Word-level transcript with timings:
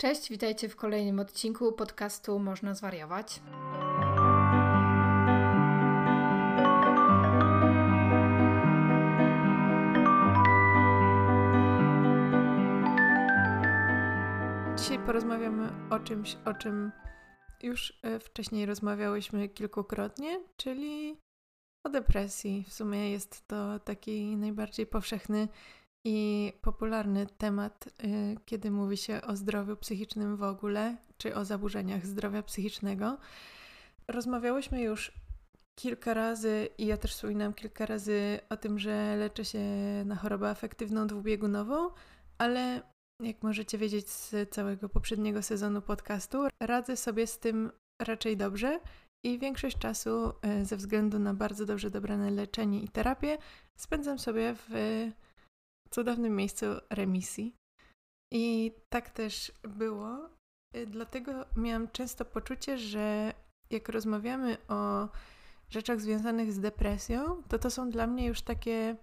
Cześć, 0.00 0.30
witajcie 0.30 0.68
w 0.68 0.76
kolejnym 0.76 1.20
odcinku 1.20 1.72
podcastu 1.72 2.38
Można 2.38 2.74
zwariować. 2.74 3.40
Dzisiaj 14.76 14.98
porozmawiamy 15.06 15.68
o 15.90 15.98
czymś, 15.98 16.36
o 16.44 16.54
czym 16.54 16.92
już 17.62 18.00
e, 18.02 18.18
wcześniej 18.20 18.66
rozmawiałyśmy 18.66 19.48
kilkukrotnie, 19.48 20.40
czyli 20.56 21.16
o 21.84 21.88
depresji. 21.88 22.64
W 22.68 22.72
sumie 22.72 23.10
jest 23.10 23.48
to 23.48 23.78
taki 23.78 24.36
najbardziej 24.36 24.86
powszechny 24.86 25.48
i 26.04 26.52
popularny 26.62 27.26
temat, 27.38 27.86
y, 27.86 28.36
kiedy 28.44 28.70
mówi 28.70 28.96
się 28.96 29.22
o 29.22 29.36
zdrowiu 29.36 29.76
psychicznym 29.76 30.36
w 30.36 30.42
ogóle, 30.42 30.96
czy 31.18 31.34
o 31.34 31.44
zaburzeniach 31.44 32.06
zdrowia 32.06 32.42
psychicznego. 32.42 33.18
Rozmawiałyśmy 34.08 34.82
już 34.82 35.12
kilka 35.78 36.14
razy 36.14 36.68
i 36.78 36.86
ja 36.86 36.96
też 36.96 37.14
wspominam 37.14 37.54
kilka 37.54 37.86
razy 37.86 38.40
o 38.48 38.56
tym, 38.56 38.78
że 38.78 39.16
leczę 39.16 39.44
się 39.44 39.60
na 40.06 40.16
chorobę 40.16 40.50
afektywną 40.50 41.06
dwubiegunową, 41.06 41.90
ale 42.38 42.82
jak 43.22 43.42
możecie 43.42 43.78
wiedzieć 43.78 44.10
z 44.10 44.50
całego 44.50 44.88
poprzedniego 44.88 45.42
sezonu 45.42 45.82
podcastu, 45.82 46.38
radzę 46.62 46.96
sobie 46.96 47.26
z 47.26 47.38
tym 47.38 47.70
raczej 48.02 48.36
dobrze 48.36 48.80
i 49.24 49.38
większość 49.38 49.78
czasu 49.78 50.32
y, 50.60 50.64
ze 50.64 50.76
względu 50.76 51.18
na 51.18 51.34
bardzo 51.34 51.66
dobrze 51.66 51.90
dobrane 51.90 52.30
leczenie 52.30 52.80
i 52.80 52.88
terapię 52.88 53.38
spędzam 53.76 54.18
sobie 54.18 54.54
w 54.54 54.70
cudownym 55.90 56.36
miejscu 56.36 56.66
remisji. 56.90 57.54
I 58.32 58.72
tak 58.88 59.10
też 59.10 59.52
było. 59.62 60.28
Y, 60.76 60.86
dlatego 60.86 61.32
miałam 61.56 61.88
często 61.88 62.24
poczucie, 62.24 62.78
że 62.78 63.34
jak 63.70 63.88
rozmawiamy 63.88 64.56
o 64.68 65.08
rzeczach 65.68 66.00
związanych 66.00 66.52
z 66.52 66.60
depresją, 66.60 67.42
to 67.48 67.58
to 67.58 67.70
są 67.70 67.90
dla 67.90 68.06
mnie 68.06 68.26
już 68.26 68.42
takie, 68.42 68.96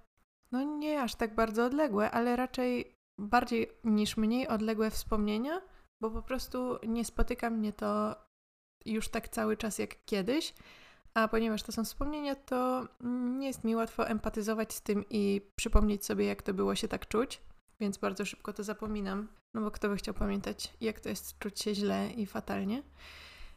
no 0.52 0.64
nie 0.64 1.02
aż 1.02 1.16
tak 1.16 1.36
bardzo 1.36 1.66
odległe, 1.66 2.12
ale 2.12 2.36
raczej 2.36 2.96
bardziej 3.20 3.72
niż 3.84 4.18
mniej 4.18 4.48
odległe 4.48 4.92
wspomnienia, 4.92 5.62
bo 6.02 6.12
po 6.12 6.22
prostu 6.22 6.80
nie 6.88 7.06
spotyka 7.06 7.50
mnie 7.50 7.74
to 7.74 8.16
już 8.86 9.10
tak 9.10 9.30
cały 9.30 9.58
czas 9.58 9.80
jak 9.80 10.06
kiedyś. 10.06 10.54
A 11.16 11.28
ponieważ 11.28 11.64
to 11.64 11.72
są 11.72 11.84
wspomnienia, 11.84 12.36
to 12.36 12.88
nie 13.40 13.48
jest 13.48 13.64
mi 13.64 13.76
łatwo 13.76 14.08
empatyzować 14.08 14.74
z 14.74 14.82
tym 14.82 15.06
i 15.10 15.42
przypomnieć 15.56 16.06
sobie, 16.06 16.26
jak 16.26 16.42
to 16.42 16.54
było 16.54 16.76
się 16.76 16.88
tak 16.88 17.08
czuć, 17.08 17.42
więc 17.80 17.98
bardzo 17.98 18.26
szybko 18.26 18.54
to 18.54 18.64
zapominam, 18.64 19.28
no 19.54 19.62
bo 19.62 19.72
kto 19.72 19.90
by 19.90 19.96
chciał 19.96 20.14
pamiętać, 20.14 20.74
jak 20.82 21.00
to 21.00 21.10
jest 21.10 21.40
czuć 21.40 21.62
się 21.62 21.76
źle 21.76 22.12
i 22.12 22.26
fatalnie. 22.26 22.84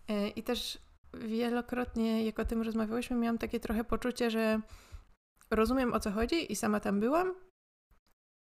E, 0.08 0.28
I 0.28 0.42
też 0.42 0.78
wielokrotnie, 1.14 2.24
jak 2.24 2.38
o 2.38 2.44
tym 2.44 2.62
rozmawiałyśmy, 2.62 3.16
miałam 3.16 3.38
takie 3.38 3.60
trochę 3.60 3.84
poczucie, 3.84 4.30
że 4.30 4.60
rozumiem 5.50 5.92
o 5.92 6.00
co 6.00 6.10
chodzi 6.10 6.52
i 6.52 6.56
sama 6.56 6.80
tam 6.80 7.00
byłam, 7.00 7.34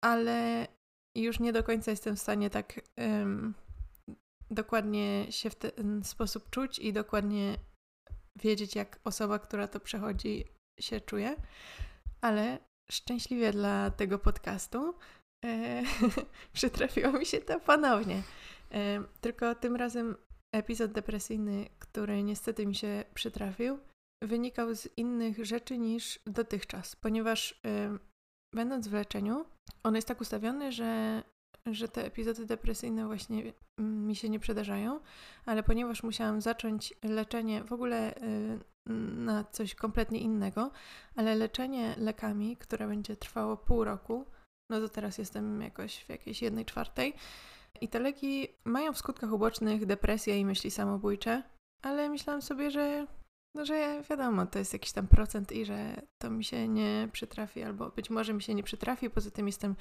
ale 0.02 0.68
już 1.16 1.40
nie 1.40 1.54
do 1.54 1.64
końca 1.64 1.92
jestem 1.92 2.16
w 2.16 2.20
stanie 2.22 2.50
tak 2.50 2.82
um, 2.98 3.54
dokładnie 4.52 5.32
się 5.32 5.50
w 5.50 5.56
ten 5.56 6.04
sposób 6.04 6.50
czuć 6.50 6.80
i 6.80 6.94
dokładnie 6.94 7.58
wiedzieć, 8.40 8.76
jak 8.76 9.00
osoba, 9.04 9.40
która 9.40 9.68
to 9.68 9.80
przechodzi, 9.80 10.46
się 10.80 11.02
czuje, 11.02 11.36
ale 12.22 12.58
szczęśliwie 12.92 13.52
dla 13.52 13.92
tego 13.92 14.20
podcastu 14.20 14.94
e, 15.46 15.84
mi 17.20 17.26
się 17.26 17.40
to 17.42 17.60
ponownie. 17.60 18.24
E, 18.72 19.04
tylko 19.22 19.56
tym 19.56 19.76
razem 19.76 20.16
epizod 20.54 20.92
depresyjny, 20.92 21.70
który 21.80 22.24
niestety 22.24 22.66
mi 22.66 22.76
się 22.76 23.04
przytrafił, 23.14 23.80
wynikał 24.24 24.76
z 24.76 24.98
innych 24.98 25.46
rzeczy 25.46 25.78
niż 25.78 26.20
dotychczas, 26.26 26.96
ponieważ 26.96 27.60
e, 27.66 27.98
będąc 28.56 28.88
w 28.88 28.94
leczeniu, 28.94 29.46
on 29.84 29.96
jest 29.96 30.08
tak 30.08 30.22
ustawiony, 30.22 30.72
że 30.72 31.24
że 31.72 31.88
te 31.88 32.06
epizody 32.06 32.46
depresyjne 32.46 33.06
właśnie 33.06 33.54
mm, 33.80 34.08
mi 34.08 34.16
się 34.16 34.30
nie 34.30 34.40
przydarzają, 34.40 35.00
ale 35.46 35.64
ponieważ 35.64 36.04
musiałam 36.04 36.42
zacząć 36.42 36.94
leczenie 37.04 37.64
w 37.64 37.74
ogóle 37.74 38.18
y, 38.18 38.60
na 39.16 39.44
coś 39.44 39.76
kompletnie 39.76 40.20
innego, 40.20 40.72
ale 41.16 41.36
leczenie 41.36 41.96
lekami, 41.98 42.58
które 42.58 42.88
będzie 42.88 43.16
trwało 43.16 43.58
pół 43.58 43.84
roku, 43.84 44.26
no 44.72 44.80
to 44.80 44.90
teraz 44.90 45.18
jestem 45.18 45.62
jakoś 45.62 46.04
w 46.04 46.10
jakiejś 46.10 46.42
jednej 46.42 46.66
czwartej. 46.66 47.14
I 47.82 47.88
te 47.88 48.00
leki 48.00 48.48
mają 48.64 48.94
w 48.94 48.98
skutkach 48.98 49.32
ubocznych 49.32 49.86
depresję 49.86 50.40
i 50.40 50.46
myśli 50.46 50.72
samobójcze, 50.72 51.44
ale 51.82 52.10
myślałam 52.10 52.42
sobie, 52.42 52.72
że 52.72 53.08
no, 53.56 53.66
że 53.66 54.04
wiadomo, 54.10 54.46
to 54.46 54.60
jest 54.60 54.74
jakiś 54.74 54.92
tam 54.92 55.08
procent 55.08 55.52
i 55.52 55.66
że 55.66 56.02
to 56.22 56.30
mi 56.30 56.44
się 56.44 56.68
nie 56.68 57.10
przytrafi, 57.12 57.64
albo 57.64 57.90
być 57.90 58.10
może 58.10 58.34
mi 58.34 58.42
się 58.42 58.56
nie 58.56 58.64
przytrafi. 58.64 59.10
Poza 59.10 59.32
tym 59.32 59.48
jestem 59.48 59.76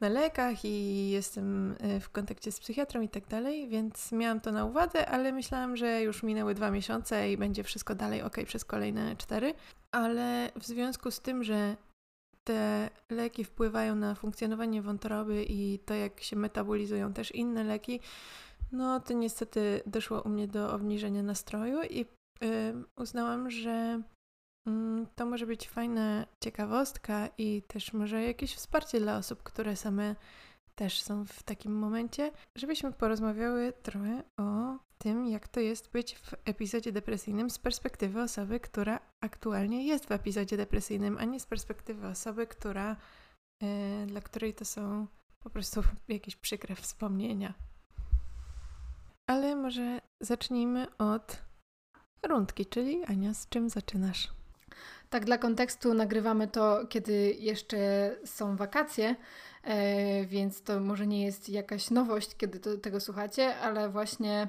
na 0.00 0.08
lekach 0.08 0.64
i 0.64 1.10
jestem 1.10 1.74
e, 1.80 2.00
w 2.00 2.10
kontakcie 2.10 2.52
z 2.52 2.60
psychiatrą 2.60 3.00
i 3.00 3.08
tak 3.08 3.26
dalej, 3.26 3.68
więc 3.68 4.12
miałam 4.12 4.40
to 4.40 4.52
na 4.52 4.64
uwadze, 4.64 5.08
ale 5.08 5.32
myślałam, 5.32 5.76
że 5.76 6.02
już 6.02 6.22
minęły 6.22 6.54
dwa 6.54 6.70
miesiące 6.70 7.32
i 7.32 7.36
będzie 7.36 7.64
wszystko 7.64 7.94
dalej 7.94 8.22
ok 8.22 8.36
przez 8.46 8.64
kolejne 8.64 9.16
cztery. 9.16 9.54
Ale 9.90 10.50
w 10.56 10.66
związku 10.66 11.10
z 11.10 11.20
tym, 11.20 11.44
że 11.44 11.76
te 12.44 12.90
leki 13.10 13.44
wpływają 13.44 13.94
na 13.94 14.14
funkcjonowanie 14.14 14.82
wątroby 14.82 15.44
i 15.48 15.78
to, 15.78 15.94
jak 15.94 16.20
się 16.20 16.36
metabolizują 16.36 17.12
też 17.12 17.34
inne 17.34 17.64
leki, 17.64 18.00
no 18.72 19.00
to 19.00 19.14
niestety 19.14 19.80
doszło 19.86 20.22
u 20.22 20.28
mnie 20.28 20.48
do 20.48 20.72
obniżenia 20.72 21.22
nastroju 21.22 21.82
i 21.82 21.98
yy, 21.98 22.84
uznałam, 22.96 23.50
że 23.50 24.02
to 25.14 25.26
może 25.26 25.46
być 25.46 25.68
fajna 25.68 26.26
ciekawostka 26.40 27.28
i 27.38 27.62
też 27.62 27.92
może 27.92 28.22
jakieś 28.22 28.54
wsparcie 28.54 29.00
dla 29.00 29.16
osób, 29.16 29.42
które 29.42 29.76
same 29.76 30.14
też 30.74 31.02
są 31.02 31.24
w 31.24 31.42
takim 31.42 31.72
momencie, 31.78 32.32
żebyśmy 32.56 32.92
porozmawiały 32.92 33.72
trochę 33.82 34.22
o 34.36 34.78
tym, 34.98 35.26
jak 35.26 35.48
to 35.48 35.60
jest 35.60 35.90
być 35.90 36.14
w 36.14 36.34
epizodzie 36.44 36.92
depresyjnym 36.92 37.50
z 37.50 37.58
perspektywy 37.58 38.22
osoby, 38.22 38.60
która 38.60 39.00
aktualnie 39.20 39.86
jest 39.86 40.06
w 40.06 40.12
epizodzie 40.12 40.56
depresyjnym, 40.56 41.18
a 41.18 41.24
nie 41.24 41.40
z 41.40 41.46
perspektywy 41.46 42.06
osoby, 42.06 42.46
która, 42.46 42.96
yy, 43.62 44.06
dla 44.06 44.20
której 44.20 44.54
to 44.54 44.64
są 44.64 45.06
po 45.40 45.50
prostu 45.50 45.82
jakieś 46.08 46.36
przykre 46.36 46.74
wspomnienia. 46.74 47.54
Ale 49.30 49.56
może 49.56 50.00
zacznijmy 50.20 50.96
od 50.98 51.42
rundki, 52.26 52.66
czyli 52.66 53.04
Ania, 53.04 53.34
z 53.34 53.48
czym 53.48 53.70
zaczynasz? 53.70 54.37
Tak, 55.10 55.24
dla 55.24 55.38
kontekstu 55.38 55.94
nagrywamy 55.94 56.48
to, 56.48 56.86
kiedy 56.88 57.36
jeszcze 57.38 58.10
są 58.24 58.56
wakacje, 58.56 59.16
e, 59.64 60.24
więc 60.26 60.62
to 60.62 60.80
może 60.80 61.06
nie 61.06 61.24
jest 61.24 61.48
jakaś 61.48 61.90
nowość, 61.90 62.36
kiedy 62.36 62.60
to, 62.60 62.76
tego 62.76 63.00
słuchacie, 63.00 63.56
ale 63.56 63.88
właśnie 63.88 64.48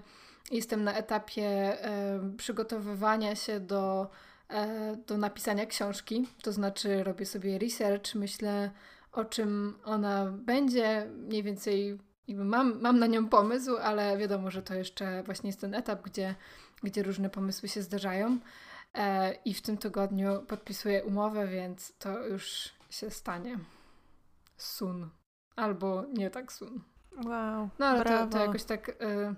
jestem 0.52 0.84
na 0.84 0.94
etapie 0.94 1.44
e, 1.44 2.20
przygotowywania 2.38 3.36
się 3.36 3.60
do, 3.60 4.10
e, 4.50 4.96
do 5.08 5.18
napisania 5.18 5.66
książki. 5.66 6.28
To 6.44 6.52
znaczy, 6.52 7.04
robię 7.04 7.26
sobie 7.26 7.60
research, 7.60 8.16
myślę 8.16 8.72
o 9.12 9.26
czym 9.26 9.80
ona 9.86 10.26
będzie, 10.26 11.08
mniej 11.28 11.44
więcej 11.44 12.00
mam, 12.28 12.82
mam 12.82 13.00
na 13.00 13.08
nią 13.08 13.30
pomysł, 13.30 13.78
ale 13.78 14.18
wiadomo, 14.18 14.52
że 14.52 14.64
to 14.64 14.74
jeszcze 14.74 15.24
właśnie 15.24 15.48
jest 15.48 15.62
ten 15.62 15.74
etap, 15.74 16.02
gdzie, 16.04 16.36
gdzie 16.84 17.04
różne 17.04 17.30
pomysły 17.30 17.70
się 17.70 17.82
zdarzają. 17.82 18.38
E, 18.94 19.34
I 19.46 19.54
w 19.54 19.62
tym 19.62 19.78
tygodniu 19.78 20.42
podpisuję 20.48 21.04
umowę, 21.04 21.48
więc 21.48 21.94
to 21.98 22.28
już 22.28 22.74
się 22.90 23.10
stanie. 23.10 23.60
Sun. 24.58 25.10
Albo 25.56 26.06
nie 26.14 26.30
tak 26.30 26.52
sun. 26.52 26.82
Wow. 27.26 27.70
No 27.80 27.86
ale 27.86 28.04
to, 28.04 28.28
to, 28.28 28.40
jakoś 28.40 28.64
tak. 28.64 28.90
E, 28.90 29.36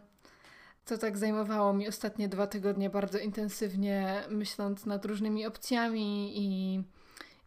to 0.86 0.98
tak 0.98 1.18
zajmowało 1.18 1.74
mi 1.74 1.88
ostatnie 1.88 2.30
dwa 2.30 2.48
tygodnie 2.48 2.90
bardzo 2.90 3.20
intensywnie, 3.20 4.24
myśląc 4.30 4.86
nad 4.86 5.06
różnymi 5.06 5.46
opcjami 5.46 6.38
i, 6.38 6.84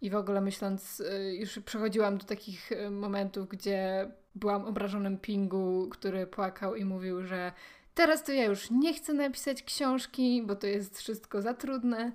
i 0.01 0.11
w 0.11 0.15
ogóle 0.17 0.41
myśląc, 0.41 1.01
e, 1.01 1.35
już 1.35 1.59
przechodziłam 1.59 2.19
do 2.19 2.25
takich 2.25 2.71
momentów, 2.91 3.49
gdzie 3.49 4.11
byłam 4.35 4.65
obrażonym 4.65 5.19
pingu, 5.19 5.89
który 5.91 6.27
płakał 6.27 6.77
i 6.77 6.85
mówił, 6.85 7.23
że 7.23 7.53
Teraz 7.95 8.25
to 8.25 8.33
ja 8.33 8.45
już 8.45 8.71
nie 8.71 8.95
chcę 8.95 9.13
napisać 9.15 9.63
książki, 9.63 10.43
bo 10.47 10.57
to 10.57 10.67
jest 10.67 10.99
wszystko 10.99 11.43
za 11.43 11.55
trudne. 11.55 12.13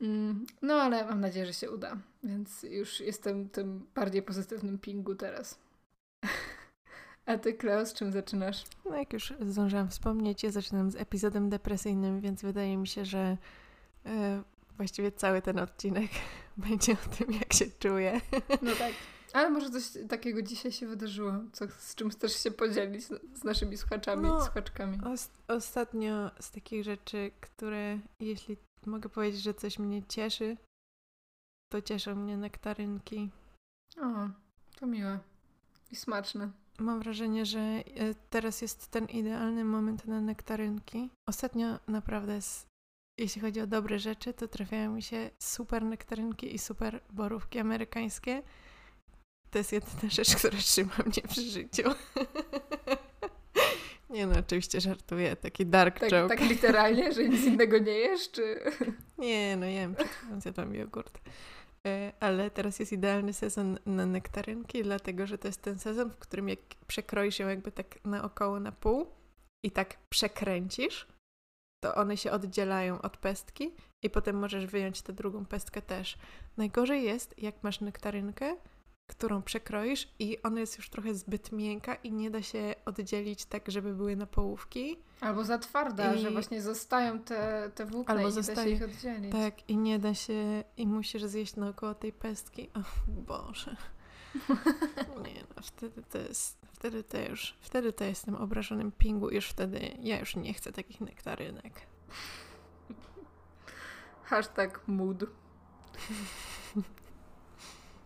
Mm, 0.00 0.46
no 0.62 0.74
ale 0.74 1.04
mam 1.04 1.20
nadzieję, 1.20 1.46
że 1.46 1.52
się 1.52 1.70
uda. 1.70 1.96
Więc 2.24 2.62
już 2.62 3.00
jestem 3.00 3.48
tym 3.48 3.86
bardziej 3.94 4.22
pozytywnym 4.22 4.78
pingu 4.78 5.14
teraz. 5.14 5.58
A 7.26 7.38
ty, 7.38 7.52
Klaus, 7.52 7.92
czym 7.92 8.12
zaczynasz? 8.12 8.64
No 8.84 8.96
jak 8.96 9.12
już 9.12 9.34
zdążyłam 9.40 9.88
wspomnieć, 9.88 10.42
ja 10.42 10.50
zaczynam 10.50 10.90
z 10.90 10.96
epizodem 10.96 11.50
depresyjnym, 11.50 12.20
więc 12.20 12.42
wydaje 12.42 12.76
mi 12.76 12.86
się, 12.86 13.04
że 13.04 13.36
yy, 14.04 14.12
właściwie 14.76 15.12
cały 15.12 15.42
ten 15.42 15.58
odcinek 15.58 16.10
będzie 16.56 16.92
o 16.92 17.16
tym, 17.16 17.32
jak 17.32 17.52
się 17.52 17.66
czuję. 17.78 18.20
No 18.62 18.72
tak. 18.78 18.92
Ale 19.32 19.50
może 19.50 19.70
coś 19.70 19.84
takiego 20.08 20.42
dzisiaj 20.42 20.72
się 20.72 20.86
wydarzyło, 20.86 21.32
co, 21.52 21.64
z 21.78 21.94
czym 21.94 22.10
chcesz 22.10 22.42
się 22.42 22.50
podzielić 22.50 23.04
z 23.34 23.44
naszymi 23.44 23.76
słuchaczami 23.76 24.22
no, 24.22 24.38
i 24.38 24.44
słuchaczkami. 24.44 24.98
Os 25.04 25.30
ostatnio 25.48 26.30
z 26.40 26.50
takich 26.50 26.84
rzeczy, 26.84 27.30
które 27.40 27.98
jeśli 28.20 28.56
mogę 28.86 29.08
powiedzieć, 29.08 29.42
że 29.42 29.54
coś 29.54 29.78
mnie 29.78 30.02
cieszy, 30.08 30.56
to 31.72 31.82
cieszą 31.82 32.14
mnie 32.14 32.36
nektarynki. 32.36 33.30
O, 34.00 34.28
to 34.80 34.86
miłe 34.86 35.18
i 35.90 35.96
smaczne. 35.96 36.50
Mam 36.78 37.00
wrażenie, 37.00 37.46
że 37.46 37.60
e, 37.60 37.84
teraz 38.30 38.62
jest 38.62 38.88
ten 38.88 39.06
idealny 39.06 39.64
moment 39.64 40.06
na 40.06 40.20
nektarynki. 40.20 41.10
Ostatnio 41.28 41.78
naprawdę, 41.88 42.38
jeśli 43.18 43.40
chodzi 43.40 43.60
o 43.60 43.66
dobre 43.66 43.98
rzeczy, 43.98 44.34
to 44.34 44.48
trafiają 44.48 44.94
mi 44.94 45.02
się 45.02 45.30
super 45.38 45.84
nektarynki 45.84 46.54
i 46.54 46.58
super 46.58 47.00
borówki 47.10 47.58
amerykańskie. 47.58 48.42
To 49.50 49.58
jest 49.58 49.72
jedyna 49.72 50.10
rzecz, 50.10 50.36
która 50.36 50.58
trzyma 50.58 50.94
mnie 51.06 51.22
przy 51.28 51.42
życiu. 51.42 51.82
Nie 54.10 54.26
no, 54.26 54.38
oczywiście 54.38 54.80
żartuję, 54.80 55.36
taki 55.36 55.66
dark 55.66 56.00
tak, 56.00 56.10
joke. 56.10 56.36
Tak 56.36 56.48
literalnie, 56.48 57.12
że 57.12 57.28
nic 57.28 57.44
innego 57.44 57.78
nie 57.78 57.92
jesz, 57.92 58.30
czy... 58.30 58.60
Nie, 59.18 59.56
no 59.56 59.66
jem, 59.66 59.96
zjadłam 60.38 60.74
jogurt. 60.74 61.20
E, 61.86 62.12
ale 62.20 62.50
teraz 62.50 62.78
jest 62.78 62.92
idealny 62.92 63.32
sezon 63.32 63.78
na 63.86 64.06
nektarynki, 64.06 64.82
dlatego 64.82 65.26
że 65.26 65.38
to 65.38 65.48
jest 65.48 65.62
ten 65.62 65.78
sezon, 65.78 66.10
w 66.10 66.18
którym 66.18 66.48
jak 66.48 66.58
przekroisz 66.86 67.38
ją 67.38 67.48
jakby 67.48 67.72
tak 67.72 68.04
naokoło 68.04 68.60
na 68.60 68.72
pół 68.72 69.06
i 69.64 69.70
tak 69.70 69.96
przekręcisz, 70.08 71.06
to 71.84 71.94
one 71.94 72.16
się 72.16 72.30
oddzielają 72.30 73.02
od 73.02 73.16
pestki 73.16 73.74
i 74.02 74.10
potem 74.10 74.36
możesz 74.36 74.66
wyjąć 74.66 75.02
tę 75.02 75.12
drugą 75.12 75.46
pestkę 75.46 75.82
też. 75.82 76.18
Najgorzej 76.56 77.04
jest, 77.04 77.38
jak 77.38 77.62
masz 77.62 77.80
nektarynkę, 77.80 78.56
którą 79.08 79.42
przekroisz 79.42 80.08
i 80.18 80.42
ona 80.42 80.60
jest 80.60 80.76
już 80.76 80.90
trochę 80.90 81.14
zbyt 81.14 81.52
miękka 81.52 81.94
i 81.94 82.12
nie 82.12 82.30
da 82.30 82.42
się 82.42 82.74
oddzielić 82.84 83.44
tak, 83.44 83.70
żeby 83.70 83.94
były 83.94 84.16
na 84.16 84.26
połówki. 84.26 84.98
Albo 85.20 85.44
za 85.44 85.58
twarda, 85.58 86.14
I... 86.14 86.18
że 86.18 86.30
właśnie 86.30 86.62
zostają 86.62 87.18
te, 87.18 87.70
te 87.74 87.86
włókna 87.86 88.14
Albo 88.14 88.22
i 88.22 88.26
nie 88.26 88.32
zostaje, 88.32 88.56
da 88.56 88.64
się 88.64 88.70
ich 88.70 88.82
oddzielić. 88.82 89.32
Tak, 89.32 89.68
i 89.68 89.76
nie 89.76 89.98
da 89.98 90.14
się, 90.14 90.64
i 90.76 90.86
musisz 90.86 91.24
zjeść 91.24 91.56
naokoło 91.56 91.94
tej 91.94 92.12
pestki. 92.12 92.70
O 92.74 92.80
Boże. 93.08 93.76
nie 95.26 95.44
no, 95.56 95.62
wtedy 95.62 96.02
to 96.02 96.18
jest, 96.18 96.58
wtedy 96.72 97.04
to 97.04 97.18
już, 97.18 97.56
wtedy 97.60 97.92
to 97.92 98.04
jestem 98.04 98.34
obrażonym 98.36 98.92
pingu, 98.92 99.30
już 99.30 99.48
wtedy 99.48 99.80
ja 100.00 100.20
już 100.20 100.36
nie 100.36 100.54
chcę 100.54 100.72
takich 100.72 101.00
nektarynek. 101.00 101.80
Hashtag 104.22 104.88
mood. 104.88 105.24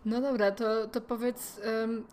No 0.05 0.21
dobra, 0.21 0.51
to, 0.51 0.87
to 0.87 1.01
powiedz, 1.01 1.61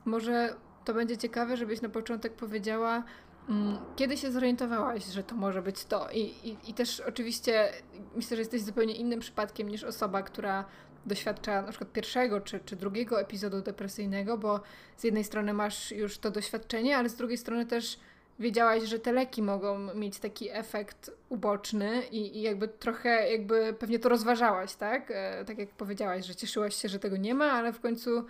może 0.04 0.54
to 0.84 0.94
będzie 0.94 1.16
ciekawe, 1.16 1.56
żebyś 1.56 1.80
na 1.80 1.88
początek 1.88 2.32
powiedziała, 2.32 3.04
um, 3.48 3.78
kiedy 3.96 4.16
się 4.16 4.32
zorientowałaś, 4.32 5.04
że 5.04 5.22
to 5.22 5.34
może 5.34 5.62
być 5.62 5.84
to? 5.84 6.10
I, 6.10 6.20
i, 6.20 6.56
I 6.66 6.74
też 6.74 7.00
oczywiście 7.00 7.72
myślę, 8.16 8.36
że 8.36 8.40
jesteś 8.40 8.62
zupełnie 8.62 8.94
innym 8.94 9.20
przypadkiem 9.20 9.68
niż 9.68 9.84
osoba, 9.84 10.22
która 10.22 10.64
doświadcza 11.06 11.62
na 11.62 11.68
przykład 11.68 11.92
pierwszego 11.92 12.40
czy, 12.40 12.60
czy 12.60 12.76
drugiego 12.76 13.20
epizodu 13.20 13.60
depresyjnego, 13.60 14.38
bo 14.38 14.60
z 14.96 15.04
jednej 15.04 15.24
strony 15.24 15.52
masz 15.52 15.92
już 15.92 16.18
to 16.18 16.30
doświadczenie, 16.30 16.96
ale 16.96 17.08
z 17.08 17.14
drugiej 17.14 17.38
strony 17.38 17.66
też 17.66 17.98
wiedziałaś, 18.40 18.82
że 18.82 18.98
te 18.98 19.12
leki 19.12 19.42
mogą 19.42 19.94
mieć 19.94 20.18
taki 20.18 20.50
efekt 20.50 21.10
uboczny 21.28 22.02
i, 22.10 22.38
i 22.38 22.42
jakby 22.42 22.68
trochę 22.68 23.30
jakby 23.32 23.72
pewnie 23.78 23.98
to 23.98 24.08
rozważałaś, 24.08 24.74
tak? 24.74 25.10
E, 25.10 25.44
tak 25.44 25.58
jak 25.58 25.68
powiedziałaś, 25.68 26.26
że 26.26 26.34
cieszyłaś 26.34 26.74
się, 26.74 26.88
że 26.88 26.98
tego 26.98 27.16
nie 27.16 27.34
ma, 27.34 27.52
ale 27.52 27.72
w 27.72 27.80
końcu 27.80 28.24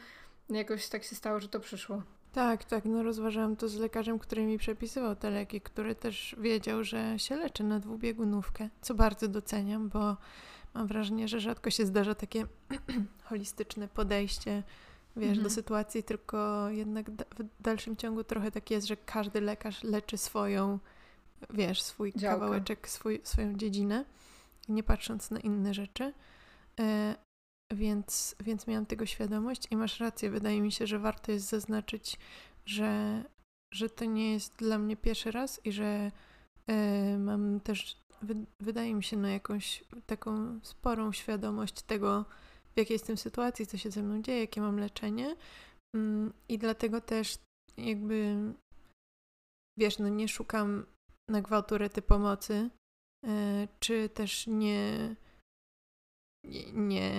jakoś 0.51 0.89
tak 0.89 1.05
się 1.05 1.17
stało, 1.17 1.41
że 1.41 1.49
to 1.49 1.61
przyszło. 1.61 2.03
Tak, 2.33 2.65
tak, 2.65 2.85
no 2.85 3.03
rozważałam 3.03 3.57
to 3.57 3.69
z 3.69 3.77
lekarzem, 3.77 4.19
który 4.19 4.43
mi 4.43 4.59
przepisywał 4.59 5.17
te 5.17 5.31
leki, 5.31 5.61
który 5.61 5.95
też 5.95 6.37
wiedział, 6.39 6.85
że 6.85 7.19
się 7.19 7.37
leczy 7.37 7.65
na 7.65 7.81
dwubiegunówkę, 7.81 8.69
co 8.81 8.95
bardzo 8.95 9.29
doceniam, 9.29 9.89
bo 9.89 10.17
mam 10.75 10.87
wrażenie, 10.87 11.29
że 11.29 11.41
rzadko 11.41 11.71
się 11.71 11.87
zdarza 11.87 12.15
takie 12.15 12.47
holistyczne 13.29 13.89
podejście 13.89 14.62
wiesz, 15.17 15.29
mhm. 15.29 15.45
do 15.45 15.51
sytuacji, 15.51 16.03
tylko 16.03 16.69
jednak 16.71 17.11
w 17.11 17.62
dalszym 17.62 17.97
ciągu 17.97 18.25
trochę 18.25 18.51
tak 18.51 18.71
jest, 18.71 18.87
że 18.87 18.97
każdy 18.97 19.41
lekarz 19.41 19.83
leczy 19.83 20.19
swoją, 20.19 20.79
wiesz, 21.51 21.83
swój 21.83 22.12
Działka. 22.12 22.41
kawałeczek, 22.41 22.89
swój, 22.89 23.21
swoją 23.25 23.57
dziedzinę, 23.57 24.05
nie 24.69 24.83
patrząc 24.83 25.31
na 25.31 25.41
inne 25.41 25.75
rzeczy. 25.75 26.12
E, 26.81 27.15
więc, 27.73 28.37
więc 28.41 28.67
miałam 28.67 28.87
tego 28.87 29.07
świadomość 29.07 29.69
i 29.71 29.77
masz 29.77 30.01
rację. 30.01 30.31
Wydaje 30.31 30.61
mi 30.61 30.73
się, 30.73 30.87
że 30.87 30.99
warto 30.99 31.33
jest 31.33 31.49
zaznaczyć, 31.49 32.19
że, 32.67 33.25
że 33.73 33.91
to 33.91 34.05
nie 34.05 34.33
jest 34.33 34.57
dla 34.57 34.79
mnie 34.79 34.97
pierwszy 34.97 35.31
raz 35.31 35.61
i 35.67 35.73
że 35.73 36.11
e, 36.67 37.19
mam 37.19 37.61
też, 37.61 37.97
wy, 38.23 38.35
wydaje 38.61 38.95
mi 38.95 39.05
się, 39.05 39.17
na 39.17 39.31
jakąś 39.31 39.85
taką 40.07 40.61
sporą 40.62 41.12
świadomość 41.12 41.83
tego, 41.83 42.25
jakiej 42.81 42.94
jestem 42.94 43.17
sytuacji, 43.17 43.67
co 43.67 43.79
się 43.79 43.91
ze 43.91 44.03
mną 44.03 44.23
dzieje, 44.23 44.41
jakie 44.41 44.61
mam 44.61 44.79
leczenie. 44.79 45.37
Mm, 45.97 46.32
I 46.49 46.59
dlatego 46.59 47.00
też 47.00 47.38
jakby 47.77 48.37
wiesz, 49.79 49.99
no 49.99 50.09
nie 50.09 50.29
szukam 50.29 50.87
na 51.31 51.43
gwałtu 51.43 51.79
rety 51.79 52.03
pomocy, 52.03 52.71
e, 53.27 53.69
czy 53.81 54.09
też 54.09 54.47
nie, 54.47 55.17
nie 56.73 57.12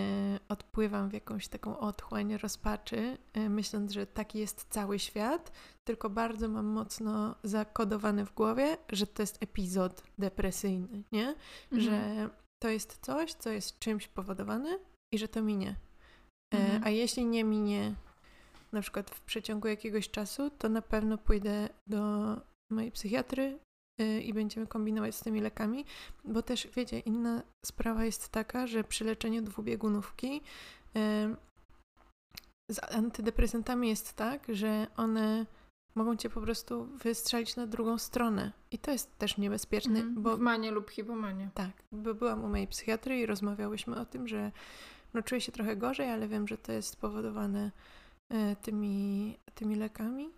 odpływam 0.49 1.09
w 1.09 1.13
jakąś 1.13 1.47
taką 1.47 1.79
otchłań 1.79 2.37
rozpaczy, 2.37 3.17
e, 3.33 3.49
myśląc, 3.49 3.91
że 3.91 4.07
taki 4.07 4.39
jest 4.39 4.65
cały 4.69 4.99
świat, 4.99 5.51
tylko 5.87 6.09
bardzo 6.09 6.47
mam 6.47 6.65
mocno 6.65 7.35
zakodowane 7.43 8.25
w 8.25 8.33
głowie, 8.33 8.77
że 8.89 9.07
to 9.07 9.23
jest 9.23 9.43
epizod 9.43 10.03
depresyjny, 10.17 11.03
nie? 11.11 11.35
Mhm. 11.71 11.81
Że 11.81 12.29
to 12.63 12.69
jest 12.69 12.99
coś, 13.01 13.33
co 13.33 13.49
jest 13.49 13.79
czymś 13.79 14.07
powodowane, 14.07 14.79
i 15.11 15.17
że 15.17 15.27
to 15.27 15.41
minie. 15.41 15.75
E, 16.53 16.57
mhm. 16.57 16.83
A 16.83 16.89
jeśli 16.89 17.25
nie 17.25 17.43
minie 17.43 17.95
na 18.71 18.81
przykład 18.81 19.09
w 19.09 19.21
przeciągu 19.21 19.67
jakiegoś 19.67 20.09
czasu, 20.09 20.49
to 20.49 20.69
na 20.69 20.81
pewno 20.81 21.17
pójdę 21.17 21.69
do 21.87 22.35
mojej 22.71 22.91
psychiatry 22.91 23.59
e, 23.99 24.21
i 24.21 24.33
będziemy 24.33 24.67
kombinować 24.67 25.15
z 25.15 25.21
tymi 25.21 25.41
lekami, 25.41 25.85
bo 26.25 26.41
też 26.41 26.67
wiecie, 26.75 26.99
inna 26.99 27.43
sprawa 27.65 28.05
jest 28.05 28.29
taka, 28.29 28.67
że 28.67 28.83
przy 28.83 29.05
leczeniu 29.05 29.41
dwubiegunówki 29.41 30.41
e, 30.95 31.35
z 32.71 32.93
antydepresantami 32.93 33.89
jest 33.89 34.13
tak, 34.13 34.47
że 34.49 34.87
one 34.97 35.45
mogą 35.95 36.15
cię 36.15 36.29
po 36.29 36.41
prostu 36.41 36.85
wystrzelić 36.85 37.55
na 37.55 37.67
drugą 37.67 37.97
stronę. 37.97 38.51
I 38.71 38.77
to 38.77 38.91
jest 38.91 39.17
też 39.17 39.37
niebezpieczne, 39.37 39.99
mm, 39.99 40.23
bo... 40.23 40.37
W 40.37 40.39
manie 40.39 40.71
lub 40.71 40.89
hipomanie. 40.89 41.49
Tak, 41.53 41.71
bo 41.91 42.13
byłam 42.13 42.43
u 42.43 42.47
mojej 42.47 42.67
psychiatry 42.67 43.19
i 43.19 43.25
rozmawiałyśmy 43.25 43.99
o 43.99 44.05
tym, 44.05 44.27
że 44.27 44.51
no, 45.13 45.21
czuję 45.21 45.41
się 45.41 45.51
trochę 45.51 45.75
gorzej, 45.75 46.09
ale 46.09 46.27
wiem, 46.27 46.47
że 46.47 46.57
to 46.57 46.71
jest 46.71 46.89
spowodowane 46.89 47.71
e, 48.29 48.55
tymi, 48.55 49.37
tymi 49.55 49.75
lekami 49.75 50.29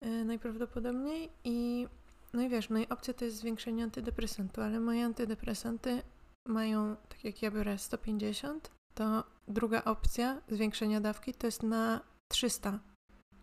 e, 0.00 0.24
najprawdopodobniej 0.24 1.28
i 1.44 1.86
no 2.32 2.42
i 2.42 2.48
wiesz, 2.48 2.68
no 2.68 2.78
i 2.78 2.88
opcja 2.88 3.14
to 3.14 3.24
jest 3.24 3.36
zwiększenie 3.36 3.84
antydepresantu, 3.84 4.60
ale 4.60 4.80
moje 4.80 5.04
antydepresanty 5.04 6.02
mają, 6.48 6.96
tak 7.08 7.24
jak 7.24 7.42
ja 7.42 7.50
biorę 7.50 7.78
150, 7.78 8.70
to 8.94 9.24
druga 9.48 9.84
opcja 9.84 10.40
zwiększenia 10.48 11.00
dawki 11.00 11.34
to 11.34 11.46
jest 11.46 11.62
na 11.62 12.00
300. 12.28 12.78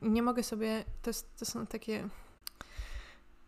Nie 0.02 0.24
mogę 0.24 0.44
sobie, 0.44 0.84
to, 1.02 1.10
jest, 1.10 1.40
to 1.40 1.46
są 1.46 1.68
takie 1.68 2.10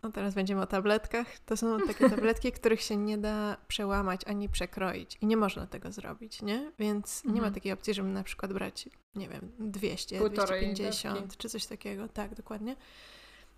no 0.05 0.11
teraz 0.11 0.33
będziemy 0.33 0.61
o 0.61 0.65
tabletkach. 0.67 1.39
To 1.39 1.57
są 1.57 1.77
takie 1.87 2.09
tabletki, 2.09 2.51
których 2.51 2.81
się 2.81 2.97
nie 2.97 3.17
da 3.17 3.57
przełamać 3.67 4.21
ani 4.25 4.49
przekroić. 4.49 5.17
I 5.21 5.25
nie 5.25 5.37
można 5.37 5.67
tego 5.67 5.91
zrobić, 5.91 6.41
nie? 6.41 6.71
Więc 6.79 7.23
nie 7.23 7.31
ma 7.31 7.37
mhm. 7.37 7.53
takiej 7.53 7.71
opcji, 7.71 7.93
żeby 7.93 8.09
na 8.09 8.23
przykład 8.23 8.53
brać, 8.53 8.89
nie 9.15 9.29
wiem, 9.29 9.51
200, 9.59 10.17
Półtorej 10.17 10.61
250 10.61 11.19
dawki. 11.19 11.37
czy 11.37 11.49
coś 11.49 11.65
takiego. 11.65 12.07
Tak, 12.07 12.35
dokładnie. 12.35 12.75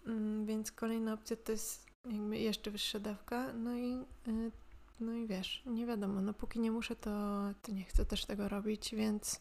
Mm, 0.05 0.45
więc 0.45 0.71
kolejna 0.71 1.13
opcja 1.13 1.35
to 1.35 1.51
jest 1.51 1.85
jakby 2.05 2.37
jeszcze 2.37 2.71
wyższa 2.71 2.99
dawka. 2.99 3.53
No 3.53 3.75
i, 3.75 4.05
y, 4.27 4.51
no 4.99 5.13
i 5.13 5.27
wiesz, 5.27 5.63
nie 5.65 5.85
wiadomo, 5.85 6.21
no 6.21 6.33
póki 6.33 6.59
nie 6.59 6.71
muszę, 6.71 6.95
to, 6.95 7.09
to 7.61 7.71
nie 7.71 7.83
chcę 7.83 8.05
też 8.05 8.25
tego 8.25 8.49
robić, 8.49 8.95
więc 8.95 9.39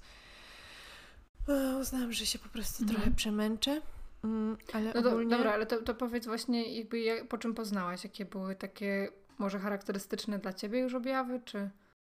e, 1.48 1.78
uznałam, 1.80 2.12
że 2.12 2.26
się 2.26 2.38
po 2.38 2.48
prostu 2.48 2.82
mhm. 2.82 2.96
trochę 2.96 3.16
przemęczę. 3.16 3.82
Mm, 4.26 4.56
ale 4.72 4.92
no 4.94 5.10
ogólnie... 5.10 5.30
dobra, 5.30 5.52
ale 5.52 5.66
to, 5.66 5.82
to 5.82 5.94
powiedz 5.94 6.26
właśnie 6.26 6.78
jakby 6.78 7.00
jak, 7.00 7.28
po 7.28 7.38
czym 7.38 7.54
poznałaś, 7.54 8.04
jakie 8.04 8.24
były 8.24 8.56
takie 8.56 9.08
może 9.38 9.58
charakterystyczne 9.58 10.38
dla 10.38 10.52
ciebie 10.52 10.78
już 10.78 10.94
objawy, 10.94 11.40
czy, 11.44 11.70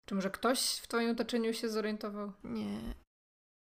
czy 0.04 0.14
może 0.14 0.30
ktoś 0.30 0.60
w 0.76 0.88
twoim 0.88 1.10
otoczeniu 1.10 1.52
się 1.52 1.68
zorientował? 1.68 2.32
Nie, 2.44 2.80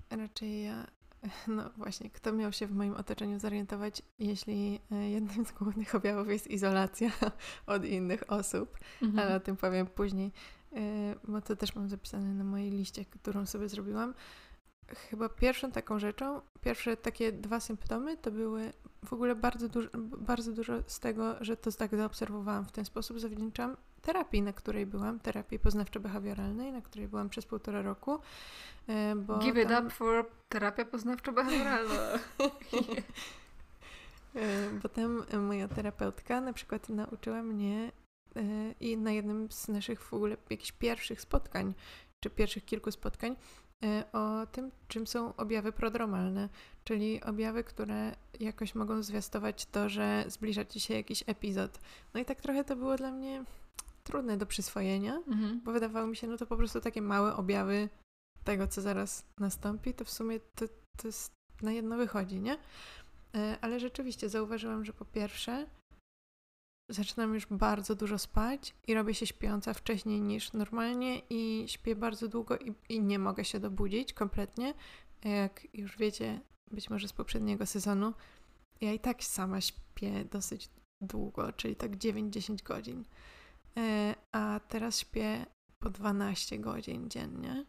raczej 0.10 0.64
ja, 0.64 0.88
no 1.48 1.70
właśnie, 1.78 2.10
kto 2.10 2.34
miał 2.34 2.52
się 2.52 2.68
w 2.68 2.72
moim 2.72 2.94
otoczeniu 2.94 3.40
zorientować, 3.40 4.02
jeśli 4.20 4.80
e, 4.92 5.10
jednym 5.10 5.46
z 5.46 5.52
głównych 5.52 5.96
objawów 5.96 6.30
jest 6.30 6.48
izolacja 6.48 7.12
od 7.66 7.86
innych 7.86 8.32
osób, 8.32 8.78
mhm. 9.02 9.28
ale 9.28 9.36
o 9.36 9.40
tym 9.40 9.58
powiem 9.58 9.88
później, 9.88 10.32
e, 10.74 11.16
bo 11.24 11.42
to 11.42 11.56
też 11.56 11.76
mam 11.76 11.90
zapisane 11.90 12.34
na 12.34 12.44
mojej 12.44 12.72
liście, 12.72 13.06
którą 13.06 13.46
sobie 13.46 13.70
zrobiłam. 13.70 14.14
Chyba 14.96 15.30
pierwszą 15.30 15.72
taką 15.72 16.00
rzeczą, 16.00 16.42
pierwsze 16.62 16.98
takie 16.98 17.32
dwa 17.32 17.60
symptomy 17.60 18.18
to 18.18 18.32
były 18.32 18.74
w 19.06 19.14
ogóle 19.14 19.36
bardzo 19.36 19.70
dużo, 19.70 19.90
bardzo 20.18 20.52
dużo 20.52 20.74
z 20.88 21.00
tego, 21.00 21.36
że 21.42 21.58
to 21.58 21.72
tak 21.72 21.96
zaobserwowałam 21.96 22.66
w 22.66 22.72
ten 22.72 22.86
sposób, 22.86 23.20
zawdzięczam 23.20 23.78
terapii, 24.02 24.42
na 24.42 24.54
której 24.54 24.86
byłam, 24.86 25.20
terapii 25.20 25.60
poznawczo-behawioralnej, 25.60 26.72
na 26.72 26.82
której 26.82 27.08
byłam 27.08 27.30
przez 27.30 27.46
półtora 27.46 27.82
roku. 27.82 28.20
E, 28.88 29.16
bo 29.16 29.38
Give 29.38 29.58
it 29.58 29.72
up 29.80 29.90
for 29.90 30.26
terapia 30.50 30.86
poznawczo-behawioralna. 30.86 32.20
E, 34.36 34.70
bo 34.70 34.90
tam 34.90 35.24
moja 35.48 35.68
terapeutka 35.68 36.42
na 36.42 36.54
przykład 36.54 36.90
nauczyła 36.90 37.44
mnie 37.44 37.92
e, 38.36 38.42
i 38.80 38.98
na 38.98 39.12
jednym 39.12 39.52
z 39.52 39.68
naszych 39.68 40.04
w 40.04 40.14
ogóle 40.14 40.38
jakichś 40.50 40.72
pierwszych 40.72 41.22
spotkań, 41.22 41.74
czy 42.20 42.30
pierwszych 42.30 42.66
kilku 42.66 42.92
spotkań, 42.92 43.36
o 44.14 44.48
tym, 44.52 44.72
czym 44.88 45.08
są 45.08 45.36
objawy 45.36 45.72
prodromalne, 45.72 46.50
czyli 46.84 47.24
objawy, 47.24 47.64
które 47.64 48.16
jakoś 48.40 48.76
mogą 48.76 49.04
zwiastować 49.04 49.66
to, 49.66 49.90
że 49.90 50.26
zbliża 50.28 50.66
ci 50.66 50.80
się 50.80 50.94
jakiś 50.94 51.24
epizod. 51.28 51.80
No 52.14 52.20
i 52.20 52.26
tak 52.26 52.42
trochę 52.42 52.64
to 52.64 52.76
było 52.76 52.96
dla 52.96 53.12
mnie 53.12 53.44
trudne 54.04 54.38
do 54.38 54.46
przyswojenia, 54.46 55.16
mhm. 55.16 55.62
bo 55.64 55.72
wydawało 55.72 56.08
mi 56.08 56.16
się, 56.16 56.28
no 56.28 56.38
to 56.38 56.46
po 56.46 56.58
prostu 56.58 56.82
takie 56.82 57.02
małe 57.02 57.36
objawy 57.36 57.90
tego, 58.44 58.68
co 58.68 58.82
zaraz 58.82 59.26
nastąpi, 59.40 59.94
to 59.94 60.06
w 60.06 60.10
sumie 60.10 60.40
to, 60.40 60.66
to 60.98 61.08
jest 61.08 61.32
na 61.62 61.72
jedno 61.72 61.98
wychodzi, 61.98 62.40
nie? 62.40 62.58
E, 63.36 63.58
ale 63.62 63.80
rzeczywiście 63.80 64.30
zauważyłam, 64.30 64.86
że 64.86 64.94
po 64.94 65.06
pierwsze 65.06 65.68
zaczynam 66.90 67.34
już 67.34 67.46
bardzo 67.46 67.96
dużo 67.96 68.20
spać 68.20 68.76
i 68.88 68.94
robię 68.94 69.14
się 69.14 69.26
śpiąca 69.26 69.74
wcześniej 69.74 70.22
niż 70.22 70.54
normalnie 70.54 71.22
i 71.30 71.64
śpię 71.68 71.96
bardzo 71.96 72.28
długo 72.28 72.58
i, 72.58 72.74
i 72.90 73.02
nie 73.02 73.20
mogę 73.20 73.46
się 73.46 73.60
dobudzić 73.60 74.14
kompletnie. 74.14 74.74
Jak 75.24 75.68
już 75.74 75.98
wiecie, 75.98 76.42
być 76.72 76.90
może 76.90 77.08
z 77.08 77.14
poprzedniego 77.14 77.66
sezonu, 77.66 78.14
ja 78.82 78.94
i 78.94 79.00
tak 79.00 79.24
sama 79.24 79.62
śpię 79.62 80.26
dosyć 80.26 80.70
długo, 81.02 81.54
czyli 81.54 81.76
tak 81.76 81.98
9-10 81.98 82.64
godzin. 82.64 83.06
E, 83.78 84.16
a 84.32 84.60
teraz 84.68 85.00
śpię 85.00 85.46
po 85.80 85.90
12 85.90 86.60
godzin 86.60 87.10
dziennie 87.10 87.66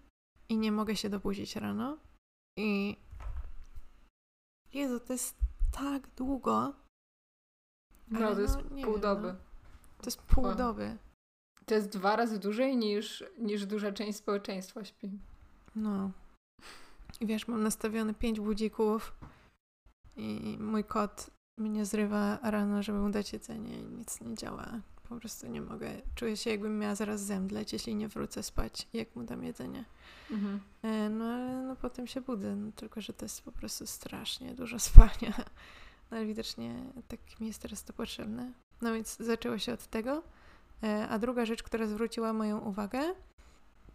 i 0.49 0.57
nie 0.57 0.73
mogę 0.73 0.97
się 0.97 1.09
dobudzić 1.09 1.57
rano. 1.57 1.99
I 2.59 2.97
Jezu, 4.73 5.01
to 5.01 5.13
jest 5.13 5.37
tak 5.73 6.09
długo. 6.17 6.75
No, 8.11 8.35
to 8.35 8.41
jest 8.41 8.57
no, 8.57 8.63
pół 8.63 8.93
wiem, 8.93 9.01
doby. 9.01 9.29
No. 9.29 9.39
To 9.99 10.07
jest 10.07 10.23
pół 10.23 10.47
o. 10.47 10.55
doby. 10.55 10.97
To 11.67 11.75
jest 11.75 11.89
dwa 11.89 12.17
razy 12.17 12.39
dłużej 12.39 12.77
niż, 12.77 13.25
niż 13.39 13.67
duża 13.67 13.93
część 13.93 14.19
społeczeństwa 14.19 14.85
śpi. 14.85 15.11
No. 15.77 16.11
I 17.21 17.27
wiesz, 17.27 17.49
mam 17.49 17.63
nastawione 17.63 18.15
pięć 18.15 18.41
budzików 18.41 19.13
i 20.17 20.57
mój 20.61 20.85
kot 20.85 21.31
mnie 21.59 21.85
zrywa 21.85 22.39
rano, 22.43 22.83
żeby 22.83 22.99
mu 22.99 23.11
dać 23.11 23.33
jedzenie 23.33 23.79
i 23.79 23.85
nic 23.85 24.21
nie 24.21 24.35
działa. 24.35 24.81
Po 25.09 25.17
prostu 25.17 25.47
nie 25.47 25.61
mogę. 25.61 25.91
Czuję 26.15 26.37
się, 26.37 26.51
jakbym 26.51 26.79
miała 26.79 26.95
zaraz 26.95 27.21
zemdleć, 27.21 27.73
jeśli 27.73 27.95
nie 27.95 28.09
wrócę 28.09 28.43
spać, 28.43 28.89
jak 28.93 29.17
mu 29.17 29.23
dam 29.25 29.45
jedzenie. 29.45 29.85
Mhm. 30.31 30.61
E, 30.83 31.09
no 31.09 31.25
ale 31.25 31.63
no, 31.63 31.77
potem 31.77 32.07
się 32.07 32.21
budzę, 32.21 32.57
no, 32.57 32.73
tylko 32.73 33.01
że 33.01 33.13
to 33.13 33.25
jest 33.25 33.43
po 33.43 33.53
prostu 33.53 33.87
strasznie 33.87 34.55
dużo 34.55 34.79
spania. 34.91 35.35
No 36.11 36.17
ale 36.17 36.27
widocznie 36.27 36.75
tak 37.09 37.41
mi 37.41 37.47
jest 37.47 37.63
teraz 37.63 37.85
to 37.85 37.93
potrzebne. 37.93 38.53
No 38.83 38.95
więc 38.95 39.17
zaczęło 39.17 39.59
się 39.59 39.73
od 39.73 39.87
tego. 39.87 40.23
E, 40.83 41.09
a 41.09 41.19
druga 41.19 41.47
rzecz, 41.47 41.63
która 41.63 41.87
zwróciła 41.87 42.33
moją 42.33 42.59
uwagę, 42.59 43.01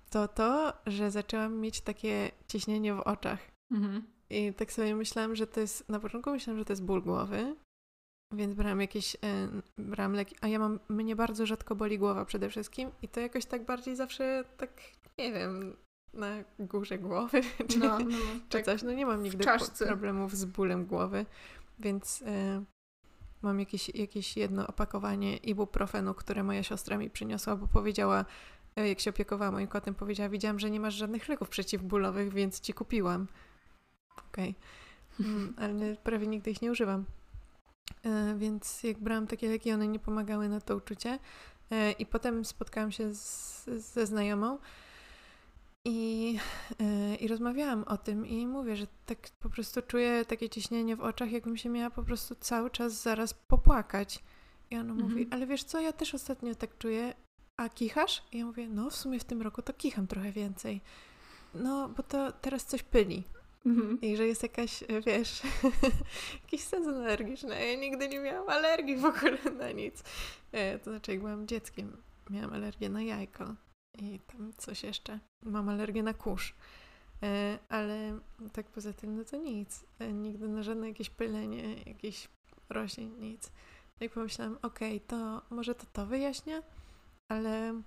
to 0.10 0.28
to, 0.28 0.74
że 0.86 1.12
zaczęłam 1.12 1.60
mieć 1.60 1.82
takie 1.82 2.32
ciśnienie 2.48 2.94
w 2.94 3.00
oczach. 3.00 3.40
Mhm. 3.72 4.04
I 4.30 4.54
tak 4.54 4.72
sobie 4.72 4.96
myślałam, 4.96 5.36
że 5.36 5.48
to 5.48 5.60
jest, 5.60 5.90
na 5.90 6.00
początku 6.00 6.32
myślałam, 6.32 6.60
że 6.60 6.66
to 6.66 6.74
jest 6.74 6.84
ból 6.84 7.02
głowy, 7.02 7.56
więc 8.34 8.54
brałam 8.54 8.82
jakieś, 8.82 9.16
e, 9.16 9.18
brałam 9.78 10.14
leki, 10.14 10.36
a 10.42 10.48
ja 10.48 10.60
mam, 10.60 10.80
mnie 10.90 11.16
bardzo 11.16 11.46
rzadko 11.46 11.76
boli 11.76 12.00
głowa 12.00 12.26
przede 12.26 12.50
wszystkim 12.50 12.92
i 13.02 13.08
to 13.08 13.20
jakoś 13.20 13.46
tak 13.46 13.66
bardziej 13.66 13.96
zawsze 13.96 14.44
tak, 14.58 14.72
nie 15.18 15.34
wiem, 15.34 15.76
na 16.14 16.44
górze 16.60 16.98
głowy, 16.98 17.42
czy, 17.70 17.80
no, 17.80 18.00
no, 18.00 18.18
czy 18.50 18.58
tak 18.58 18.66
coś. 18.66 18.84
No 18.84 18.94
nie 18.94 19.06
mam 19.06 19.24
nigdy 19.24 19.46
problemów 19.88 20.36
z 20.36 20.46
bólem 20.46 20.86
głowy, 20.86 21.26
więc 21.80 22.24
e, 22.26 22.64
mam 23.42 23.60
jakieś, 23.60 23.90
jakieś 23.90 24.38
jedno 24.38 24.68
opakowanie 24.68 25.38
ibuprofenu, 25.38 26.14
które 26.14 26.44
moja 26.44 26.64
siostra 26.64 26.98
mi 26.98 27.10
przyniosła, 27.10 27.56
bo 27.56 27.68
powiedziała, 27.68 28.26
e, 28.76 28.90
jak 28.90 29.00
się 29.00 29.10
opiekowała 29.10 29.52
moim 29.52 29.68
kotem, 29.68 29.96
powiedziała, 29.96 30.30
widziałam, 30.30 30.60
że 30.60 30.70
nie 30.70 30.80
masz 30.80 30.94
żadnych 30.94 31.28
leków 31.28 31.50
przeciwbólowych, 31.50 32.34
więc 32.34 32.60
ci 32.60 32.74
kupiłam. 32.74 33.28
Okej. 34.30 34.56
Okay. 35.20 35.30
Mm, 35.30 35.54
ale 35.58 35.96
prawie 35.96 36.28
nigdy 36.28 36.52
ich 36.52 36.62
nie 36.62 36.72
używam. 36.72 37.06
E, 38.06 38.36
więc 38.38 38.84
jak 38.84 39.00
brałam 39.00 39.28
takie 39.28 39.50
leki, 39.50 39.72
one 39.72 39.88
nie 39.88 40.00
pomagały 40.00 40.50
na 40.50 40.62
to 40.62 40.76
uczucie. 40.76 41.20
E, 41.72 41.92
I 41.92 42.06
potem 42.06 42.46
spotkałam 42.46 42.92
się 42.92 43.14
z, 43.14 43.66
ze 43.66 44.06
znajomą 44.06 44.58
i, 45.86 46.40
e, 46.80 47.16
i 47.16 47.28
rozmawiałam 47.28 47.84
o 47.84 47.98
tym 47.98 48.28
i 48.28 48.48
mówię, 48.48 48.76
że 48.76 48.88
tak 49.06 49.18
po 49.40 49.50
prostu 49.50 49.82
czuję 49.82 50.26
takie 50.26 50.50
ciśnienie 50.50 50.96
w 50.96 51.02
oczach, 51.02 51.32
jakbym 51.32 51.58
się 51.58 51.70
miała 51.70 51.90
po 51.90 52.04
prostu 52.04 52.36
cały 52.36 52.70
czas 52.70 53.02
zaraz 53.02 53.34
popłakać. 53.34 54.24
I 54.72 54.78
ona 54.78 54.92
mhm. 54.92 55.10
mówi, 55.10 55.28
ale 55.32 55.48
wiesz 55.48 55.64
co, 55.64 55.80
ja 55.80 55.94
też 55.94 56.16
ostatnio 56.16 56.56
tak 56.56 56.78
czuję, 56.78 57.14
a 57.58 57.70
kichasz? 57.70 58.24
I 58.32 58.38
ja 58.38 58.46
mówię, 58.46 58.68
no 58.68 58.90
w 58.90 58.96
sumie 58.96 59.20
w 59.20 59.24
tym 59.24 59.42
roku 59.42 59.62
to 59.62 59.74
kicham 59.74 60.08
trochę 60.08 60.32
więcej. 60.32 60.82
No, 61.54 61.90
bo 61.90 62.04
to 62.04 62.32
teraz 62.32 62.66
coś 62.66 62.84
pyli. 62.84 63.24
Mhm. 63.66 64.02
I 64.02 64.18
że 64.18 64.28
jest 64.28 64.44
jakaś, 64.44 64.84
e, 64.84 65.02
wiesz, 65.02 65.42
jakiś 66.44 66.62
sezon 66.62 66.96
alergiczny. 66.96 67.68
Ja 67.68 67.80
nigdy 67.80 68.10
nie 68.10 68.20
miałam 68.20 68.50
alergii 68.50 68.98
w 68.98 69.06
ogóle 69.06 69.38
na 69.58 69.72
nic. 69.72 70.04
E, 70.52 70.80
to 70.80 70.92
znaczy, 70.92 71.12
jak 71.12 71.20
byłam 71.20 71.48
dzieckiem, 71.48 71.98
miałam 72.30 72.54
alergię 72.54 72.90
na 72.90 73.02
jajko 73.02 73.56
i 73.98 74.20
tam 74.20 74.54
coś 74.58 74.84
jeszcze. 74.84 75.20
Mam 75.44 75.70
alergię 75.70 76.04
na 76.04 76.14
kurz. 76.14 76.56
E, 77.24 77.60
ale 77.70 78.20
tak 78.54 78.66
poza 78.66 78.94
tym, 78.94 79.18
no 79.18 79.26
to 79.26 79.38
nic. 79.38 79.86
Nigdy 80.14 80.48
na 80.48 80.64
żadne 80.64 80.88
jakieś 80.88 81.10
pylenie, 81.10 81.74
jakieś 81.74 82.30
roślin, 82.70 83.20
nic. 83.20 83.52
I 84.02 84.10
pomyślałam, 84.10 84.58
okej, 84.62 84.98
okay, 84.98 85.08
to 85.08 85.42
może 85.56 85.76
to 85.76 85.86
to 85.94 86.06
wyjaśnia, 86.06 86.64
ale 87.30 87.82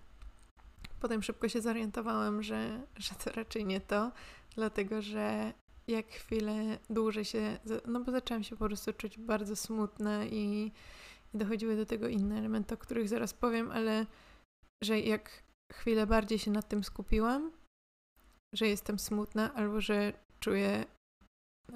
potem 1.00 1.22
szybko 1.22 1.48
się 1.48 1.60
zorientowałam, 1.60 2.42
że, 2.42 2.80
że 2.96 3.14
to 3.24 3.32
raczej 3.32 3.64
nie 3.64 3.80
to, 3.80 4.12
dlatego 4.54 5.02
że 5.02 5.52
jak 5.88 6.06
chwilę 6.06 6.78
dłużej 6.90 7.24
się, 7.24 7.58
no 7.86 8.00
bo 8.00 8.12
zaczęłam 8.12 8.42
się 8.44 8.56
po 8.56 8.64
prostu 8.64 8.92
czuć 8.92 9.18
bardzo 9.18 9.56
smutna 9.56 10.24
i, 10.24 10.72
i 11.34 11.38
dochodziły 11.38 11.76
do 11.76 11.86
tego 11.86 12.08
inne 12.08 12.38
elementy, 12.38 12.74
o 12.74 12.78
których 12.78 13.08
zaraz 13.08 13.34
powiem, 13.34 13.70
ale 13.70 14.06
że 14.82 15.00
jak 15.00 15.30
chwilę 15.72 16.06
bardziej 16.06 16.38
się 16.38 16.50
nad 16.50 16.68
tym 16.68 16.84
skupiłam, 16.84 17.52
że 18.54 18.68
jestem 18.68 18.98
smutna 18.98 19.54
albo 19.54 19.80
że 19.80 20.12
czuję, 20.40 20.84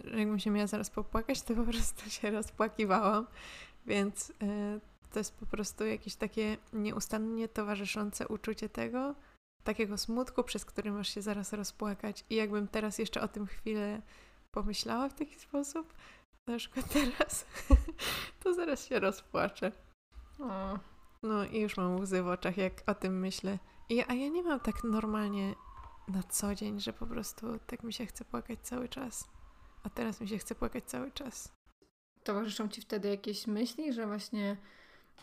że 0.05 0.19
jakbym 0.19 0.39
się 0.39 0.51
miała 0.51 0.67
zaraz 0.67 0.91
popłakać, 0.91 1.43
to 1.43 1.55
po 1.55 1.65
prostu 1.65 2.11
się 2.11 2.31
rozpłakiwałam, 2.31 3.27
więc 3.87 4.31
y, 4.31 4.81
to 5.13 5.19
jest 5.19 5.35
po 5.35 5.47
prostu 5.47 5.87
jakieś 5.87 6.17
takie 6.17 6.57
nieustannie 6.73 7.49
towarzyszące 7.49 8.29
uczucie 8.29 8.69
tego, 8.69 9.15
takiego 9.65 9.99
smutku, 9.99 10.45
przez 10.45 10.65
który 10.65 10.91
masz 10.91 11.15
się 11.15 11.23
zaraz 11.23 11.53
rozpłakać. 11.53 12.25
I 12.31 12.35
jakbym 12.35 12.69
teraz 12.69 12.99
jeszcze 12.99 13.21
o 13.21 13.29
tym 13.29 13.47
chwilę 13.47 14.03
pomyślała 14.51 15.09
w 15.09 15.15
taki 15.15 15.39
sposób, 15.39 15.95
na 16.47 16.57
przykład 16.57 16.93
teraz, 16.99 17.47
to 18.43 18.55
zaraz 18.55 18.87
się 18.87 19.01
rozpłaczę. 19.01 19.73
No 21.23 21.45
i 21.45 21.61
już 21.61 21.77
mam 21.77 22.01
łzy 22.01 22.23
w 22.23 22.29
oczach, 22.29 22.57
jak 22.57 22.83
o 22.87 22.95
tym 22.95 23.21
myślę. 23.21 23.59
I, 23.93 24.05
a 24.09 24.15
ja 24.15 24.29
nie 24.29 24.43
mam 24.43 24.61
tak 24.61 24.85
normalnie 24.85 25.55
na 26.09 26.23
co 26.23 26.55
dzień, 26.55 26.81
że 26.81 26.93
po 26.93 27.07
prostu 27.07 27.59
tak 27.67 27.83
mi 27.83 27.93
się 27.93 28.07
chce 28.07 28.25
płakać 28.25 28.59
cały 28.63 28.89
czas. 28.89 29.29
A 29.83 29.91
teraz 29.91 30.21
mi 30.21 30.29
się 30.29 30.39
chce 30.39 30.55
płakać 30.55 30.85
cały 30.85 31.11
czas. 31.11 31.53
Towarzyszą 32.25 32.69
ci 32.69 32.81
wtedy 32.81 33.09
jakieś 33.09 33.47
myśli, 33.47 33.93
że 33.93 34.07
właśnie, 34.07 34.57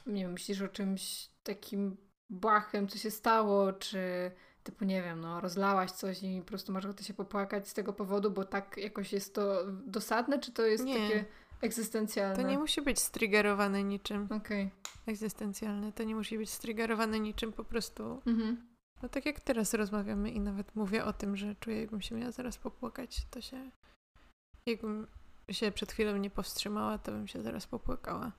nie 0.08 0.22
wiem, 0.22 0.32
myślisz 0.32 0.62
o 0.62 0.68
czymś 0.68 1.30
takim 1.44 1.98
błahym, 2.30 2.88
co 2.88 2.98
się 2.98 3.12
stało, 3.12 3.74
czy 3.74 4.32
typu, 4.64 4.86
nie 4.86 5.04
wiem, 5.04 5.20
no, 5.20 5.42
rozlałaś 5.42 5.92
coś 5.92 6.24
i 6.24 6.40
po 6.40 6.48
prostu 6.48 6.72
masz 6.72 6.86
ochotę 6.86 7.04
się 7.04 7.14
popłakać 7.14 7.68
z 7.68 7.74
tego 7.74 7.94
powodu, 7.94 8.32
bo 8.32 8.46
tak 8.46 8.78
jakoś 8.78 9.14
jest 9.14 9.36
to 9.36 9.66
dosadne, 9.72 10.40
czy 10.40 10.52
to 10.52 10.66
jest 10.66 10.84
nie. 10.84 10.94
takie 10.94 11.26
egzystencjalne? 11.62 12.36
To 12.36 12.50
nie 12.50 12.58
musi 12.58 12.82
być 12.82 13.00
striggerowane 13.00 13.84
niczym. 13.84 14.25
Okej. 14.25 14.38
Okay. 14.66 14.72
Egzystencjalne. 15.06 15.92
To 15.92 16.04
nie 16.04 16.16
musi 16.16 16.38
być 16.38 16.50
striggerowane 16.50 17.20
niczym 17.20 17.54
po 17.54 17.63
prostu. 17.63 18.22
Mhm. 18.25 18.68
No 19.01 19.10
tak 19.10 19.25
jak 19.25 19.39
teraz 19.39 19.74
rozmawiamy 19.74 20.32
i 20.32 20.39
nawet 20.39 20.75
mówię 20.75 21.06
o 21.06 21.13
tym, 21.13 21.38
że 21.38 21.56
czuję, 21.56 21.82
jakbym 21.82 22.01
się 22.01 22.16
miała 22.16 22.32
zaraz 22.32 22.58
popłakać, 22.58 23.25
to 23.32 23.42
się... 23.42 23.72
Jakbym 24.66 25.08
się 25.51 25.72
przed 25.72 25.92
chwilą 25.92 26.18
nie 26.18 26.30
powstrzymała, 26.30 26.98
to 26.98 27.12
bym 27.12 27.28
się 27.28 27.42
zaraz 27.42 27.68
popłakała. 27.68 28.32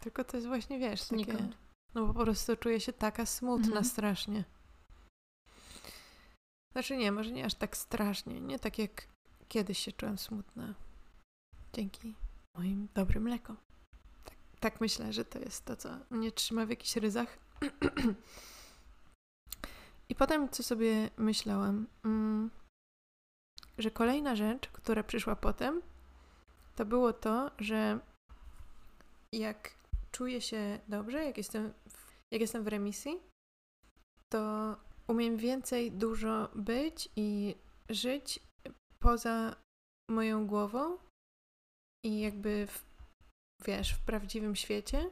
Tylko 0.00 0.24
to 0.24 0.36
jest 0.36 0.46
właśnie, 0.46 0.78
wiesz, 0.78 1.08
takie... 1.08 1.48
No 1.94 2.06
po 2.06 2.24
prostu 2.24 2.56
czuję 2.56 2.80
się 2.80 2.92
taka 2.92 3.26
smutna 3.26 3.66
mhm. 3.66 3.84
strasznie. 3.84 4.44
Znaczy 6.72 6.96
nie, 6.96 7.12
może 7.12 7.30
nie 7.30 7.44
aż 7.44 7.54
tak 7.54 7.76
strasznie. 7.76 8.40
Nie 8.40 8.58
tak 8.58 8.78
jak 8.78 9.08
kiedyś 9.48 9.78
się 9.78 9.92
czułam 9.92 10.18
smutna. 10.18 10.74
Dzięki 11.72 12.14
moim 12.54 12.88
dobrym 12.94 13.22
mlekom. 13.22 13.56
Tak, 14.24 14.36
tak 14.60 14.80
myślę, 14.80 15.12
że 15.12 15.24
to 15.24 15.38
jest 15.38 15.64
to, 15.64 15.76
co 15.76 15.98
mnie 16.10 16.32
trzyma 16.32 16.66
w 16.66 16.70
jakichś 16.70 16.96
ryzach. 16.96 17.38
I 20.08 20.14
potem, 20.14 20.48
co 20.48 20.62
sobie 20.62 21.10
myślałam, 21.16 21.86
mm, 22.04 22.50
że 23.78 23.90
kolejna 23.90 24.36
rzecz, 24.36 24.68
która 24.68 25.02
przyszła 25.02 25.36
potem, 25.36 25.82
to 26.76 26.84
było 26.84 27.12
to, 27.12 27.50
że 27.58 28.00
jak 29.32 29.74
czuję 30.12 30.40
się 30.40 30.80
dobrze, 30.88 31.24
jak 31.24 31.36
jestem 31.36 31.72
w, 31.88 32.12
jak 32.32 32.40
jestem 32.40 32.64
w 32.64 32.68
remisji, 32.68 33.20
to 34.32 34.76
umiem 35.08 35.36
więcej 35.36 35.92
dużo 35.92 36.48
być 36.54 37.08
i 37.16 37.54
żyć 37.88 38.40
poza 38.98 39.56
moją 40.10 40.46
głową 40.46 40.98
i 42.04 42.20
jakby 42.20 42.66
w, 42.66 42.84
wiesz, 43.66 43.92
w 43.92 44.00
prawdziwym 44.00 44.56
świecie. 44.56 45.10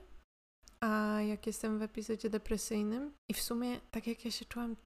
A 0.80 1.20
jak 1.20 1.46
jestem 1.46 1.78
w 1.78 1.82
epizodzie 1.82 2.30
depresyjnym 2.30 3.12
i 3.30 3.34
w 3.34 3.40
sumie 3.40 3.80
tak 3.90 4.06
jak 4.06 4.24
ja 4.24 4.30
się 4.30 4.44
czułam 4.44 4.76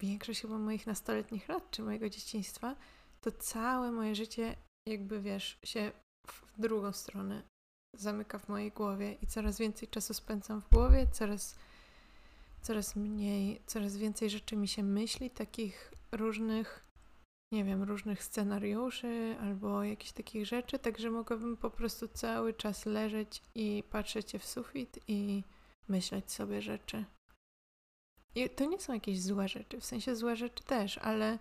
większość 0.00 0.42
chyba 0.42 0.58
moich 0.58 0.86
nastoletnich 0.86 1.48
lat 1.48 1.70
czy 1.70 1.82
mojego 1.82 2.08
dzieciństwa, 2.08 2.76
to 3.20 3.32
całe 3.32 3.92
moje 3.92 4.14
życie 4.14 4.56
jakby 4.86 5.20
wiesz, 5.20 5.58
się 5.64 5.92
w 6.26 6.60
drugą 6.60 6.92
stronę 6.92 7.42
zamyka 7.96 8.38
w 8.38 8.48
mojej 8.48 8.70
głowie 8.70 9.12
i 9.22 9.26
coraz 9.26 9.58
więcej 9.58 9.88
czasu 9.88 10.14
spędzam 10.14 10.60
w 10.60 10.68
głowie, 10.68 11.06
coraz, 11.12 11.58
coraz 12.62 12.96
mniej, 12.96 13.62
coraz 13.66 13.96
więcej 13.96 14.30
rzeczy 14.30 14.56
mi 14.56 14.68
się 14.68 14.82
myśli, 14.82 15.30
takich 15.30 15.92
różnych, 16.12 16.84
nie 17.52 17.64
wiem, 17.64 17.82
różnych 17.82 18.24
scenariuszy 18.24 19.36
albo 19.40 19.84
jakichś 19.84 20.12
takich 20.12 20.46
rzeczy, 20.46 20.78
także 20.78 21.10
mogłabym 21.10 21.56
po 21.56 21.70
prostu 21.70 22.08
cały 22.08 22.54
czas 22.54 22.86
leżeć 22.86 23.42
i 23.54 23.84
patrzeć 23.90 24.32
w 24.32 24.46
sufit 24.46 24.98
i 25.08 25.42
myśleć 25.88 26.32
sobie 26.32 26.62
rzeczy. 26.62 27.04
I 28.34 28.50
to 28.50 28.64
nie 28.64 28.80
są 28.80 28.94
jakieś 28.94 29.22
złe 29.22 29.48
rzeczy, 29.48 29.80
w 29.80 29.84
sensie 29.84 30.16
złe 30.16 30.36
rzeczy 30.36 30.64
też, 30.64 30.98
ale 30.98 31.38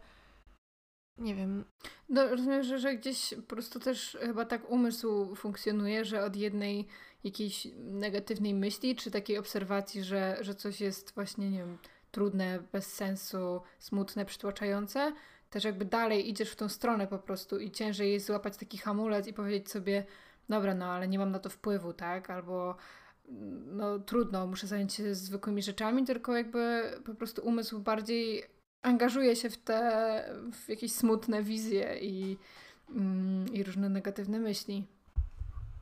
nie 1.18 1.36
wiem. 1.36 1.66
No, 2.10 2.28
rozumiem, 2.28 2.64
że, 2.64 2.80
że 2.80 2.96
gdzieś 2.96 3.34
po 3.34 3.56
prostu 3.56 3.80
też 3.80 4.18
chyba 4.22 4.46
tak 4.46 4.70
umysł 4.70 5.36
funkcjonuje, 5.36 6.06
że 6.06 6.24
od 6.24 6.36
jednej 6.36 6.88
jakiejś 7.24 7.68
negatywnej 7.76 8.54
myśli, 8.54 8.96
czy 8.96 9.12
takiej 9.12 9.38
obserwacji, 9.38 10.04
że, 10.04 10.38
że 10.42 10.56
coś 10.56 10.82
jest 10.82 11.16
właśnie, 11.16 11.50
nie 11.50 11.60
wiem, 11.60 11.78
trudne, 12.12 12.60
bez 12.72 12.94
sensu, 12.94 13.62
smutne, 13.80 14.26
przytłaczające, 14.26 15.14
też 15.52 15.64
jakby 15.64 15.86
dalej 15.86 16.30
idziesz 16.30 16.52
w 16.52 16.56
tą 16.56 16.70
stronę 16.70 17.08
po 17.08 17.20
prostu 17.20 17.60
i 17.60 17.72
ciężej 17.72 18.14
jest 18.14 18.26
złapać 18.26 18.58
taki 18.58 18.78
hamulec 18.78 19.28
i 19.28 19.34
powiedzieć 19.34 19.72
sobie, 19.72 20.06
dobra, 20.50 20.74
no 20.76 20.86
ale 20.86 21.08
nie 21.08 21.20
mam 21.20 21.32
na 21.32 21.40
to 21.40 21.50
wpływu, 21.50 21.94
tak? 21.94 22.30
Albo 22.30 22.76
no 23.66 24.00
trudno, 24.00 24.48
muszę 24.48 24.68
zająć 24.68 24.94
się 24.94 25.16
zwykłymi 25.16 25.62
rzeczami, 25.62 26.06
tylko 26.06 26.38
jakby 26.38 26.84
po 27.06 27.16
prostu 27.16 27.42
umysł 27.42 27.80
bardziej 27.80 28.44
angażuje 28.82 29.36
się 29.36 29.50
w 29.50 29.58
te 29.58 30.26
w 30.54 30.70
jakieś 30.70 30.94
smutne 30.94 31.44
wizje 31.44 32.00
i, 32.02 32.38
mm, 32.90 33.54
i 33.54 33.64
różne 33.64 33.90
negatywne 33.90 34.40
myśli. 34.40 34.86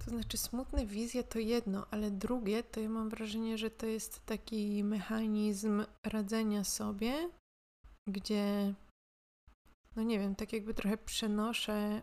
To 0.06 0.12
znaczy, 0.12 0.38
smutne 0.38 0.86
wizje 0.86 1.24
to 1.24 1.40
jedno, 1.40 1.86
ale 1.92 2.12
drugie 2.12 2.64
to 2.64 2.80
ja 2.80 2.90
mam 2.90 3.10
wrażenie, 3.10 3.58
że 3.58 3.72
to 3.72 3.86
jest 3.86 4.26
taki 4.26 4.84
mechanizm 4.84 5.86
radzenia 6.04 6.64
sobie, 6.64 7.30
gdzie, 8.08 8.74
no 9.96 10.04
nie 10.04 10.20
wiem, 10.20 10.36
tak 10.36 10.54
jakby 10.54 10.74
trochę 10.74 10.98
przenoszę 10.98 12.02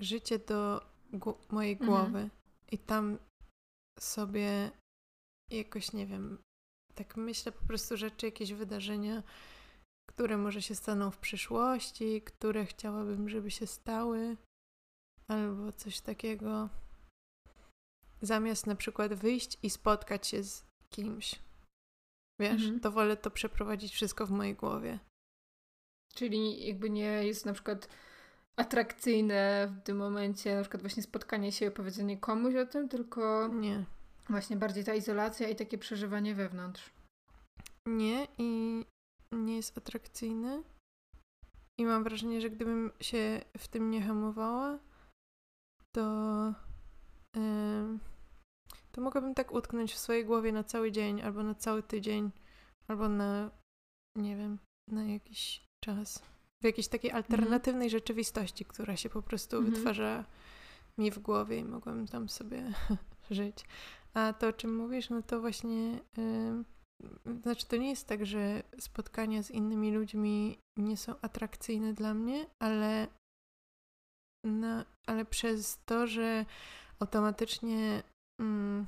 życie 0.00 0.38
do 0.38 0.86
mojej 1.50 1.72
mhm. 1.72 1.90
głowy 1.90 2.18
mhm. 2.18 2.30
i 2.72 2.78
tam 2.78 3.18
sobie 3.98 4.70
jakoś, 5.50 5.92
nie 5.92 6.06
wiem, 6.06 6.38
tak 6.94 7.16
myślę 7.16 7.52
po 7.52 7.66
prostu 7.66 7.96
rzeczy, 7.96 8.26
jakieś 8.26 8.52
wydarzenia, 8.52 9.22
które 10.10 10.36
może 10.36 10.62
się 10.62 10.74
staną 10.74 11.10
w 11.10 11.18
przyszłości, 11.18 12.22
które 12.22 12.66
chciałabym, 12.66 13.28
żeby 13.28 13.50
się 13.50 13.66
stały, 13.66 14.36
albo 15.28 15.72
coś 15.72 16.00
takiego. 16.00 16.68
Zamiast 18.22 18.66
na 18.66 18.76
przykład 18.76 19.14
wyjść 19.14 19.58
i 19.62 19.70
spotkać 19.70 20.26
się 20.26 20.44
z 20.44 20.64
kimś. 20.90 21.40
Wiesz, 22.40 22.62
mhm. 22.62 22.80
to 22.80 22.90
wolę 22.90 23.16
to 23.16 23.30
przeprowadzić 23.30 23.92
wszystko 23.92 24.26
w 24.26 24.30
mojej 24.30 24.54
głowie. 24.54 24.98
Czyli 26.16 26.66
jakby 26.66 26.90
nie 26.90 27.26
jest 27.26 27.46
na 27.46 27.52
przykład 27.52 27.88
atrakcyjne 28.56 29.72
w 29.80 29.82
tym 29.82 29.96
momencie, 29.96 30.54
na 30.54 30.60
przykład 30.60 30.82
właśnie 30.82 31.02
spotkanie 31.02 31.52
się 31.52 31.64
i 31.64 31.68
opowiedzenie 31.68 32.16
komuś 32.18 32.54
o 32.54 32.66
tym, 32.66 32.88
tylko 32.88 33.48
nie. 33.48 33.84
właśnie 34.28 34.56
bardziej 34.56 34.84
ta 34.84 34.94
izolacja 34.94 35.48
i 35.48 35.56
takie 35.56 35.78
przeżywanie 35.78 36.34
wewnątrz. 36.34 36.90
Nie 37.86 38.28
i 38.38 38.84
nie 39.32 39.56
jest 39.56 39.78
atrakcyjny. 39.78 40.62
I 41.80 41.84
mam 41.84 42.04
wrażenie, 42.04 42.40
że 42.40 42.50
gdybym 42.50 42.92
się 43.00 43.40
w 43.58 43.68
tym 43.68 43.90
nie 43.90 44.02
hamowała, 44.02 44.78
to 45.96 46.54
yy, 47.36 47.98
to 48.92 49.00
mogłabym 49.00 49.34
tak 49.34 49.52
utknąć 49.52 49.92
w 49.92 49.98
swojej 49.98 50.24
głowie 50.24 50.52
na 50.52 50.64
cały 50.64 50.92
dzień, 50.92 51.22
albo 51.22 51.42
na 51.42 51.54
cały 51.54 51.82
tydzień, 51.82 52.30
albo 52.88 53.08
na 53.08 53.50
nie 54.16 54.36
wiem, 54.36 54.58
na 54.90 55.04
jakiś 55.04 55.65
czas 55.84 56.22
w 56.62 56.64
jakiejś 56.64 56.88
takiej 56.88 57.10
mhm. 57.10 57.24
alternatywnej 57.24 57.90
rzeczywistości, 57.90 58.64
która 58.64 58.96
się 58.96 59.08
po 59.08 59.22
prostu 59.22 59.56
mhm. 59.56 59.74
wytwarza 59.74 60.24
mi 60.98 61.10
w 61.10 61.18
głowie 61.18 61.58
i 61.58 61.64
mogłam 61.64 62.06
tam 62.06 62.28
sobie 62.28 62.72
żyć. 63.30 63.64
A 64.14 64.32
to, 64.32 64.48
o 64.48 64.52
czym 64.52 64.76
mówisz, 64.76 65.10
no 65.10 65.22
to 65.22 65.40
właśnie. 65.40 66.00
Yy, 66.16 66.64
znaczy, 67.42 67.66
to 67.66 67.76
nie 67.76 67.90
jest 67.90 68.08
tak, 68.08 68.26
że 68.26 68.62
spotkania 68.78 69.42
z 69.42 69.50
innymi 69.50 69.92
ludźmi 69.92 70.58
nie 70.78 70.96
są 70.96 71.20
atrakcyjne 71.20 71.94
dla 71.94 72.14
mnie, 72.14 72.46
ale, 72.62 73.06
na, 74.46 74.84
ale 75.06 75.24
przez 75.24 75.78
to, 75.84 76.06
że 76.06 76.44
automatycznie 77.00 78.02
mm, 78.40 78.86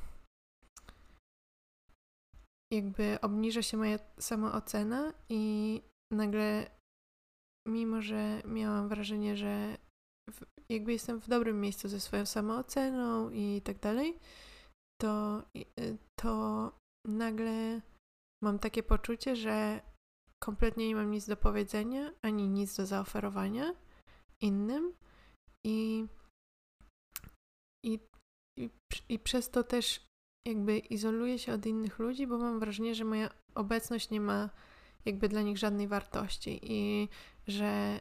jakby 2.72 3.20
obniża 3.20 3.62
się 3.62 3.77
moja 3.77 3.98
samoocena 4.18 5.12
i 5.29 5.83
nagle 6.12 6.78
mimo 7.68 8.02
że 8.02 8.42
miałam 8.44 8.88
wrażenie, 8.88 9.37
że 9.37 9.78
w, 10.31 10.44
jakby 10.68 10.92
jestem 10.92 11.20
w 11.20 11.28
dobrym 11.28 11.61
miejscu 11.61 11.88
ze 11.88 12.00
swoją 12.00 12.26
samooceną 12.26 13.31
i 13.31 13.62
tak 13.64 13.78
dalej, 13.78 14.18
to, 15.00 15.42
y, 15.57 15.98
to 16.20 16.72
nagle 17.07 17.81
mam 18.42 18.59
takie 18.59 18.83
poczucie, 18.83 19.37
że 19.37 19.81
kompletnie 20.42 20.88
nie 20.88 20.94
mam 20.94 21.11
nic 21.11 21.26
do 21.26 21.37
powiedzenia, 21.37 22.12
ani 22.22 22.48
nic 22.48 22.76
do 22.76 22.87
zaoferowania 22.87 23.74
innym 24.40 24.92
i, 25.66 26.07
i, 27.85 27.98
i, 28.59 28.70
i 29.09 29.18
przez 29.18 29.50
to 29.50 29.64
też 29.64 30.09
jakby 30.46 30.78
izoluję 30.78 31.38
się 31.38 31.52
od 31.52 31.66
innych 31.66 31.98
ludzi, 31.98 32.26
bo 32.26 32.38
mam 32.38 32.61
wrażenie, 32.61 32.94
że 32.94 33.04
moja 33.04 33.31
obecność 33.54 34.11
nie 34.11 34.20
ma 34.20 34.50
jakby 35.04 35.28
dla 35.28 35.42
nich 35.42 35.59
żadnej 35.59 35.88
wartości 35.88 36.61
i 36.62 37.09
że, 37.48 38.00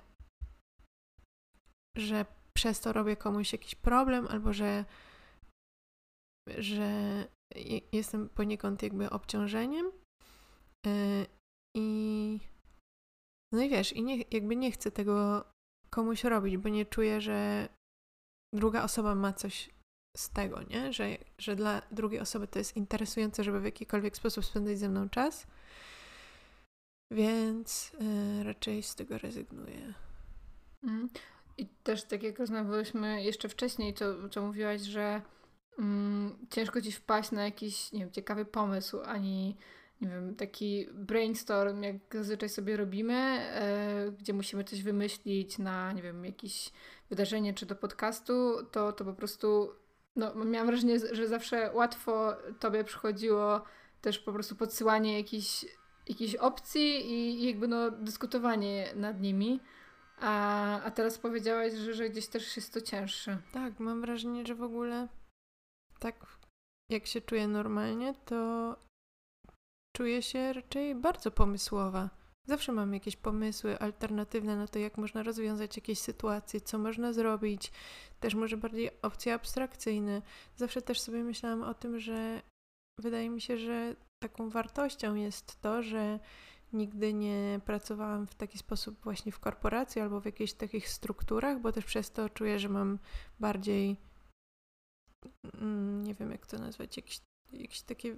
że 1.98 2.26
przez 2.54 2.80
to 2.80 2.94
robię 2.94 3.16
komuś 3.16 3.54
jakiś 3.54 3.76
problem, 3.76 4.28
albo 4.30 4.54
że, 4.54 4.86
że 6.58 6.90
jestem 7.92 8.30
poniekąd 8.30 8.84
jakby 8.84 9.10
obciążeniem. 9.10 9.92
Y, 10.88 11.26
I 11.78 12.40
no 13.54 13.62
i 13.62 13.70
wiesz, 13.70 13.94
i 13.94 14.04
nie, 14.04 14.24
jakby 14.32 14.56
nie 14.56 14.72
chcę 14.72 14.92
tego 14.92 15.46
komuś 15.90 16.24
robić, 16.24 16.58
bo 16.58 16.70
nie 16.70 16.86
czuję, 16.86 17.22
że 17.22 17.70
druga 18.56 18.84
osoba 18.84 19.16
ma 19.16 19.34
coś 19.34 19.70
z 20.18 20.30
tego, 20.30 20.64
nie? 20.64 20.94
Że, 20.94 21.18
że 21.38 21.56
dla 21.56 21.82
drugiej 21.92 22.20
osoby 22.20 22.48
to 22.48 22.60
jest 22.60 22.78
interesujące, 22.78 23.44
żeby 23.44 23.62
w 23.62 23.66
jakikolwiek 23.66 24.18
sposób 24.18 24.46
spędzać 24.46 24.80
ze 24.80 24.90
mną 24.90 25.10
czas. 25.10 25.48
Więc 27.12 27.92
y, 28.42 28.44
raczej 28.44 28.84
z 28.84 28.96
tego 28.96 29.18
rezygnuję. 29.18 29.94
Mm. 30.84 31.10
I 31.58 31.68
też 31.68 32.04
tak 32.04 32.24
jak 32.24 32.40
rozmawialiśmy 32.40 33.24
jeszcze 33.24 33.50
wcześniej, 33.50 33.94
co, 33.94 34.30
co 34.30 34.42
mówiłaś, 34.42 34.82
że 34.82 35.22
mm, 35.80 36.38
ciężko 36.50 36.82
ci 36.82 36.92
wpaść 36.92 37.32
na 37.32 37.44
jakiś, 37.44 37.92
nie 37.92 38.00
wiem, 38.00 38.12
ciekawy 38.12 38.46
pomysł, 38.46 39.02
ani 39.02 39.58
nie 40.02 40.08
wiem, 40.10 40.36
taki 40.36 40.88
brainstorm, 40.94 41.84
jak 41.84 41.96
zazwyczaj 42.12 42.50
sobie 42.50 42.78
robimy, 42.78 43.14
e, 43.14 44.12
gdzie 44.20 44.34
musimy 44.34 44.64
coś 44.64 44.84
wymyślić 44.84 45.58
na, 45.58 45.92
nie 45.92 46.02
wiem, 46.02 46.26
jakieś 46.26 46.72
wydarzenie 47.10 47.54
czy 47.54 47.66
do 47.66 47.76
podcastu, 47.76 48.66
to, 48.72 48.92
to 48.92 49.06
po 49.06 49.14
prostu, 49.14 49.72
no, 50.16 50.36
miałam 50.36 50.68
wrażenie, 50.68 51.00
że 51.12 51.28
zawsze 51.28 51.72
łatwo 51.74 52.34
tobie 52.60 52.84
przychodziło 52.84 53.62
też 54.02 54.20
po 54.20 54.34
prostu 54.34 54.56
podsyłanie 54.56 55.18
jakichś 55.18 55.66
jakichś 56.10 56.36
opcji 56.36 57.12
i, 57.12 57.44
i 57.44 57.48
jakby 57.48 57.68
no 57.68 57.92
dyskutowanie 57.92 58.94
nad 58.96 59.22
nimi. 59.22 59.60
A, 60.20 60.82
a 60.82 60.92
teraz 60.92 61.18
powiedziałaś, 61.18 61.74
że, 61.74 61.94
że 61.94 62.10
gdzieś 62.10 62.28
też 62.28 62.56
jest 62.56 62.74
to 62.74 62.82
cięższe. 62.82 63.38
Tak, 63.54 63.80
mam 63.80 64.02
wrażenie, 64.02 64.46
że 64.46 64.56
w 64.56 64.64
ogóle 64.64 65.08
tak 66.00 66.38
jak 66.90 67.06
się 67.06 67.22
czuję 67.22 67.48
normalnie, 67.48 68.14
to 68.26 68.76
czuję 69.96 70.22
się 70.22 70.54
raczej 70.54 70.96
bardzo 70.96 71.32
pomysłowa. 71.32 72.10
Zawsze 72.48 72.72
mam 72.72 72.94
jakieś 72.94 73.16
pomysły 73.16 73.80
alternatywne 73.80 74.56
na 74.56 74.68
to, 74.68 74.80
jak 74.80 74.98
można 74.98 75.24
rozwiązać 75.24 75.76
jakieś 75.76 76.00
sytuacje, 76.00 76.62
co 76.62 76.78
można 76.78 77.14
zrobić. 77.14 77.72
Też 78.20 78.36
może 78.36 78.58
bardziej 78.58 79.02
opcje 79.02 79.34
abstrakcyjne. 79.34 80.22
Zawsze 80.56 80.82
też 80.82 81.02
sobie 81.02 81.24
myślałam 81.24 81.64
o 81.64 81.74
tym, 81.74 82.00
że 82.00 82.42
wydaje 83.00 83.30
mi 83.30 83.42
się, 83.42 83.58
że 83.58 83.96
taką 84.20 84.50
wartością 84.50 85.16
jest 85.16 85.62
to, 85.62 85.84
że 85.84 86.20
nigdy 86.74 87.14
nie 87.14 87.62
pracowałam 87.66 88.28
w 88.28 88.36
taki 88.36 88.58
sposób 88.58 89.04
właśnie 89.04 89.32
w 89.32 89.40
korporacji 89.40 90.02
albo 90.02 90.22
w 90.22 90.26
jakichś 90.26 90.54
takich 90.54 90.90
strukturach, 90.90 91.62
bo 91.62 91.72
też 91.72 91.86
przez 91.86 92.12
to 92.12 92.30
czuję, 92.30 92.60
że 92.60 92.70
mam 92.70 93.00
bardziej 93.40 93.98
mm, 95.54 96.04
nie 96.04 96.14
wiem 96.14 96.32
jak 96.32 96.48
to 96.48 96.60
nazwać, 96.60 96.98
jakieś, 96.98 97.22
jakieś 97.54 97.82
takie 97.82 98.18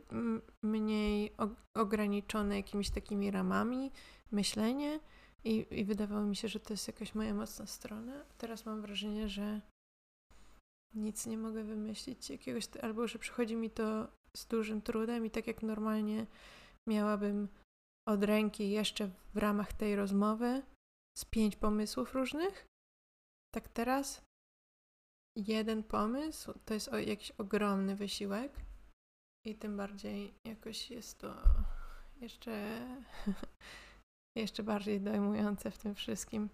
mniej 0.63 1.35
ograniczone 1.77 2.55
jakimiś 2.55 2.89
takimi 2.89 3.31
ramami 3.31 3.91
myślenie 4.31 4.99
i, 5.43 5.65
i 5.71 5.85
wydawało 5.85 6.25
mi 6.25 6.35
się, 6.35 6.47
że 6.47 6.59
to 6.59 6.73
jest 6.73 6.87
jakaś 6.87 7.15
moja 7.15 7.33
mocna 7.33 7.65
strona. 7.65 8.25
Teraz 8.37 8.65
mam 8.65 8.81
wrażenie, 8.81 9.29
że 9.29 9.61
nic 10.95 11.25
nie 11.25 11.37
mogę 11.37 11.63
wymyślić 11.63 12.29
jakiegoś, 12.29 12.67
albo 12.81 13.07
że 13.07 13.19
przychodzi 13.19 13.55
mi 13.55 13.69
to 13.69 14.07
z 14.37 14.45
dużym 14.45 14.81
trudem 14.81 15.25
i 15.25 15.31
tak 15.31 15.47
jak 15.47 15.63
normalnie 15.63 16.25
miałabym 16.89 17.47
od 18.07 18.23
ręki 18.23 18.69
jeszcze 18.71 19.09
w 19.33 19.37
ramach 19.37 19.73
tej 19.73 19.95
rozmowy 19.95 20.61
z 21.17 21.25
pięć 21.25 21.55
pomysłów 21.55 22.13
różnych, 22.13 22.65
tak 23.55 23.67
teraz 23.67 24.21
jeden 25.37 25.83
pomysł 25.83 26.53
to 26.65 26.73
jest 26.73 26.89
jakiś 27.05 27.31
ogromny 27.31 27.95
wysiłek 27.95 28.51
i 29.45 29.55
tym 29.55 29.77
bardziej 29.77 30.33
jakoś 30.47 30.91
jest 30.91 31.17
to 31.17 31.35
jeszcze 32.21 32.81
jeszcze 34.35 34.63
bardziej 34.63 35.01
dojmujące 35.01 35.71
w 35.71 35.77
tym 35.77 35.95
wszystkim. 35.95 36.49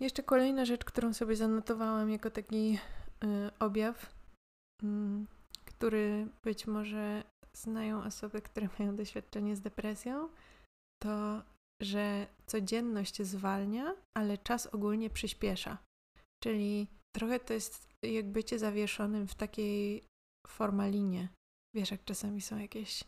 Jeszcze 0.00 0.22
kolejna 0.22 0.64
rzecz, 0.64 0.84
którą 0.84 1.12
sobie 1.12 1.36
zanotowałam 1.36 2.10
jako 2.10 2.30
taki 2.30 2.78
y, 3.24 3.58
objaw, 3.58 4.14
który 5.64 6.28
być 6.42 6.66
może 6.66 7.24
znają 7.56 8.04
osoby, 8.04 8.42
które 8.42 8.68
mają 8.78 8.96
doświadczenie 8.96 9.56
z 9.56 9.60
depresją, 9.60 10.28
to 11.02 11.42
że 11.82 12.26
codzienność 12.46 13.22
zwalnia, 13.22 13.94
ale 14.16 14.38
czas 14.38 14.66
ogólnie 14.66 15.10
przyspiesza. 15.10 15.78
Czyli 16.42 16.86
trochę 17.16 17.40
to 17.40 17.54
jest 17.54 17.88
jak 18.02 18.26
bycie 18.26 18.58
zawieszonym 18.58 19.28
w 19.28 19.34
takiej 19.34 20.04
formalinie. 20.46 21.28
Wiesz, 21.74 21.90
jak 21.90 22.04
czasami 22.04 22.40
są 22.40 22.58
jakieś 22.58 23.04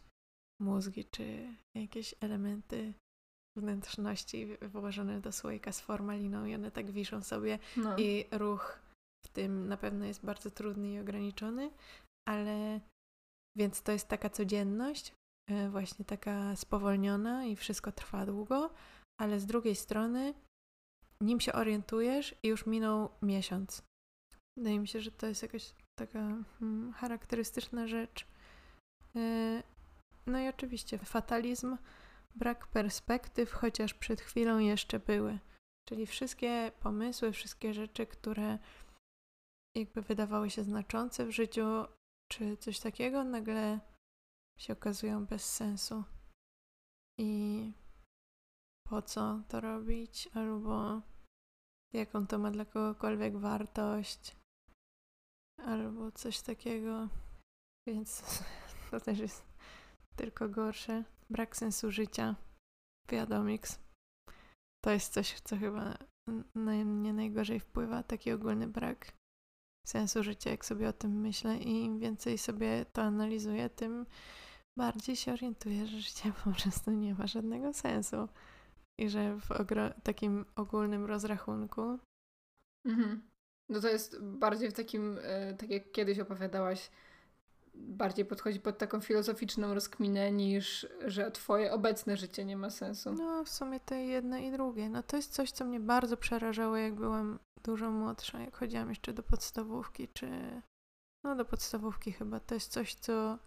mózgi 0.61 1.05
czy 1.05 1.57
jakieś 1.77 2.15
elementy 2.21 2.95
wnętrzności 3.57 4.49
włożone 4.63 5.21
do 5.21 5.33
słoika 5.33 5.73
z 5.73 5.81
formaliną 5.81 6.45
i 6.45 6.55
one 6.55 6.71
tak 6.71 6.91
wiszą 6.91 7.23
sobie 7.23 7.59
no. 7.77 7.99
i 7.99 8.25
ruch 8.31 8.79
w 9.27 9.29
tym 9.29 9.69
na 9.69 9.77
pewno 9.77 10.05
jest 10.05 10.25
bardzo 10.25 10.51
trudny 10.51 10.93
i 10.93 11.01
ograniczony, 11.01 11.71
ale 12.29 12.81
więc 13.59 13.83
to 13.83 13.93
jest 13.93 14.09
taka 14.09 14.31
codzienność, 14.31 15.13
e, 15.51 15.71
właśnie 15.71 16.05
taka 16.05 16.57
spowolniona 16.57 17.45
i 17.45 17.57
wszystko 17.57 17.93
trwa 17.93 18.27
długo, 18.27 18.71
ale 19.21 19.41
z 19.41 19.47
drugiej 19.47 19.77
strony 19.77 20.35
nim 21.21 21.41
się 21.41 21.53
orientujesz 21.53 22.35
i 22.43 22.49
już 22.49 22.67
minął 22.67 23.09
miesiąc. 23.23 23.83
Wydaje 24.59 24.79
mi 24.79 24.89
się, 24.89 25.01
że 25.01 25.11
to 25.11 25.27
jest 25.27 25.43
jakaś 25.43 25.75
taka 25.99 26.21
hmm, 26.59 26.93
charakterystyczna 26.93 27.87
rzecz. 27.87 28.27
E, 29.17 29.63
no 30.27 30.41
i 30.41 30.49
oczywiście 30.49 30.99
fatalizm, 30.99 31.77
brak 32.35 32.67
perspektyw, 32.67 33.53
chociaż 33.53 33.95
przed 33.95 34.21
chwilą 34.21 34.59
jeszcze 34.59 34.99
były. 34.99 35.39
Czyli 35.89 36.07
wszystkie 36.07 36.73
pomysły, 36.81 37.33
wszystkie 37.33 37.75
rzeczy, 37.75 38.07
które 38.07 38.59
jakby 39.77 40.03
wydawały 40.03 40.51
się 40.51 40.65
znaczące 40.65 41.27
w 41.27 41.31
życiu, 41.31 41.67
czy 42.33 42.57
coś 42.57 42.81
takiego, 42.81 43.25
nagle 43.25 43.81
się 44.59 44.73
okazują 44.73 45.27
bez 45.27 45.55
sensu. 45.55 46.05
I 47.19 47.73
po 48.89 49.03
co 49.03 49.43
to 49.49 49.61
robić, 49.61 50.29
albo 50.35 51.03
jaką 51.93 52.27
to 52.27 52.39
ma 52.39 52.51
dla 52.51 52.65
kogokolwiek 52.65 53.37
wartość, 53.37 54.37
albo 55.59 56.13
coś 56.13 56.41
takiego. 56.41 57.09
Więc 57.87 58.23
to 58.91 59.01
też 59.01 59.19
jest 59.19 59.45
tylko 60.17 60.49
gorsze. 60.49 61.05
Brak 61.31 61.57
sensu 61.57 61.91
życia. 61.91 62.37
Wiadomix. 63.11 63.79
To 64.85 64.91
jest 64.91 65.13
coś, 65.13 65.41
co 65.41 65.57
chyba 65.57 65.99
na 66.55 66.73
mnie 66.73 67.13
najgorzej 67.13 67.61
wpływa. 67.61 68.03
Taki 68.03 68.33
ogólny 68.33 68.67
brak 68.67 69.13
sensu 69.89 70.23
życia, 70.23 70.51
jak 70.51 70.65
sobie 70.65 70.89
o 70.89 70.93
tym 70.93 71.21
myślę 71.21 71.59
i 71.59 71.85
im 71.85 71.99
więcej 71.99 72.39
sobie 72.39 72.87
to 72.93 73.03
analizuję, 73.03 73.71
tym 73.71 74.07
bardziej 74.79 75.17
się 75.17 75.33
orientuję, 75.33 75.87
że 75.87 76.01
życie 76.01 76.33
po 76.45 76.51
prostu 76.51 76.91
nie 76.91 77.15
ma 77.15 77.27
żadnego 77.27 77.73
sensu. 77.73 78.29
I 78.99 79.09
że 79.09 79.37
w 79.37 79.51
takim 80.03 80.45
ogólnym 80.57 81.05
rozrachunku. 81.05 81.99
Mhm. 82.87 83.31
No 83.69 83.81
to 83.81 83.89
jest 83.89 84.23
bardziej 84.23 84.71
w 84.71 84.75
takim, 84.75 85.19
e, 85.23 85.55
tak 85.55 85.71
jak 85.71 85.93
kiedyś 85.93 86.19
opowiadałaś, 86.19 86.91
bardziej 87.77 88.25
podchodzi 88.25 88.61
pod 88.61 88.79
taką 88.79 89.01
filozoficzną 89.01 89.75
rozkminę 89.75 90.33
niż, 90.33 90.87
że 91.07 91.31
twoje 91.31 91.73
obecne 91.73 92.17
życie 92.17 92.45
nie 92.45 92.57
ma 92.57 92.71
sensu. 92.71 93.13
No, 93.13 93.45
w 93.45 93.49
sumie 93.49 93.81
to 93.81 93.95
jedno 93.95 94.37
i 94.39 94.51
drugie. 94.51 94.89
No 94.89 95.03
to 95.03 95.17
jest 95.17 95.33
coś, 95.33 95.51
co 95.51 95.65
mnie 95.65 95.81
bardzo 95.81 96.17
przerażało, 96.17 96.77
jak 96.77 96.95
byłam 96.95 97.39
dużo 97.63 97.91
młodsza, 97.91 98.41
jak 98.41 98.57
chodziłam 98.57 98.89
jeszcze 98.89 99.13
do 99.13 99.23
podstawówki, 99.23 100.09
czy... 100.09 100.29
No, 101.25 101.37
do 101.37 101.45
podstawówki 101.45 102.13
chyba. 102.13 102.41
To 102.41 102.55
jest 102.55 102.73
coś, 102.73 102.95
co 102.95 103.39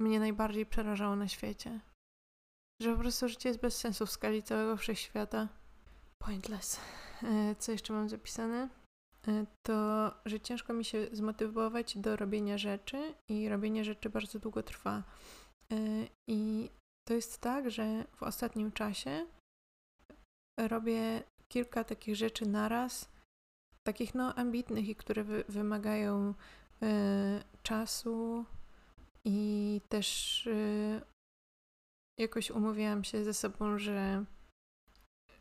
mnie 0.00 0.20
najbardziej 0.20 0.66
przerażało 0.66 1.16
na 1.16 1.28
świecie. 1.28 1.80
Że 2.82 2.92
po 2.92 2.98
prostu 2.98 3.28
życie 3.28 3.48
jest 3.48 3.60
bez 3.60 3.76
sensu 3.76 4.06
w 4.06 4.10
skali 4.10 4.42
całego 4.42 4.76
wszechświata. 4.76 5.48
Pointless. 6.18 6.80
E, 7.22 7.54
co 7.58 7.72
jeszcze 7.72 7.92
mam 7.92 8.08
zapisane? 8.08 8.68
E, 9.28 9.46
to, 9.62 10.10
że 10.24 10.40
ciężko 10.40 10.72
mi 10.72 10.84
się 10.84 11.06
zmotywować 11.12 11.98
do 11.98 12.16
robienia 12.16 12.58
rzeczy 12.58 13.14
i 13.28 13.48
robienie 13.48 13.84
rzeczy 13.84 14.10
bardzo 14.10 14.38
długo 14.38 14.62
trwa. 14.62 15.02
E, 15.72 15.76
I 16.28 16.70
to 17.08 17.14
jest 17.14 17.38
tak, 17.38 17.70
że 17.70 18.04
w 18.16 18.22
ostatnim 18.22 18.72
czasie 18.72 19.26
robię 20.68 21.22
kilka 21.48 21.84
takich 21.84 22.16
rzeczy 22.16 22.46
naraz, 22.46 23.08
takich 23.86 24.14
no 24.14 24.34
ambitnych 24.34 24.88
i 24.88 24.96
które 24.96 25.24
wy 25.24 25.44
wymagają 25.48 26.34
y, 26.82 26.86
czasu 27.62 28.44
i 29.24 29.80
też 29.88 30.46
y, 30.46 31.00
jakoś 32.18 32.50
umówiłam 32.50 33.04
się 33.04 33.24
ze 33.24 33.34
sobą, 33.34 33.78
że, 33.78 34.24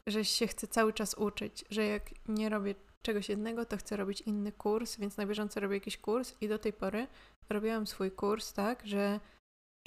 że 0.07 0.25
się 0.25 0.47
chcę 0.47 0.67
cały 0.67 0.93
czas 0.93 1.13
uczyć, 1.13 1.65
że 1.69 1.85
jak 1.85 2.27
nie 2.27 2.49
robię 2.49 2.75
czegoś 3.01 3.29
jednego, 3.29 3.65
to 3.65 3.77
chcę 3.77 3.97
robić 3.97 4.21
inny 4.21 4.51
kurs, 4.51 4.97
więc 4.97 5.17
na 5.17 5.25
bieżąco 5.25 5.59
robię 5.59 5.75
jakiś 5.75 5.97
kurs 5.97 6.33
i 6.41 6.47
do 6.47 6.59
tej 6.59 6.73
pory 6.73 7.07
robiłam 7.49 7.87
swój 7.87 8.11
kurs 8.11 8.53
tak, 8.53 8.87
że 8.87 9.19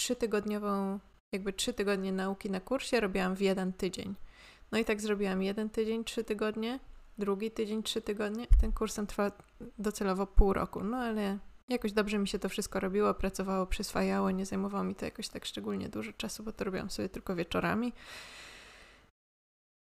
trzytygodniową, 0.00 0.98
jakby 1.32 1.52
trzy 1.52 1.72
tygodnie 1.72 2.12
nauki 2.12 2.50
na 2.50 2.60
kursie 2.60 3.00
robiłam 3.00 3.36
w 3.36 3.40
jeden 3.40 3.72
tydzień. 3.72 4.14
No 4.72 4.78
i 4.78 4.84
tak 4.84 5.00
zrobiłam 5.00 5.42
jeden 5.42 5.70
tydzień, 5.70 6.04
trzy 6.04 6.24
tygodnie, 6.24 6.80
drugi 7.18 7.50
tydzień, 7.50 7.82
trzy 7.82 8.02
tygodnie. 8.02 8.46
Ten 8.60 8.72
kurs 8.72 8.98
trwa 9.08 9.32
docelowo 9.78 10.26
pół 10.26 10.52
roku, 10.52 10.84
no 10.84 10.96
ale 10.96 11.38
jakoś 11.68 11.92
dobrze 11.92 12.18
mi 12.18 12.28
się 12.28 12.38
to 12.38 12.48
wszystko 12.48 12.80
robiło, 12.80 13.14
pracowało, 13.14 13.66
przyswajało, 13.66 14.30
nie 14.30 14.46
zajmowało 14.46 14.84
mi 14.84 14.94
to 14.94 15.04
jakoś 15.04 15.28
tak 15.28 15.44
szczególnie 15.44 15.88
dużo 15.88 16.12
czasu, 16.12 16.42
bo 16.42 16.52
to 16.52 16.64
robiłam 16.64 16.90
sobie 16.90 17.08
tylko 17.08 17.36
wieczorami. 17.36 17.92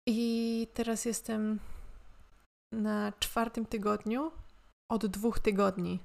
I 0.07 0.68
teraz 0.74 1.05
jestem 1.05 1.59
na 2.74 3.12
czwartym 3.18 3.66
tygodniu 3.66 4.32
od 4.88 5.06
dwóch 5.06 5.38
tygodni 5.38 6.00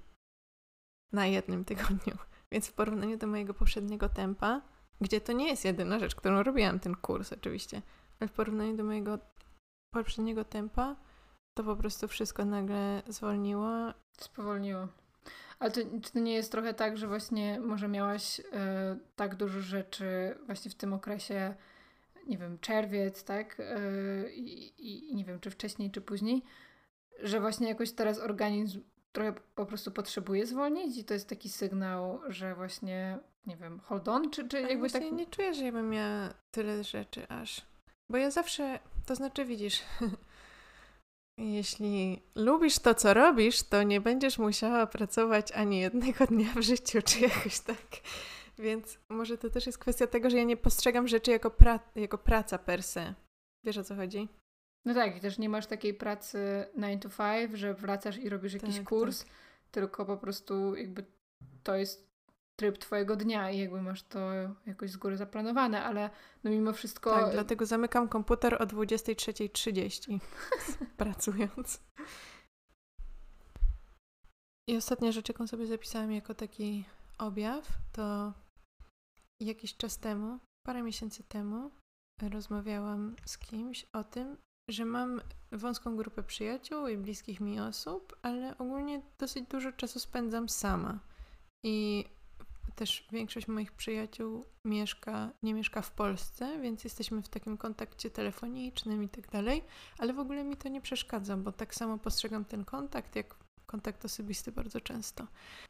na 1.11 1.25
jednym 1.25 1.65
tygodniu. 1.65 2.17
Więc 2.51 2.67
w 2.67 2.73
porównaniu 2.73 3.17
do 3.17 3.27
mojego 3.27 3.53
poprzedniego 3.53 4.09
tempa, 4.09 4.61
gdzie 5.01 5.21
to 5.21 5.33
nie 5.33 5.47
jest 5.47 5.65
jedyna 5.65 5.99
rzecz, 5.99 6.15
którą 6.15 6.43
robiłam, 6.43 6.79
ten 6.79 6.95
kurs 6.95 7.33
oczywiście, 7.33 7.81
ale 8.19 8.27
w 8.27 8.31
porównaniu 8.31 8.77
do 8.77 8.83
mojego 8.83 9.19
poprzedniego 9.93 10.45
tempa, 10.45 10.95
to 11.57 11.63
po 11.63 11.75
prostu 11.75 12.07
wszystko 12.07 12.45
nagle 12.45 13.01
zwolniło. 13.07 13.69
Spowolniło. 14.19 14.87
Ale 15.59 15.71
to, 15.71 15.79
czy 16.03 16.11
to 16.11 16.19
nie 16.19 16.33
jest 16.33 16.51
trochę 16.51 16.73
tak, 16.73 16.97
że 16.97 17.07
właśnie 17.07 17.59
może 17.59 17.87
miałaś 17.87 18.39
y, 18.39 18.43
tak 19.15 19.35
dużo 19.35 19.61
rzeczy 19.61 20.37
właśnie 20.45 20.71
w 20.71 20.75
tym 20.75 20.93
okresie 20.93 21.55
nie 22.29 22.37
wiem, 22.37 22.59
czerwiec, 22.59 23.23
tak? 23.23 23.57
Yy, 23.59 24.33
I, 24.33 25.09
I 25.09 25.15
nie 25.15 25.25
wiem, 25.25 25.39
czy 25.39 25.51
wcześniej, 25.51 25.91
czy 25.91 26.01
później, 26.01 26.43
że 27.23 27.39
właśnie 27.39 27.67
jakoś 27.67 27.91
teraz 27.91 28.19
organizm 28.19 28.81
trochę 29.11 29.33
po 29.55 29.65
prostu 29.65 29.91
potrzebuje 29.91 30.45
zwolnić 30.45 30.97
i 30.97 31.03
to 31.03 31.13
jest 31.13 31.29
taki 31.29 31.49
sygnał, 31.49 32.21
że 32.27 32.55
właśnie, 32.55 33.19
nie 33.45 33.57
wiem, 33.57 33.79
hold 33.79 34.07
on, 34.07 34.29
czy, 34.29 34.47
czy 34.47 34.61
jakby 34.61 34.89
tak... 34.89 35.11
nie 35.11 35.25
czuję, 35.25 35.53
że 35.53 35.65
ja 35.65 35.71
bym 35.71 35.89
miała 35.89 36.33
tyle 36.51 36.83
rzeczy 36.83 37.27
aż. 37.27 37.61
Bo 38.09 38.17
ja 38.17 38.31
zawsze, 38.31 38.79
to 39.05 39.15
znaczy 39.15 39.45
widzisz, 39.45 39.81
jeśli 41.37 42.21
lubisz 42.35 42.79
to, 42.79 42.95
co 42.95 43.13
robisz, 43.13 43.63
to 43.63 43.83
nie 43.83 44.01
będziesz 44.01 44.37
musiała 44.37 44.87
pracować 44.87 45.51
ani 45.51 45.79
jednego 45.79 46.27
dnia 46.27 46.53
w 46.55 46.61
życiu, 46.61 46.99
czy 47.05 47.19
jakoś 47.19 47.59
tak. 47.59 47.87
Więc 48.59 48.99
może 49.09 49.37
to 49.37 49.49
też 49.49 49.65
jest 49.65 49.77
kwestia 49.77 50.07
tego, 50.07 50.29
że 50.29 50.37
ja 50.37 50.43
nie 50.43 50.57
postrzegam 50.57 51.07
rzeczy 51.07 51.31
jako, 51.31 51.51
pra 51.51 51.79
jako 51.95 52.17
praca 52.17 52.57
per 52.57 52.83
se. 52.83 53.13
Wiesz 53.65 53.77
o 53.77 53.83
co 53.83 53.95
chodzi? 53.95 54.27
No 54.85 54.93
tak, 54.93 55.17
i 55.17 55.19
też 55.19 55.37
nie 55.37 55.49
masz 55.49 55.67
takiej 55.67 55.93
pracy 55.93 56.65
9 56.75 57.03
to 57.03 57.09
5, 57.09 57.51
że 57.53 57.73
wracasz 57.73 58.17
i 58.17 58.29
robisz 58.29 58.53
jakiś 58.53 58.77
tak, 58.77 58.87
kurs, 58.87 59.23
tak. 59.23 59.33
tylko 59.71 60.05
po 60.05 60.17
prostu 60.17 60.75
jakby 60.75 61.05
to 61.63 61.75
jest 61.75 62.09
tryb 62.59 62.77
twojego 62.77 63.15
dnia 63.15 63.51
i 63.51 63.59
jakby 63.59 63.81
masz 63.81 64.03
to 64.03 64.19
jakoś 64.65 64.91
z 64.91 64.97
góry 64.97 65.17
zaplanowane, 65.17 65.83
ale 65.83 66.09
no 66.43 66.51
mimo 66.51 66.73
wszystko... 66.73 67.11
Tak, 67.11 67.31
dlatego 67.31 67.65
zamykam 67.65 68.09
komputer 68.09 68.53
o 68.53 68.65
23.30 68.65 70.19
pracując. 70.97 71.83
I 74.69 74.77
ostatnia 74.77 75.11
rzecz, 75.11 75.29
jaką 75.29 75.47
sobie 75.47 75.65
zapisałam 75.65 76.11
jako 76.11 76.33
taki 76.33 76.85
objaw, 77.17 77.67
to 77.91 78.33
jakiś 79.39 79.77
czas 79.77 79.97
temu, 79.97 80.39
parę 80.67 80.83
miesięcy 80.83 81.23
temu, 81.23 81.71
rozmawiałam 82.21 83.15
z 83.25 83.37
kimś 83.37 83.85
o 83.93 84.03
tym, 84.03 84.37
że 84.69 84.85
mam 84.85 85.21
wąską 85.51 85.95
grupę 85.95 86.23
przyjaciół 86.23 86.87
i 86.87 86.97
bliskich 86.97 87.39
mi 87.39 87.59
osób, 87.59 88.15
ale 88.21 88.57
ogólnie 88.57 89.01
dosyć 89.17 89.47
dużo 89.49 89.71
czasu 89.71 89.99
spędzam 89.99 90.49
sama. 90.49 90.99
I 91.65 92.05
też 92.75 93.07
większość 93.11 93.47
moich 93.47 93.71
przyjaciół 93.71 94.45
mieszka, 94.65 95.31
nie 95.43 95.53
mieszka 95.53 95.81
w 95.81 95.91
Polsce, 95.91 96.59
więc 96.61 96.83
jesteśmy 96.83 97.21
w 97.21 97.29
takim 97.29 97.57
kontakcie 97.57 98.09
telefonicznym 98.09 99.03
i 99.03 99.09
tak 99.09 99.29
dalej, 99.29 99.63
ale 99.97 100.13
w 100.13 100.19
ogóle 100.19 100.43
mi 100.43 100.57
to 100.57 100.69
nie 100.69 100.81
przeszkadza, 100.81 101.37
bo 101.37 101.51
tak 101.51 101.75
samo 101.75 101.97
postrzegam 101.97 102.45
ten 102.45 102.65
kontakt, 102.65 103.15
jak 103.15 103.35
kontakt 103.65 104.05
osobisty 104.05 104.51
bardzo 104.51 104.81
często. 104.81 105.27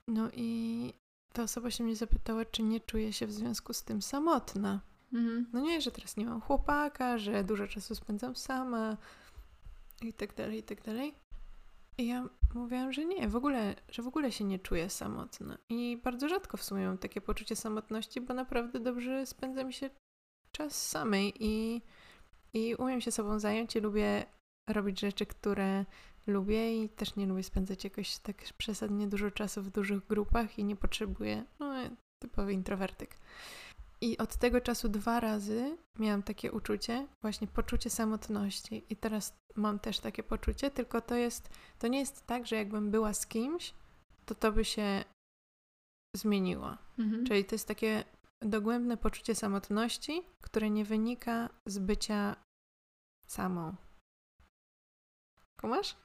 No 0.07 0.29
i 0.33 0.93
ta 1.33 1.43
osoba 1.43 1.71
się 1.71 1.83
mnie 1.83 1.95
zapytała, 1.95 2.45
czy 2.45 2.63
nie 2.63 2.79
czuję 2.79 3.13
się 3.13 3.27
w 3.27 3.31
związku 3.31 3.73
z 3.73 3.83
tym 3.83 4.01
samotna. 4.01 4.81
Mhm. 5.13 5.47
No 5.53 5.59
nie, 5.59 5.81
że 5.81 5.91
teraz 5.91 6.17
nie 6.17 6.25
mam 6.25 6.41
chłopaka, 6.41 7.17
że 7.17 7.43
dużo 7.43 7.67
czasu 7.67 7.95
spędzam 7.95 8.35
sama 8.35 8.97
i 10.01 10.13
tak 10.13 10.35
dalej, 10.35 10.59
i 10.59 10.63
tak 10.63 10.81
dalej. 10.83 11.13
I 11.97 12.07
ja 12.07 12.29
mówiłam, 12.53 12.93
że 12.93 13.05
nie, 13.05 13.27
w 13.27 13.35
ogóle, 13.35 13.75
że 13.89 14.01
w 14.01 14.07
ogóle 14.07 14.31
się 14.31 14.43
nie 14.43 14.59
czuję 14.59 14.89
samotna. 14.89 15.57
I 15.69 15.99
bardzo 16.03 16.29
rzadko 16.29 16.57
w 16.57 16.63
sumie 16.63 16.87
mam 16.87 16.97
takie 16.97 17.21
poczucie 17.21 17.55
samotności, 17.55 18.21
bo 18.21 18.33
naprawdę 18.33 18.79
dobrze 18.79 19.25
spędza 19.25 19.63
mi 19.63 19.73
się 19.73 19.89
czas 20.51 20.87
samej 20.87 21.33
i, 21.39 21.81
i 22.53 22.75
umiem 22.75 23.01
się 23.01 23.11
sobą 23.11 23.39
zająć 23.39 23.75
i 23.75 23.79
lubię 23.79 24.25
robić 24.67 24.99
rzeczy, 24.99 25.25
które 25.25 25.85
lubię 26.29 26.83
i 26.83 26.89
też 26.89 27.15
nie 27.15 27.25
lubię 27.25 27.43
spędzać 27.43 27.83
jakoś 27.83 28.17
tak 28.17 28.43
przesadnie 28.57 29.07
dużo 29.07 29.31
czasu 29.31 29.63
w 29.63 29.69
dużych 29.69 30.07
grupach 30.07 30.59
i 30.59 30.63
nie 30.63 30.75
potrzebuję, 30.75 31.45
no 31.59 31.73
typowy 32.19 32.53
introwertyk. 32.53 33.17
I 34.01 34.17
od 34.17 34.35
tego 34.35 34.61
czasu 34.61 34.89
dwa 34.89 35.19
razy 35.19 35.77
miałam 35.99 36.23
takie 36.23 36.51
uczucie, 36.51 37.07
właśnie 37.21 37.47
poczucie 37.47 37.89
samotności. 37.89 38.85
I 38.89 38.95
teraz 38.95 39.39
mam 39.55 39.79
też 39.79 39.99
takie 39.99 40.23
poczucie, 40.23 40.71
tylko 40.71 41.01
to 41.01 41.15
jest, 41.15 41.49
to 41.79 41.87
nie 41.87 41.99
jest 41.99 42.25
tak, 42.25 42.47
że 42.47 42.55
jakbym 42.55 42.91
była 42.91 43.13
z 43.13 43.27
kimś, 43.27 43.73
to 44.25 44.35
to 44.35 44.51
by 44.51 44.65
się 44.65 45.03
zmieniło. 46.15 46.77
Mhm. 46.97 47.25
Czyli 47.25 47.45
to 47.45 47.55
jest 47.55 47.67
takie 47.67 48.03
dogłębne 48.41 48.97
poczucie 48.97 49.35
samotności, 49.35 50.21
które 50.41 50.69
nie 50.69 50.85
wynika 50.85 51.49
z 51.65 51.79
bycia 51.79 52.35
samą. 53.27 53.75
Kumasz? 55.61 55.95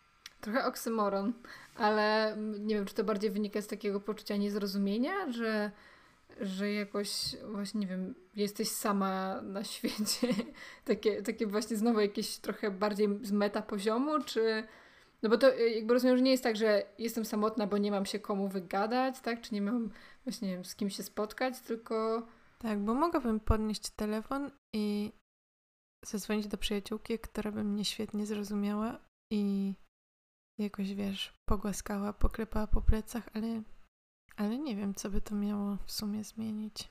Trochę 0.44 0.64
oksymoron, 0.64 1.32
ale 1.76 2.36
nie 2.38 2.74
wiem, 2.74 2.84
czy 2.84 2.94
to 2.94 3.04
bardziej 3.04 3.30
wynika 3.30 3.62
z 3.62 3.66
takiego 3.66 4.00
poczucia 4.00 4.36
niezrozumienia, 4.36 5.32
że 5.32 5.70
że 6.40 6.72
jakoś 6.72 7.36
właśnie, 7.52 7.80
nie 7.80 7.86
wiem, 7.86 8.14
jesteś 8.36 8.68
sama 8.68 9.42
na 9.42 9.64
świecie. 9.74 10.28
takie, 10.84 11.22
takie 11.22 11.46
właśnie 11.46 11.76
znowu 11.76 12.00
jakieś 12.00 12.38
trochę 12.38 12.70
bardziej 12.70 13.08
z 13.22 13.32
meta 13.32 13.62
poziomu, 13.62 14.24
czy... 14.24 14.66
No 15.22 15.30
bo 15.30 15.38
to 15.38 15.58
jakby 15.58 15.94
rozumiem, 15.94 16.16
że 16.16 16.22
nie 16.22 16.30
jest 16.30 16.42
tak, 16.42 16.56
że 16.56 16.82
jestem 16.98 17.24
samotna, 17.24 17.66
bo 17.66 17.78
nie 17.78 17.90
mam 17.90 18.06
się 18.06 18.18
komu 18.18 18.48
wygadać, 18.48 19.20
tak? 19.20 19.40
Czy 19.40 19.54
nie 19.54 19.62
mam 19.62 19.90
właśnie 20.24 20.48
nie 20.48 20.54
wiem, 20.54 20.64
z 20.64 20.74
kim 20.74 20.90
się 20.90 21.02
spotkać, 21.02 21.60
tylko... 21.60 22.26
Tak, 22.58 22.78
bo 22.78 22.94
mogłabym 22.94 23.40
podnieść 23.40 23.90
telefon 23.90 24.50
i 24.72 25.12
zadzwonić 26.06 26.46
do 26.46 26.58
przyjaciółki, 26.58 27.18
która 27.18 27.52
by 27.52 27.64
mnie 27.64 27.84
świetnie 27.84 28.26
zrozumiała 28.26 28.98
i 29.30 29.74
jakoś, 30.58 30.94
wiesz, 30.94 31.32
pogłaskała, 31.44 32.12
poklepała 32.12 32.66
po 32.66 32.82
plecach, 32.82 33.28
ale 33.34 33.62
ale 34.36 34.58
nie 34.58 34.76
wiem, 34.76 34.94
co 34.94 35.10
by 35.10 35.20
to 35.20 35.34
miało 35.34 35.76
w 35.86 35.92
sumie 35.92 36.24
zmienić. 36.24 36.88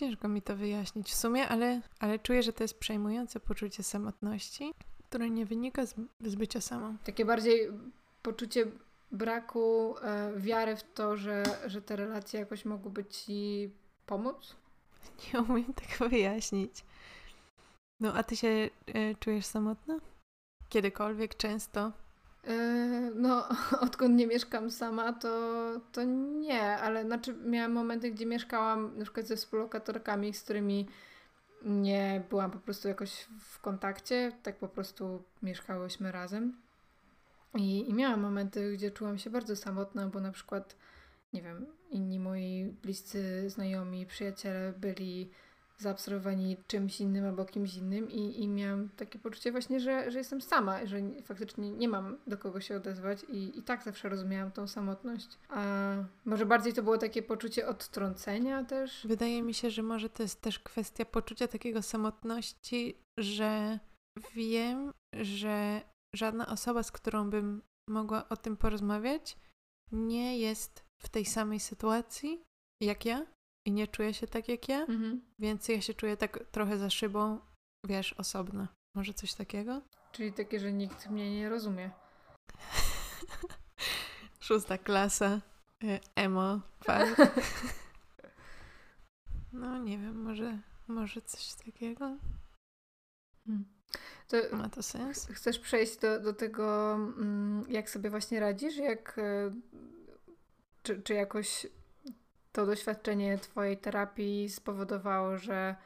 Ciężko 0.00 0.28
mi 0.28 0.42
to 0.42 0.56
wyjaśnić 0.56 1.10
w 1.10 1.16
sumie, 1.16 1.48
ale, 1.48 1.80
ale 1.98 2.18
czuję, 2.18 2.42
że 2.42 2.52
to 2.52 2.64
jest 2.64 2.78
przejmujące 2.78 3.40
poczucie 3.40 3.82
samotności, 3.82 4.74
które 5.08 5.30
nie 5.30 5.46
wynika 5.46 5.86
z, 5.86 5.94
z 6.20 6.34
bycia 6.34 6.60
samą. 6.60 6.98
Takie 7.04 7.24
bardziej 7.24 7.68
poczucie 8.22 8.66
braku 9.12 9.94
e, 10.02 10.32
wiary 10.36 10.76
w 10.76 10.82
to, 10.94 11.16
że, 11.16 11.42
że 11.66 11.82
te 11.82 11.96
relacje 11.96 12.40
jakoś 12.40 12.64
mogłyby 12.64 13.04
ci 13.04 13.70
pomóc? 14.06 14.56
Nie 15.34 15.40
umiem 15.40 15.74
tego 15.74 16.08
wyjaśnić. 16.08 16.84
No, 18.00 18.14
a 18.14 18.22
ty 18.22 18.36
się 18.36 18.48
e, 18.48 19.14
czujesz 19.14 19.46
samotna? 19.46 19.98
Kiedykolwiek, 20.68 21.36
często? 21.36 21.92
Yy, 22.44 23.12
no, 23.14 23.48
odkąd 23.86 24.16
nie 24.16 24.26
mieszkam 24.26 24.70
sama, 24.70 25.12
to, 25.12 25.30
to 25.92 26.04
nie, 26.04 26.62
ale 26.62 27.04
znaczy 27.04 27.34
miałam 27.44 27.72
momenty, 27.72 28.10
gdzie 28.10 28.26
mieszkałam 28.26 28.98
na 28.98 29.04
przykład 29.04 29.26
ze 29.26 29.36
współlokatorkami, 29.36 30.34
z 30.34 30.42
którymi 30.42 30.88
nie 31.62 32.22
byłam 32.30 32.50
po 32.50 32.58
prostu 32.58 32.88
jakoś 32.88 33.26
w 33.40 33.60
kontakcie, 33.60 34.32
tak 34.42 34.58
po 34.58 34.68
prostu 34.68 35.22
mieszkałyśmy 35.42 36.12
razem. 36.12 36.56
I, 37.54 37.90
I 37.90 37.94
miałam 37.94 38.20
momenty, 38.20 38.72
gdzie 38.72 38.90
czułam 38.90 39.18
się 39.18 39.30
bardzo 39.30 39.56
samotna, 39.56 40.06
bo 40.06 40.20
na 40.20 40.32
przykład, 40.32 40.76
nie 41.32 41.42
wiem, 41.42 41.66
inni 41.90 42.18
moi 42.18 42.74
bliscy 42.82 43.50
znajomi, 43.50 44.06
przyjaciele 44.06 44.72
byli 44.72 45.30
zaabsorbowani 45.80 46.56
czymś 46.66 47.00
innym 47.00 47.26
albo 47.26 47.44
kimś 47.44 47.76
innym 47.76 48.10
i, 48.10 48.42
i 48.42 48.48
miałam 48.48 48.88
takie 48.88 49.18
poczucie 49.18 49.52
właśnie, 49.52 49.80
że, 49.80 50.10
że 50.10 50.18
jestem 50.18 50.40
sama, 50.40 50.86
że 50.86 51.00
faktycznie 51.24 51.70
nie 51.70 51.88
mam 51.88 52.18
do 52.26 52.38
kogo 52.38 52.60
się 52.60 52.76
odezwać 52.76 53.24
i, 53.24 53.58
i 53.58 53.62
tak 53.62 53.82
zawsze 53.82 54.08
rozumiałam 54.08 54.52
tą 54.52 54.68
samotność. 54.68 55.38
A 55.48 55.94
może 56.24 56.46
bardziej 56.46 56.72
to 56.72 56.82
było 56.82 56.98
takie 56.98 57.22
poczucie 57.22 57.68
odtrącenia 57.68 58.64
też? 58.64 59.06
Wydaje 59.06 59.42
mi 59.42 59.54
się, 59.54 59.70
że 59.70 59.82
może 59.82 60.10
to 60.10 60.22
jest 60.22 60.40
też 60.40 60.58
kwestia 60.58 61.04
poczucia 61.04 61.48
takiego 61.48 61.82
samotności, 61.82 62.96
że 63.18 63.78
wiem, 64.34 64.92
że 65.12 65.80
żadna 66.14 66.46
osoba, 66.46 66.82
z 66.82 66.92
którą 66.92 67.30
bym 67.30 67.62
mogła 67.88 68.28
o 68.28 68.36
tym 68.36 68.56
porozmawiać, 68.56 69.36
nie 69.92 70.38
jest 70.38 70.84
w 71.02 71.08
tej 71.08 71.24
samej 71.24 71.60
sytuacji 71.60 72.42
jak 72.82 73.04
ja 73.04 73.26
i 73.64 73.72
nie 73.72 73.86
czuję 73.86 74.14
się 74.14 74.26
tak 74.26 74.48
jak 74.48 74.68
ja, 74.68 74.80
mhm. 74.80 75.20
więc 75.38 75.68
ja 75.68 75.80
się 75.80 75.94
czuję 75.94 76.16
tak 76.16 76.44
trochę 76.50 76.78
za 76.78 76.90
szybą, 76.90 77.38
wiesz, 77.84 78.12
osobna. 78.12 78.68
Może 78.94 79.14
coś 79.14 79.34
takiego? 79.34 79.82
Czyli 80.12 80.32
takie, 80.32 80.60
że 80.60 80.72
nikt 80.72 81.10
mnie 81.10 81.36
nie 81.36 81.48
rozumie. 81.48 81.90
Szósta 84.40 84.78
klasa, 84.78 85.40
e, 85.84 86.00
emo, 86.14 86.60
no 89.52 89.78
nie 89.78 89.98
wiem, 89.98 90.22
może, 90.22 90.58
może 90.88 91.22
coś 91.22 91.54
takiego? 91.54 92.16
Hmm. 93.46 93.64
To 94.28 94.56
Ma 94.56 94.68
to 94.68 94.82
sens? 94.82 95.28
Chcesz 95.32 95.58
przejść 95.58 95.96
do, 95.96 96.20
do 96.20 96.32
tego, 96.32 96.94
mm, 96.94 97.64
jak 97.68 97.90
sobie 97.90 98.10
właśnie 98.10 98.40
radzisz? 98.40 98.76
Jak, 98.76 99.18
e, 99.18 99.54
czy, 100.82 101.02
czy 101.02 101.14
jakoś 101.14 101.66
to 102.52 102.66
doświadczenie 102.66 103.38
Twojej 103.38 103.78
terapii 103.78 104.48
spowodowało, 104.48 105.38
że, 105.38 105.76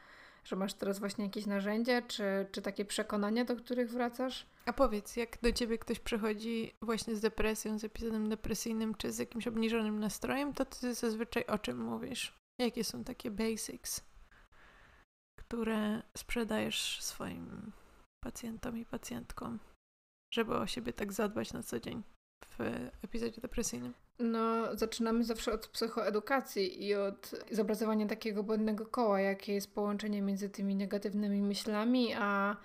że 0.43 0.55
masz 0.55 0.73
teraz 0.73 0.99
właśnie 0.99 1.25
jakieś 1.25 1.45
narzędzie, 1.45 2.01
czy, 2.07 2.23
czy 2.51 2.61
takie 2.61 2.85
przekonania, 2.85 3.45
do 3.45 3.55
których 3.55 3.91
wracasz? 3.91 4.45
A 4.65 4.73
powiedz, 4.73 5.15
jak 5.15 5.41
do 5.41 5.51
Ciebie 5.51 5.77
ktoś 5.77 5.99
przychodzi 5.99 6.73
właśnie 6.81 7.15
z 7.15 7.21
depresją, 7.21 7.79
z 7.79 7.83
epizodem 7.83 8.29
depresyjnym, 8.29 8.95
czy 8.95 9.11
z 9.11 9.19
jakimś 9.19 9.47
obniżonym 9.47 9.99
nastrojem, 9.99 10.53
to 10.53 10.65
Ty 10.65 10.93
zazwyczaj 10.93 11.45
o 11.45 11.57
czym 11.57 11.83
mówisz? 11.83 12.39
Jakie 12.59 12.83
są 12.83 13.03
takie 13.03 13.31
basics, 13.31 14.03
które 15.39 16.01
sprzedajesz 16.17 17.01
swoim 17.01 17.71
pacjentom 18.23 18.77
i 18.77 18.85
pacjentkom, 18.85 19.59
żeby 20.33 20.55
o 20.55 20.67
siebie 20.67 20.93
tak 20.93 21.13
zadbać 21.13 21.53
na 21.53 21.63
co 21.63 21.79
dzień 21.79 22.03
w 22.59 22.59
epizodzie 23.03 23.41
depresyjnym? 23.41 23.93
No, 24.19 24.75
zaczynamy 24.75 25.23
zawsze 25.23 25.53
od 25.53 25.67
psychoedukacji 25.67 26.85
i 26.85 26.95
od 26.95 27.31
zobrazowania 27.51 28.07
takiego 28.07 28.43
błędnego 28.43 28.85
koła, 28.85 29.21
jakie 29.21 29.53
jest 29.53 29.73
połączenie 29.73 30.21
między 30.21 30.49
tymi 30.49 30.75
negatywnymi 30.75 31.41
myślami, 31.41 32.13
a, 32.17 32.55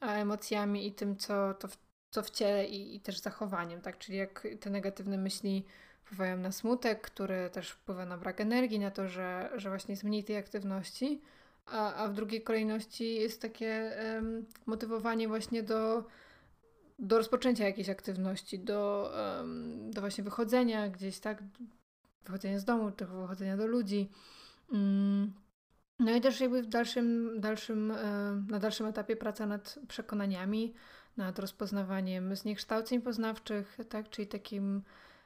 a 0.00 0.12
emocjami 0.12 0.86
i 0.86 0.92
tym, 0.92 1.16
co, 1.16 1.54
to 1.54 1.68
w, 1.68 1.78
co 2.10 2.22
w 2.22 2.30
ciele 2.30 2.66
i, 2.66 2.96
i 2.96 3.00
też 3.00 3.18
zachowaniem, 3.18 3.80
tak? 3.80 3.98
Czyli 3.98 4.18
jak 4.18 4.48
te 4.60 4.70
negatywne 4.70 5.18
myśli 5.18 5.64
wpływają 6.04 6.36
na 6.36 6.52
smutek, 6.52 7.00
który 7.00 7.50
też 7.50 7.70
wpływa 7.70 8.06
na 8.06 8.18
brak 8.18 8.40
energii, 8.40 8.78
na 8.78 8.90
to, 8.90 9.08
że, 9.08 9.50
że 9.56 9.68
właśnie 9.68 9.92
jest 9.92 10.04
mniej 10.04 10.24
tej 10.24 10.36
aktywności, 10.36 11.20
a, 11.66 11.94
a 11.94 12.08
w 12.08 12.12
drugiej 12.12 12.42
kolejności 12.42 13.14
jest 13.14 13.42
takie 13.42 13.96
um, 14.14 14.46
motywowanie 14.66 15.28
właśnie 15.28 15.62
do 15.62 16.04
do 16.98 17.18
rozpoczęcia 17.18 17.64
jakiejś 17.64 17.88
aktywności, 17.88 18.58
do, 18.58 19.12
do 19.90 20.00
właśnie 20.00 20.24
wychodzenia 20.24 20.88
gdzieś, 20.88 21.20
tak? 21.20 21.42
Wychodzenia 22.24 22.58
z 22.58 22.64
domu, 22.64 22.90
czy 22.90 23.06
wychodzenia 23.06 23.56
do 23.56 23.66
ludzi. 23.66 24.10
Um, 24.72 25.32
no 25.98 26.14
i 26.14 26.20
też 26.20 26.40
jakby 26.40 26.62
w 26.62 26.66
dalszym, 26.66 27.40
dalszym, 27.40 27.90
um, 27.90 28.46
na 28.50 28.58
dalszym 28.58 28.86
etapie 28.86 29.16
praca 29.16 29.46
nad 29.46 29.78
przekonaniami, 29.88 30.74
nad 31.16 31.38
rozpoznawaniem 31.38 32.36
zniekształceń 32.36 33.00
poznawczych, 33.00 33.78
tak? 33.88 34.10
Czyli 34.10 34.28
takim 34.28 34.82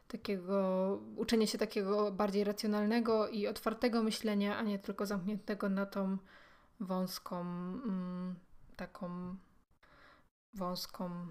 takiego 0.08 0.98
uczenie 1.16 1.46
się 1.46 1.58
takiego 1.58 2.12
bardziej 2.12 2.44
racjonalnego 2.44 3.28
i 3.28 3.46
otwartego 3.46 4.02
myślenia, 4.02 4.56
a 4.56 4.62
nie 4.62 4.78
tylko 4.78 5.06
zamkniętego 5.06 5.68
na 5.68 5.86
tą 5.86 6.18
wąską, 6.80 7.40
mm, 7.40 8.34
taką 8.76 9.36
wąską 10.54 11.30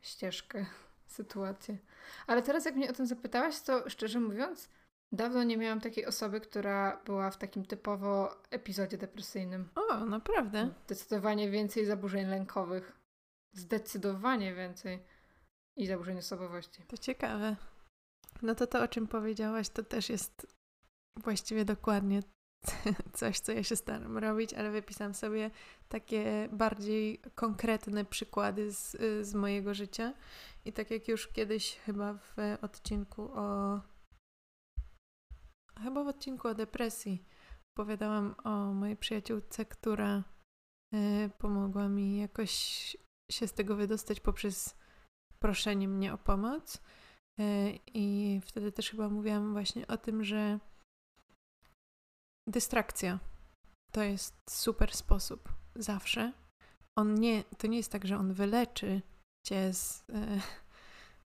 ścieżkę, 0.00 0.66
sytuację. 1.06 1.78
Ale 2.26 2.42
teraz, 2.42 2.64
jak 2.64 2.76
mnie 2.76 2.90
o 2.90 2.92
tym 2.92 3.06
zapytałaś, 3.06 3.60
to 3.60 3.90
szczerze 3.90 4.20
mówiąc, 4.20 4.68
dawno 5.12 5.42
nie 5.44 5.56
miałam 5.56 5.80
takiej 5.80 6.06
osoby, 6.06 6.40
która 6.40 7.02
była 7.04 7.30
w 7.30 7.38
takim 7.38 7.64
typowo 7.66 8.36
epizodzie 8.50 8.98
depresyjnym. 8.98 9.68
O, 9.74 10.04
naprawdę? 10.04 10.70
Zdecydowanie 10.84 11.50
więcej 11.50 11.86
zaburzeń 11.86 12.26
lękowych. 12.26 12.92
Zdecydowanie 13.52 14.54
więcej. 14.54 15.02
I 15.76 15.86
zaburzeń 15.86 16.18
osobowości. 16.18 16.82
To 16.82 16.96
ciekawe. 16.98 17.56
No 18.42 18.54
to 18.54 18.66
to, 18.66 18.82
o 18.82 18.88
czym 18.88 19.06
powiedziałaś, 19.06 19.68
to 19.68 19.82
też 19.82 20.08
jest 20.08 20.46
właściwie 21.16 21.64
dokładnie 21.64 22.22
coś, 23.12 23.40
co 23.40 23.52
ja 23.52 23.62
się 23.62 23.76
staram 23.76 24.18
robić, 24.18 24.54
ale 24.54 24.70
wypisałam 24.70 25.14
sobie 25.14 25.50
takie 25.88 26.48
bardziej 26.52 27.20
konkretne 27.34 28.04
przykłady 28.04 28.72
z, 28.72 28.96
z 29.26 29.34
mojego 29.34 29.74
życia. 29.74 30.14
I 30.64 30.72
tak 30.72 30.90
jak 30.90 31.08
już 31.08 31.28
kiedyś 31.28 31.76
chyba 31.76 32.14
w 32.14 32.36
odcinku 32.62 33.30
o. 33.34 33.80
Chyba 35.82 36.04
w 36.04 36.08
odcinku 36.08 36.48
o 36.48 36.54
depresji 36.54 37.24
opowiadałam 37.74 38.34
o 38.44 38.72
mojej 38.72 38.96
przyjaciółce, 38.96 39.64
która 39.64 40.24
y, 40.94 41.30
pomogła 41.38 41.88
mi 41.88 42.18
jakoś 42.18 42.52
się 43.32 43.48
z 43.48 43.52
tego 43.52 43.76
wydostać 43.76 44.20
poprzez 44.20 44.76
proszenie 45.38 45.88
mnie 45.88 46.12
o 46.12 46.18
pomoc. 46.18 46.76
Y, 47.40 47.78
I 47.94 48.40
wtedy 48.44 48.72
też 48.72 48.90
chyba 48.90 49.08
mówiłam 49.08 49.52
właśnie 49.52 49.86
o 49.86 49.96
tym, 49.96 50.24
że 50.24 50.58
dystrakcja 52.50 53.18
to 53.92 54.02
jest 54.02 54.34
super 54.50 54.94
sposób 54.94 55.48
zawsze. 55.76 56.32
On 56.98 57.14
nie, 57.14 57.44
to 57.58 57.66
nie 57.66 57.76
jest 57.76 57.92
tak, 57.92 58.06
że 58.06 58.18
on 58.18 58.32
wyleczy 58.32 59.02
cię 59.46 59.72
z, 59.74 60.04
e, 60.12 60.40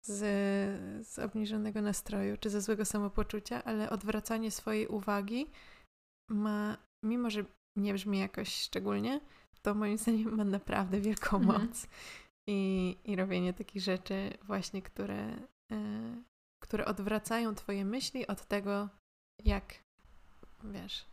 z, 0.07 1.07
z 1.09 1.19
obniżonego 1.19 1.83
nastroju 1.83 2.37
czy 2.37 2.51
ze 2.51 2.61
złego 2.61 2.85
samopoczucia, 2.85 3.65
ale 3.65 3.91
odwracanie 3.91 4.51
swojej 4.51 4.87
uwagi 4.87 5.47
ma, 6.31 6.77
mimo 7.05 7.31
że 7.31 7.45
nie 7.77 7.95
brzmi 7.95 8.19
jakoś 8.19 8.55
szczególnie, 8.55 9.21
to 9.63 9.75
moim 9.75 9.99
zdaniem 9.99 10.37
ma 10.37 10.45
naprawdę 10.45 11.01
wielką 11.01 11.37
mhm. 11.37 11.67
moc. 11.67 11.87
I, 12.49 12.97
I 13.05 13.17
robienie 13.17 13.53
takich 13.53 13.83
rzeczy 13.83 14.31
właśnie, 14.43 14.83
które, 14.83 15.37
e, 15.73 16.23
które 16.63 16.85
odwracają 16.85 17.55
twoje 17.55 17.85
myśli 17.85 18.27
od 18.27 18.47
tego, 18.47 18.89
jak 19.45 19.75
wiesz, 20.65 21.12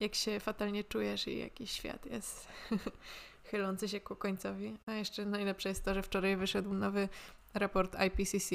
jak 0.00 0.14
się 0.14 0.40
fatalnie 0.40 0.84
czujesz 0.84 1.28
i 1.28 1.38
jaki 1.38 1.66
świat 1.66 2.06
jest 2.06 2.48
chylący 3.50 3.88
się 3.88 4.00
ku 4.00 4.16
końcowi. 4.16 4.78
A 4.86 4.92
jeszcze 4.92 5.26
najlepsze 5.26 5.68
jest 5.68 5.84
to, 5.84 5.94
że 5.94 6.02
wczoraj 6.02 6.36
wyszedł 6.36 6.74
nowy 6.74 7.08
raport 7.54 7.96
IPCC. 8.06 8.54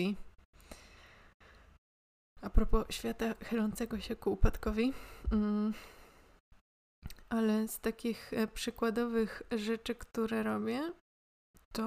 A 2.41 2.49
propos 2.49 2.85
świata 2.89 3.35
chylącego 3.43 3.99
się 3.99 4.15
ku 4.15 4.31
upadkowi. 4.31 4.93
Mm. 5.31 5.73
Ale 7.29 7.67
z 7.67 7.79
takich 7.79 8.33
e, 8.33 8.47
przykładowych 8.47 9.43
rzeczy, 9.51 9.95
które 9.95 10.43
robię, 10.43 10.93
to 11.71 11.83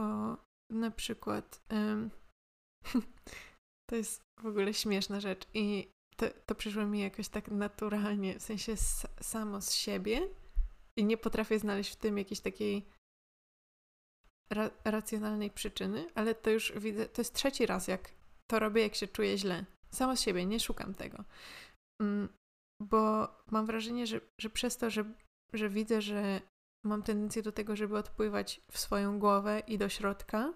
na 0.70 0.90
przykład 0.90 1.60
to 3.90 3.96
jest 3.96 4.22
w 4.40 4.46
ogóle 4.46 4.74
śmieszna 4.74 5.20
rzecz 5.20 5.46
i 5.54 5.88
to, 6.16 6.26
to 6.46 6.54
przyszło 6.54 6.86
mi 6.86 7.00
jakoś 7.00 7.28
tak 7.28 7.48
naturalnie, 7.48 8.38
w 8.38 8.42
sensie 8.42 8.76
samo 9.20 9.60
z 9.60 9.72
siebie 9.72 10.28
i 10.98 11.04
nie 11.04 11.16
potrafię 11.16 11.58
znaleźć 11.58 11.92
w 11.92 11.96
tym 11.96 12.18
jakiejś 12.18 12.40
takiej 12.40 12.86
ra 14.50 14.70
racjonalnej 14.84 15.50
przyczyny, 15.50 16.06
ale 16.14 16.34
to 16.34 16.50
już 16.50 16.72
widzę, 16.72 17.08
to 17.08 17.20
jest 17.20 17.34
trzeci 17.34 17.66
raz, 17.66 17.88
jak 17.88 18.10
to 18.50 18.58
robię, 18.58 18.82
jak 18.82 18.94
się 18.94 19.08
czuję 19.08 19.38
źle. 19.38 19.64
Samo 19.90 20.16
z 20.16 20.20
siebie, 20.20 20.46
nie 20.46 20.60
szukam 20.60 20.94
tego. 20.94 21.24
Mm, 22.02 22.28
bo 22.82 23.28
mam 23.50 23.66
wrażenie, 23.66 24.06
że, 24.06 24.20
że 24.40 24.50
przez 24.50 24.76
to, 24.76 24.90
że, 24.90 25.04
że 25.52 25.68
widzę, 25.68 26.02
że 26.02 26.40
mam 26.84 27.02
tendencję 27.02 27.42
do 27.42 27.52
tego, 27.52 27.76
żeby 27.76 27.98
odpływać 27.98 28.60
w 28.72 28.78
swoją 28.78 29.18
głowę 29.18 29.62
i 29.66 29.78
do 29.78 29.88
środka, 29.88 30.52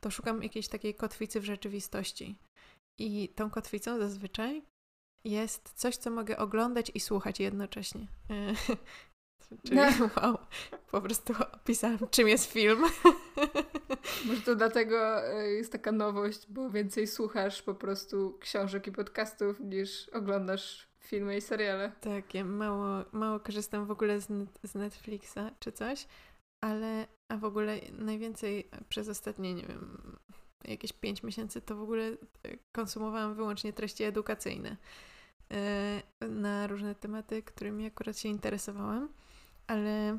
to 0.00 0.10
szukam 0.10 0.42
jakiejś 0.42 0.68
takiej 0.68 0.94
kotwicy 0.94 1.40
w 1.40 1.44
rzeczywistości. 1.44 2.38
I 2.98 3.28
tą 3.28 3.50
kotwicą 3.50 3.98
zazwyczaj 3.98 4.62
jest 5.30 5.72
coś, 5.74 5.96
co 5.96 6.10
mogę 6.10 6.36
oglądać 6.36 6.90
i 6.94 7.00
słuchać 7.00 7.40
jednocześnie. 7.40 8.06
Czyli 9.64 9.76
no. 9.76 10.10
wow, 10.16 10.38
po 10.90 11.00
prostu 11.00 11.34
opisałam, 11.52 11.98
czym 12.10 12.28
jest 12.28 12.52
film. 12.52 12.84
Może 14.26 14.40
to 14.40 14.56
dlatego 14.56 15.26
e, 15.26 15.48
jest 15.48 15.72
taka 15.72 15.92
nowość, 15.92 16.46
bo 16.48 16.70
więcej 16.70 17.06
słuchasz 17.06 17.62
po 17.62 17.74
prostu 17.74 18.38
książek 18.40 18.86
i 18.86 18.92
podcastów 18.92 19.60
niż 19.60 20.08
oglądasz 20.08 20.88
filmy 20.98 21.36
i 21.36 21.40
seriale. 21.40 21.92
Tak, 22.00 22.34
ja 22.34 22.44
mało, 22.44 23.04
mało 23.12 23.40
korzystam 23.40 23.86
w 23.86 23.90
ogóle 23.90 24.20
z, 24.20 24.28
z 24.62 24.74
Netflixa 24.74 25.38
czy 25.60 25.72
coś, 25.72 26.06
ale 26.64 27.06
a 27.28 27.36
w 27.36 27.44
ogóle 27.44 27.80
najwięcej 27.92 28.70
przez 28.88 29.08
ostatnie, 29.08 29.54
nie 29.54 29.66
wiem, 29.66 30.16
jakieś 30.64 30.92
5 30.92 31.22
miesięcy 31.22 31.60
to 31.60 31.76
w 31.76 31.82
ogóle 31.82 32.04
e, 32.04 32.16
konsumowałam 32.72 33.34
wyłącznie 33.34 33.72
treści 33.72 34.04
edukacyjne. 34.04 34.76
E, 35.52 36.02
na 36.28 36.66
różne 36.66 36.94
tematy, 36.94 37.42
którymi 37.42 37.86
akurat 37.86 38.18
się 38.18 38.28
interesowałam, 38.28 39.12
ale 39.66 40.18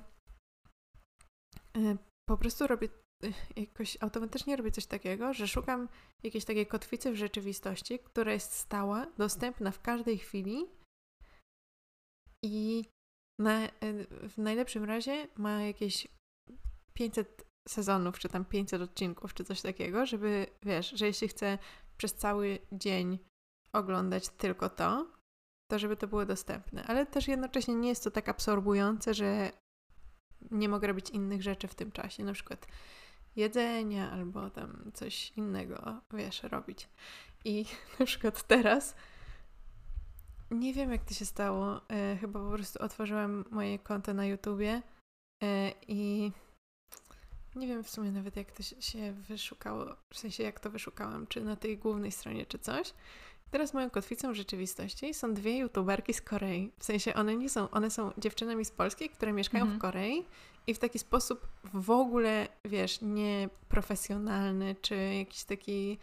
e, 1.77 1.97
po 2.29 2.37
prostu 2.37 2.67
robię 2.67 2.87
e, 3.23 3.59
jakoś 3.61 3.97
automatycznie 4.01 4.55
robię 4.55 4.71
coś 4.71 4.85
takiego, 4.85 5.33
że 5.33 5.47
szukam 5.47 5.89
jakiejś 6.23 6.45
takiej 6.45 6.67
kotwicy 6.67 7.11
w 7.11 7.15
rzeczywistości, 7.15 7.99
która 7.99 8.33
jest 8.33 8.53
stała, 8.53 9.07
dostępna 9.17 9.71
w 9.71 9.81
każdej 9.81 10.17
chwili 10.17 10.65
i 12.43 12.85
na, 13.39 13.67
w 14.29 14.37
najlepszym 14.37 14.83
razie 14.83 15.27
ma 15.35 15.61
jakieś 15.61 16.07
500 16.93 17.47
sezonów, 17.67 18.19
czy 18.19 18.29
tam 18.29 18.45
500 18.45 18.81
odcinków, 18.81 19.33
czy 19.33 19.43
coś 19.43 19.61
takiego, 19.61 20.05
żeby, 20.05 20.47
wiesz, 20.63 20.89
że 20.89 21.05
jeśli 21.05 21.27
chcę 21.27 21.57
przez 21.97 22.13
cały 22.13 22.59
dzień 22.71 23.19
oglądać 23.73 24.29
tylko 24.29 24.69
to, 24.69 25.16
to 25.67 25.79
żeby 25.79 25.97
to 25.97 26.07
było 26.07 26.25
dostępne. 26.25 26.83
Ale 26.87 27.05
też 27.05 27.27
jednocześnie 27.27 27.75
nie 27.75 27.89
jest 27.89 28.03
to 28.03 28.11
tak 28.11 28.29
absorbujące, 28.29 29.13
że 29.13 29.51
nie 30.51 30.69
mogę 30.69 30.87
robić 30.87 31.09
innych 31.09 31.43
rzeczy 31.43 31.67
w 31.67 31.75
tym 31.75 31.91
czasie, 31.91 32.23
na 32.23 32.33
przykład 32.33 32.67
jedzenia 33.35 34.11
albo 34.11 34.49
tam 34.49 34.91
coś 34.93 35.31
innego, 35.31 36.01
wiesz, 36.13 36.43
robić. 36.43 36.89
I 37.45 37.65
na 37.99 38.05
przykład 38.05 38.43
teraz 38.43 38.95
nie 40.51 40.73
wiem, 40.73 40.91
jak 40.91 41.03
to 41.03 41.13
się 41.13 41.25
stało. 41.25 41.81
E, 41.89 42.17
chyba 42.21 42.39
po 42.39 42.49
prostu 42.49 42.83
otworzyłam 42.83 43.45
moje 43.51 43.79
konto 43.79 44.13
na 44.13 44.25
YouTubie 44.25 44.81
e, 45.43 45.71
i 45.87 46.31
nie 47.55 47.67
wiem 47.67 47.83
w 47.83 47.89
sumie 47.89 48.11
nawet, 48.11 48.35
jak 48.35 48.51
to 48.51 48.63
się 48.63 49.13
wyszukało, 49.13 49.95
w 50.09 50.17
sensie 50.17 50.43
jak 50.43 50.59
to 50.59 50.69
wyszukałam, 50.69 51.27
czy 51.27 51.41
na 51.41 51.55
tej 51.55 51.77
głównej 51.77 52.11
stronie, 52.11 52.45
czy 52.45 52.59
coś. 52.59 52.93
Teraz 53.51 53.73
moją 53.73 53.89
kotwicą 53.89 54.33
rzeczywistości 54.33 55.13
są 55.13 55.33
dwie 55.33 55.57
youtuberki 55.57 56.13
z 56.13 56.21
Korei. 56.21 56.71
W 56.79 56.83
sensie 56.83 57.13
one 57.13 57.35
nie 57.35 57.49
są, 57.49 57.69
one 57.69 57.91
są 57.91 58.11
dziewczynami 58.17 58.65
z 58.65 58.71
Polski, 58.71 59.09
które 59.09 59.33
mieszkają 59.33 59.63
mhm. 59.63 59.79
w 59.79 59.81
Korei 59.81 60.25
i 60.67 60.73
w 60.73 60.79
taki 60.79 60.99
sposób 60.99 61.47
w 61.73 61.91
ogóle, 61.91 62.47
wiesz, 62.65 62.99
nieprofesjonalny, 63.01 64.75
czy 64.81 64.95
jakiś 64.95 65.43
taki 65.43 65.97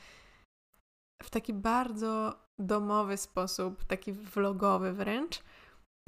w 1.22 1.30
taki 1.30 1.52
bardzo 1.52 2.38
domowy 2.58 3.16
sposób, 3.16 3.84
taki 3.84 4.12
vlogowy 4.12 4.92
wręcz, 4.92 5.42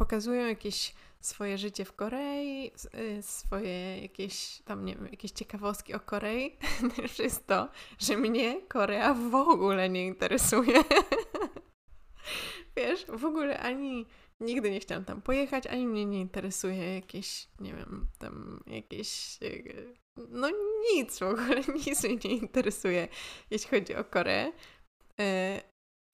pokazują 0.00 0.46
jakieś 0.46 0.94
swoje 1.20 1.58
życie 1.58 1.84
w 1.84 1.92
Korei, 1.92 2.70
y, 2.94 3.22
swoje 3.22 4.02
jakieś 4.02 4.62
tam, 4.64 4.84
nie 4.84 4.94
wiem, 4.94 5.06
jakieś 5.06 5.30
ciekawostki 5.30 5.94
o 5.94 6.00
Korei. 6.00 6.56
Najlepsze 6.96 7.22
jest 7.22 7.46
to, 7.46 7.68
że 7.98 8.16
mnie 8.16 8.60
Korea 8.68 9.14
w 9.14 9.34
ogóle 9.34 9.88
nie 9.88 10.06
interesuje. 10.06 10.84
Wiesz, 12.76 13.06
w 13.08 13.24
ogóle 13.24 13.58
ani 13.58 14.06
nigdy 14.40 14.70
nie 14.70 14.80
chciałam 14.80 15.04
tam 15.04 15.22
pojechać, 15.22 15.66
ani 15.66 15.86
mnie 15.86 16.06
nie 16.06 16.20
interesuje 16.20 16.94
jakieś, 16.94 17.48
nie 17.60 17.74
wiem, 17.74 18.06
tam 18.18 18.60
jakieś. 18.66 19.38
Y, 19.42 19.94
no 20.28 20.48
nic 20.92 21.18
w 21.18 21.22
ogóle, 21.22 21.60
nic 21.86 22.04
mnie 22.04 22.16
nie 22.24 22.36
interesuje, 22.36 23.08
jeśli 23.50 23.70
chodzi 23.70 23.94
o 23.94 24.04
Koreę. 24.04 24.52
Y, 25.20 25.60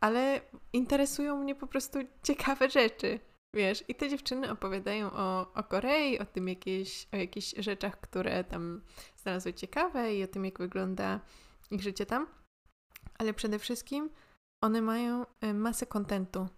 ale 0.02 0.40
interesują 0.72 1.36
mnie 1.36 1.54
po 1.54 1.66
prostu 1.66 1.98
ciekawe 2.22 2.70
rzeczy. 2.70 3.20
Wiesz, 3.54 3.84
i 3.88 3.94
te 3.94 4.08
dziewczyny 4.08 4.50
opowiadają 4.50 5.10
o, 5.12 5.52
o 5.54 5.62
Korei, 5.62 6.18
o 6.18 6.24
tym 6.24 6.48
jakieś, 6.48 7.08
o 7.12 7.16
jakichś 7.16 7.54
rzeczach, 7.58 8.00
które 8.00 8.44
tam 8.44 8.82
znalazły 9.16 9.54
ciekawe 9.54 10.14
i 10.14 10.24
o 10.24 10.26
tym, 10.26 10.44
jak 10.44 10.58
wygląda 10.58 11.20
ich 11.70 11.82
życie 11.82 12.06
tam. 12.06 12.26
Ale 13.18 13.34
przede 13.34 13.58
wszystkim 13.58 14.10
one 14.62 14.82
mają 14.82 15.26
y, 15.44 15.54
masę 15.54 15.86
kontentu. 15.86 16.48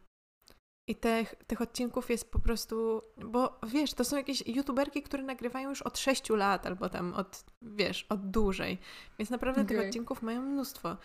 I 0.88 0.96
tych, 0.96 1.34
tych 1.46 1.60
odcinków 1.60 2.10
jest 2.10 2.30
po 2.30 2.38
prostu, 2.38 3.02
bo 3.24 3.60
wiesz, 3.66 3.94
to 3.94 4.04
są 4.04 4.16
jakieś 4.16 4.46
youtuberki, 4.46 5.02
które 5.02 5.22
nagrywają 5.22 5.68
już 5.68 5.82
od 5.82 5.98
6 5.98 6.30
lat 6.30 6.66
albo 6.66 6.88
tam 6.88 7.14
od, 7.14 7.44
wiesz, 7.62 8.06
od 8.08 8.30
dłużej. 8.30 8.78
Więc 9.18 9.30
naprawdę 9.30 9.62
okay. 9.62 9.76
tych 9.76 9.86
odcinków 9.86 10.22
mają 10.22 10.42
mnóstwo. 10.42 10.96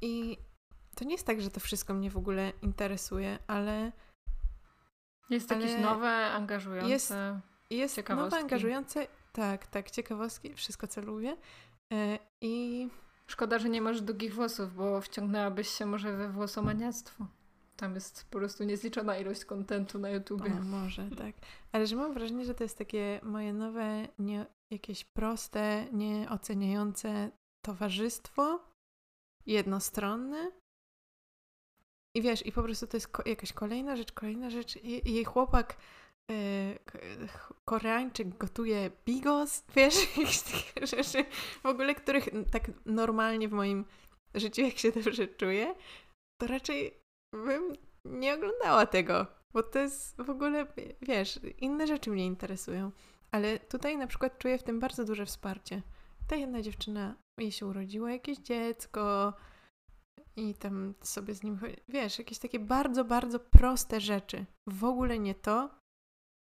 I 0.00 0.38
to 0.94 1.04
nie 1.04 1.12
jest 1.12 1.26
tak, 1.26 1.40
że 1.40 1.50
to 1.50 1.60
wszystko 1.60 1.94
mnie 1.94 2.10
w 2.10 2.16
ogóle 2.16 2.52
interesuje, 2.62 3.38
ale 3.46 3.92
jest 5.30 5.50
jakieś 5.50 5.80
nowe, 5.80 6.26
angażujące. 6.26 6.88
Jest, 6.90 7.14
jest 7.70 8.08
nowe, 8.08 8.36
angażujące. 8.36 9.06
Tak, 9.32 9.66
tak, 9.66 9.90
ciekawostki, 9.90 10.54
wszystko 10.54 10.86
co 10.86 11.00
lubię. 11.00 11.36
E, 11.92 12.18
I. 12.40 12.88
Szkoda, 13.30 13.58
że 13.58 13.68
nie 13.68 13.80
masz 13.80 14.00
długich 14.00 14.34
włosów, 14.34 14.74
bo 14.74 15.00
wciągnęłabyś 15.00 15.68
się 15.68 15.86
może 15.86 16.16
we 16.16 16.28
włosomaniactwo. 16.28 17.26
Tam 17.76 17.94
jest 17.94 18.24
po 18.30 18.38
prostu 18.38 18.64
niezliczona 18.64 19.18
ilość 19.18 19.44
kontentu 19.44 19.98
na 19.98 20.10
YouTubie. 20.10 20.52
O, 20.52 20.64
może, 20.64 21.10
tak. 21.10 21.34
Ale 21.72 21.86
że 21.86 21.96
mam 21.96 22.14
wrażenie, 22.14 22.44
że 22.44 22.54
to 22.54 22.64
jest 22.64 22.78
takie 22.78 23.20
moje 23.22 23.52
nowe, 23.52 24.08
nie, 24.18 24.46
jakieś 24.70 25.04
proste, 25.04 25.86
nieoceniające 25.92 27.30
towarzystwo 27.64 28.60
jednostronne, 29.46 30.50
i 32.16 32.22
wiesz, 32.22 32.46
i 32.46 32.52
po 32.52 32.62
prostu 32.62 32.86
to 32.86 32.96
jest 32.96 33.08
ko 33.08 33.22
jakaś 33.26 33.52
kolejna 33.52 33.96
rzecz, 33.96 34.12
kolejna 34.12 34.50
rzecz. 34.50 34.76
I, 34.76 35.12
jej 35.12 35.24
chłopak 35.24 35.76
Koreańczyk 37.64 38.38
gotuje 38.38 38.90
bigos, 39.06 39.64
wiesz, 39.76 39.94
jakieś 40.16 40.40
takie 40.42 40.86
rzeczy 40.86 41.24
w 41.62 41.66
ogóle, 41.66 41.94
których 41.94 42.28
tak 42.50 42.70
normalnie 42.86 43.48
w 43.48 43.52
moim 43.52 43.84
życiu, 44.34 44.62
jak 44.62 44.78
się 44.78 44.92
dobrze 44.92 45.28
czuję, 45.28 45.74
to 46.40 46.46
raczej 46.46 47.00
bym 47.32 47.76
nie 48.04 48.34
oglądała 48.34 48.86
tego, 48.86 49.26
bo 49.52 49.62
to 49.62 49.78
jest 49.78 50.22
w 50.22 50.30
ogóle, 50.30 50.66
wiesz, 51.02 51.40
inne 51.58 51.86
rzeczy 51.86 52.10
mnie 52.10 52.26
interesują. 52.26 52.90
Ale 53.30 53.58
tutaj 53.58 53.96
na 53.96 54.06
przykład 54.06 54.38
czuję 54.38 54.58
w 54.58 54.62
tym 54.62 54.80
bardzo 54.80 55.04
duże 55.04 55.26
wsparcie. 55.26 55.82
Ta 56.28 56.36
jedna 56.36 56.62
dziewczyna, 56.62 57.14
jej 57.40 57.52
się 57.52 57.66
urodziło 57.66 58.08
jakieś 58.08 58.38
dziecko, 58.38 59.32
i 60.36 60.54
tam 60.54 60.94
sobie 61.02 61.34
z 61.34 61.42
nim, 61.42 61.58
wiesz, 61.88 62.18
jakieś 62.18 62.38
takie 62.38 62.58
bardzo, 62.58 63.04
bardzo 63.04 63.40
proste 63.40 64.00
rzeczy. 64.00 64.46
W 64.66 64.84
ogóle 64.84 65.18
nie 65.18 65.34
to, 65.34 65.70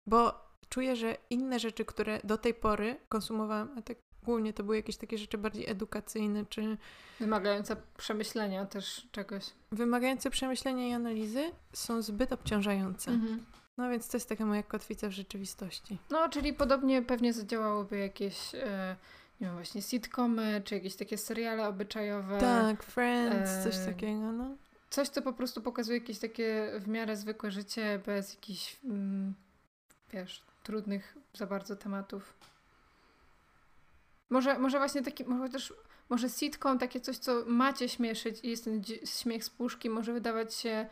bo 0.06 0.48
czuję, 0.68 0.96
że 0.96 1.16
inne 1.30 1.58
rzeczy, 1.58 1.84
które 1.84 2.20
do 2.24 2.38
tej 2.38 2.54
pory 2.54 2.96
konsumowałam, 3.08 3.78
a 3.78 3.82
tak 3.82 3.96
głównie 4.22 4.52
to 4.52 4.62
były 4.62 4.76
jakieś 4.76 4.96
takie 4.96 5.18
rzeczy 5.18 5.38
bardziej 5.38 5.70
edukacyjne, 5.70 6.46
czy... 6.46 6.76
Wymagające 7.20 7.76
przemyślenia 7.96 8.66
też 8.66 9.08
czegoś. 9.12 9.44
Wymagające 9.72 10.30
przemyślenia 10.30 10.88
i 10.88 10.92
analizy 10.92 11.50
są 11.72 12.02
zbyt 12.02 12.32
obciążające. 12.32 13.10
Mhm. 13.10 13.44
No 13.78 13.90
więc 13.90 14.08
to 14.08 14.16
jest 14.16 14.28
taka 14.28 14.46
moja 14.46 14.62
kotwica 14.62 15.08
w 15.08 15.12
rzeczywistości. 15.12 15.98
No, 16.10 16.28
czyli 16.28 16.52
podobnie 16.52 17.02
pewnie 17.02 17.32
zadziałałoby 17.32 17.98
jakieś... 17.98 18.52
Yy 18.52 18.60
nie 19.42 19.48
wiem, 19.48 19.56
właśnie 19.56 19.82
sitcomy, 19.82 20.62
czy 20.64 20.74
jakieś 20.74 20.96
takie 20.96 21.18
seriale 21.18 21.68
obyczajowe. 21.68 22.40
Tak, 22.40 22.82
Friends, 22.82 23.50
e... 23.50 23.62
coś 23.64 23.86
takiego, 23.86 24.32
no. 24.32 24.56
Coś, 24.90 25.08
co 25.08 25.22
po 25.22 25.32
prostu 25.32 25.62
pokazuje 25.62 25.98
jakieś 25.98 26.18
takie 26.18 26.72
w 26.80 26.88
miarę 26.88 27.16
zwykłe 27.16 27.50
życie, 27.50 28.00
bez 28.06 28.34
jakichś, 28.34 28.76
mm, 28.84 29.34
wiesz, 30.12 30.42
trudnych 30.62 31.16
za 31.34 31.46
bardzo 31.46 31.76
tematów. 31.76 32.34
Może, 34.30 34.58
może 34.58 34.78
właśnie 34.78 35.02
taki, 35.02 35.24
może 35.24 35.52
też, 35.52 35.74
może 36.08 36.28
sitcom, 36.28 36.78
takie 36.78 37.00
coś, 37.00 37.18
co 37.18 37.44
macie 37.46 37.88
śmieszyć 37.88 38.40
i 38.42 38.50
jest 38.50 38.64
ten 38.64 38.82
śmiech 39.04 39.44
z 39.44 39.50
puszki, 39.50 39.90
może 39.90 40.12
wydawać 40.12 40.54
się, 40.54 40.86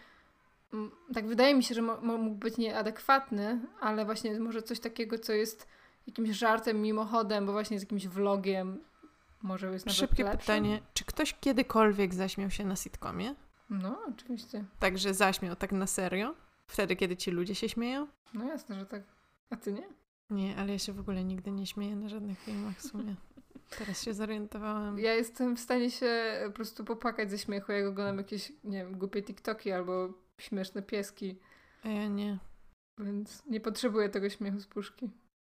tak 1.15 1.27
wydaje 1.27 1.55
mi 1.55 1.63
się, 1.63 1.75
że 1.75 1.83
mógł 1.83 2.31
być 2.31 2.57
nieadekwatny, 2.57 3.61
ale 3.81 4.05
właśnie 4.05 4.41
może 4.41 4.63
coś 4.63 4.81
takiego, 4.81 5.19
co 5.19 5.33
jest 5.33 5.69
jakimś 6.07 6.31
żartem 6.31 6.83
mimochodem, 6.83 7.47
bo 7.47 7.53
właśnie 7.53 7.79
z 7.79 7.83
jakimś 7.83 8.07
vlogiem 8.07 8.85
może 9.43 9.73
jest 9.73 9.87
nawet 9.87 9.99
Szybkie 9.99 10.25
pytanie, 10.25 10.83
czy 10.95 11.05
ktoś 11.05 11.35
kiedykolwiek 11.41 12.15
zaśmiał 12.15 12.51
się 12.51 12.65
na 12.65 12.77
sitcomie? 12.77 13.35
No, 13.71 13.99
oczywiście. 14.09 14.65
Także 14.79 15.15
zaśmiał 15.15 15.57
tak 15.57 15.73
na 15.73 15.87
serio? 15.87 16.35
Wtedy, 16.71 16.97
kiedy 16.97 17.17
ci 17.17 17.31
ludzie 17.31 17.55
się 17.55 17.69
śmieją? 17.69 18.07
No 18.35 18.45
jasne, 18.45 18.81
że 18.81 18.87
tak. 18.87 19.03
A 19.51 19.57
ty 19.57 19.73
nie? 19.73 19.89
Nie, 20.31 20.57
ale 20.57 20.73
ja 20.73 20.79
się 20.79 20.93
w 20.93 21.01
ogóle 21.01 21.25
nigdy 21.25 21.51
nie 21.51 21.67
śmieję 21.67 21.97
na 21.97 22.09
żadnych 22.09 22.39
filmach 22.39 22.77
w 22.77 22.83
sumie. 22.83 23.15
Teraz 23.79 24.03
się 24.03 24.15
zorientowałam. 24.15 24.99
Ja 24.99 25.15
jestem 25.15 25.57
w 25.57 25.61
stanie 25.61 25.91
się 25.91 26.41
po 26.47 26.53
prostu 26.53 26.85
popłakać 26.85 27.31
ze 27.31 27.39
śmiechu, 27.39 27.73
jak 27.73 27.87
oglądam 27.87 28.19
jakieś, 28.19 28.53
nie 28.65 28.79
wiem, 28.79 28.99
głupie 28.99 29.23
TikToki 29.23 29.73
albo 29.73 30.09
śmieszne 30.39 30.83
pieski. 30.83 31.39
A 31.85 31.89
ja 31.89 32.09
nie. 32.09 32.39
Więc 32.99 33.47
nie 33.47 33.61
potrzebuję 33.61 34.09
tego 34.09 34.31
śmiechu 34.31 34.61
z 34.61 34.67
puszki. 34.67 35.11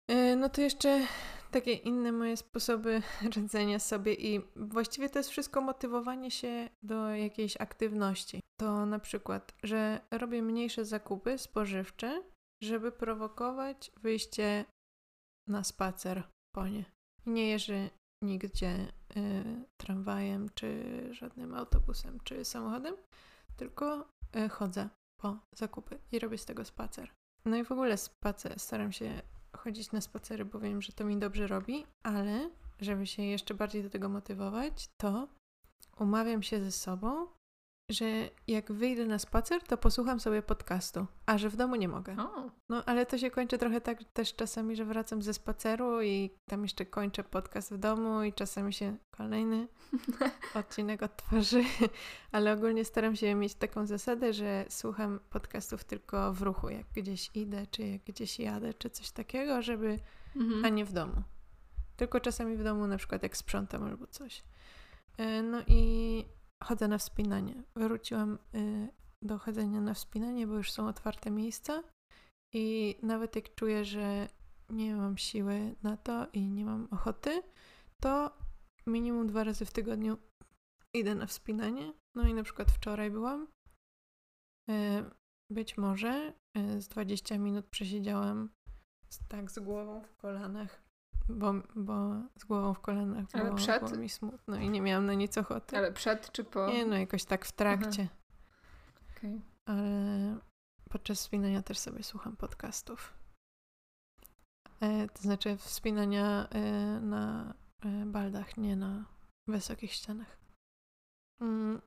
E, 0.08 0.36
no 0.36 0.48
to 0.48 0.60
jeszcze 0.60 1.06
takie 1.50 1.72
inne 1.72 2.12
moje 2.12 2.36
sposoby 2.36 3.02
radzenia 3.36 3.78
sobie 3.78 4.14
i 4.14 4.40
właściwie 4.56 5.08
to 5.10 5.18
jest 5.18 5.30
wszystko 5.30 5.60
motywowanie 5.60 6.30
się 6.30 6.68
do 6.82 7.08
jakiejś 7.08 7.56
aktywności. 7.60 8.40
To 8.60 8.86
na 8.86 8.98
przykład, 8.98 9.54
że 9.62 10.00
robię 10.10 10.42
mniejsze 10.42 10.84
zakupy 10.84 11.38
spożywcze, 11.38 12.22
żeby 12.62 12.92
prowokować 12.92 13.90
wyjście 13.96 14.64
na 15.48 15.64
spacer 15.64 16.22
po 16.54 16.68
nie. 16.68 16.84
Nie 17.26 17.48
jeżdżę 17.48 17.90
nigdzie 18.24 18.92
y, 19.16 19.64
tramwajem, 19.76 20.48
czy 20.54 20.84
żadnym 21.10 21.54
autobusem, 21.54 22.18
czy 22.24 22.44
samochodem, 22.44 22.94
tylko 23.56 24.08
y, 24.36 24.48
chodzę 24.48 24.88
po 25.20 25.38
zakupy 25.56 25.98
i 26.12 26.18
robię 26.18 26.38
z 26.38 26.44
tego 26.44 26.64
spacer. 26.64 27.10
No 27.44 27.56
i 27.56 27.64
w 27.64 27.72
ogóle 27.72 27.96
spacer, 27.96 28.60
staram 28.60 28.92
się 28.92 29.22
chodzić 29.56 29.92
na 29.92 30.00
spacery, 30.00 30.44
bo 30.44 30.58
wiem, 30.58 30.82
że 30.82 30.92
to 30.92 31.04
mi 31.04 31.16
dobrze 31.16 31.46
robi, 31.46 31.86
ale 32.02 32.50
żeby 32.80 33.06
się 33.06 33.22
jeszcze 33.22 33.54
bardziej 33.54 33.82
do 33.82 33.90
tego 33.90 34.08
motywować, 34.08 34.88
to 34.96 35.28
umawiam 35.98 36.42
się 36.42 36.64
ze 36.64 36.72
sobą, 36.72 37.26
że 37.88 38.30
jak 38.46 38.72
wyjdę 38.72 39.06
na 39.06 39.18
spacer, 39.18 39.62
to 39.62 39.76
posłucham 39.76 40.20
sobie 40.20 40.42
podcastu, 40.42 41.06
a 41.26 41.38
że 41.38 41.48
w 41.48 41.56
domu 41.56 41.76
nie 41.76 41.88
mogę. 41.88 42.16
O. 42.18 42.50
No 42.68 42.84
ale 42.84 43.06
to 43.06 43.18
się 43.18 43.30
kończy 43.30 43.58
trochę 43.58 43.80
tak 43.80 44.04
też 44.04 44.34
czasami, 44.34 44.76
że 44.76 44.84
wracam 44.84 45.22
ze 45.22 45.34
spaceru 45.34 46.02
i 46.02 46.30
tam 46.46 46.62
jeszcze 46.62 46.86
kończę 46.86 47.24
podcast 47.24 47.72
w 47.72 47.78
domu 47.78 48.22
i 48.22 48.32
czasami 48.32 48.72
się 48.72 48.96
kolejny 49.10 49.68
odcinek 50.54 51.02
odtworzy, 51.02 51.64
ale 52.32 52.52
ogólnie 52.52 52.84
staram 52.84 53.16
się 53.16 53.34
mieć 53.34 53.54
taką 53.54 53.86
zasadę, 53.86 54.32
że 54.32 54.64
słucham 54.68 55.20
podcastów 55.30 55.84
tylko 55.84 56.32
w 56.32 56.42
ruchu, 56.42 56.68
jak 56.68 56.86
gdzieś 56.94 57.30
idę, 57.34 57.66
czy 57.66 57.82
jak 57.82 58.04
gdzieś 58.04 58.38
jadę, 58.38 58.74
czy 58.74 58.90
coś 58.90 59.10
takiego, 59.10 59.62
żeby, 59.62 59.98
mhm. 60.36 60.64
a 60.64 60.68
nie 60.68 60.84
w 60.84 60.92
domu. 60.92 61.22
Tylko 61.96 62.20
czasami 62.20 62.56
w 62.56 62.64
domu, 62.64 62.86
na 62.86 62.96
przykład 62.96 63.22
jak 63.22 63.36
sprzątam 63.36 63.84
albo 63.84 64.06
coś. 64.06 64.42
E, 65.16 65.42
no 65.42 65.62
i 65.66 66.24
chodzę 66.64 66.88
na 66.88 66.98
wspinanie. 66.98 67.62
Wróciłam 67.76 68.38
y, 68.54 68.88
do 69.22 69.38
chodzenia 69.38 69.80
na 69.80 69.94
wspinanie, 69.94 70.46
bo 70.46 70.54
już 70.54 70.72
są 70.72 70.88
otwarte 70.88 71.30
miejsca 71.30 71.82
i 72.54 72.96
nawet 73.02 73.36
jak 73.36 73.54
czuję, 73.54 73.84
że 73.84 74.28
nie 74.70 74.96
mam 74.96 75.18
siły 75.18 75.74
na 75.82 75.96
to 75.96 76.26
i 76.32 76.50
nie 76.50 76.64
mam 76.64 76.88
ochoty, 76.90 77.42
to 78.02 78.38
minimum 78.86 79.26
dwa 79.26 79.44
razy 79.44 79.64
w 79.64 79.72
tygodniu 79.72 80.16
idę 80.94 81.14
na 81.14 81.26
wspinanie. 81.26 81.92
No 82.16 82.28
i 82.28 82.34
na 82.34 82.42
przykład 82.42 82.70
wczoraj 82.70 83.10
byłam 83.10 83.46
E, 84.70 85.04
być 85.50 85.76
może 85.76 86.32
e, 86.56 86.80
z 86.80 86.88
20 86.88 87.38
minut 87.38 87.66
przesiedziałam 87.66 88.48
tak 89.28 89.50
z 89.50 89.58
głową 89.58 90.02
w 90.02 90.16
kolanach, 90.16 90.82
bo, 91.28 91.52
bo 91.76 92.14
z 92.36 92.44
głową 92.44 92.74
w 92.74 92.80
kolanach 92.80 93.26
Ale 93.32 93.44
było, 93.44 93.56
przed? 93.56 93.84
było 93.84 93.96
mi 93.96 94.08
smutno 94.08 94.56
i 94.56 94.70
nie 94.70 94.80
miałam 94.80 95.06
na 95.06 95.14
nic 95.14 95.38
ochoty. 95.38 95.76
Ale 95.76 95.92
przed 95.92 96.32
czy 96.32 96.44
po? 96.44 96.66
Nie 96.68 96.86
no, 96.86 96.96
jakoś 96.96 97.24
tak 97.24 97.44
w 97.44 97.52
trakcie. 97.52 98.08
Okej. 99.16 99.40
Ale 99.66 100.38
podczas 100.90 101.18
wspinania 101.18 101.62
też 101.62 101.78
sobie 101.78 102.02
słucham 102.02 102.36
podcastów. 102.36 103.14
E, 104.80 105.08
to 105.08 105.22
znaczy 105.22 105.56
wspinania 105.56 106.48
e, 106.48 106.60
na 107.00 107.54
e, 107.84 108.06
baldach, 108.06 108.56
nie 108.56 108.76
na 108.76 109.04
wysokich 109.48 109.92
ścianach. 109.92 110.38
Mm, 111.40 111.80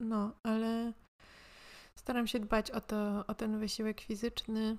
no, 0.00 0.32
ale 0.42 0.92
staram 1.94 2.26
się 2.26 2.40
dbać 2.40 2.70
o, 2.70 2.80
to, 2.80 3.26
o 3.26 3.34
ten 3.34 3.58
wysiłek 3.58 4.00
fizyczny, 4.00 4.78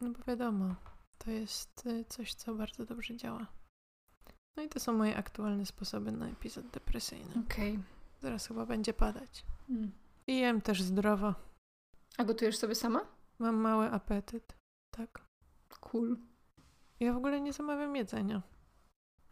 no 0.00 0.10
bo 0.10 0.24
wiadomo, 0.24 0.74
to 1.24 1.30
jest 1.30 1.86
e, 1.86 2.04
coś, 2.04 2.34
co 2.34 2.54
bardzo 2.54 2.84
dobrze 2.84 3.16
działa. 3.16 3.46
No 4.56 4.62
i 4.62 4.68
to 4.68 4.80
są 4.80 4.92
moje 4.92 5.16
aktualne 5.16 5.66
sposoby 5.66 6.12
na 6.12 6.28
epizod 6.28 6.66
depresyjny. 6.66 7.42
Okej. 7.46 7.78
Zaraz 8.20 8.46
chyba 8.46 8.66
będzie 8.66 8.92
padać. 8.94 9.44
Mm. 9.70 9.90
I 10.26 10.38
jem 10.38 10.60
też 10.60 10.82
zdrowo. 10.82 11.34
A 12.18 12.24
gotujesz 12.24 12.58
sobie 12.58 12.74
sama? 12.74 13.00
Mam 13.38 13.56
mały 13.56 13.90
apetyt. 13.90 14.56
Tak. 14.90 15.24
Cool. 15.80 16.16
Ja 17.00 17.12
w 17.12 17.16
ogóle 17.16 17.40
nie 17.40 17.52
zamawiam 17.52 17.96
jedzenia. 17.96 18.42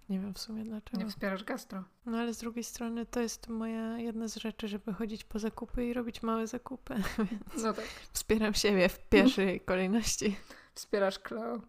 Nie 0.08 0.20
wiem 0.20 0.34
w 0.34 0.38
sumie 0.38 0.64
dlaczego. 0.64 1.02
Nie 1.02 1.10
wspierasz 1.10 1.44
gastro. 1.44 1.84
No 2.06 2.18
ale 2.18 2.34
z 2.34 2.38
drugiej 2.38 2.64
strony 2.64 3.06
to 3.06 3.20
jest 3.20 3.48
moja 3.48 3.98
jedna 3.98 4.28
z 4.28 4.36
rzeczy, 4.36 4.68
żeby 4.68 4.92
chodzić 4.92 5.24
po 5.24 5.38
zakupy 5.38 5.86
i 5.86 5.92
robić 5.92 6.22
małe 6.22 6.46
zakupy. 6.46 6.94
Więc 7.30 7.62
No 7.62 7.72
tak. 7.72 7.84
wspieram 8.12 8.54
siebie 8.54 8.88
w 8.88 9.08
pierwszej 9.08 9.60
kolejności. 9.60 10.36
Wspierasz 10.74 11.18
Kleo. 11.18 11.60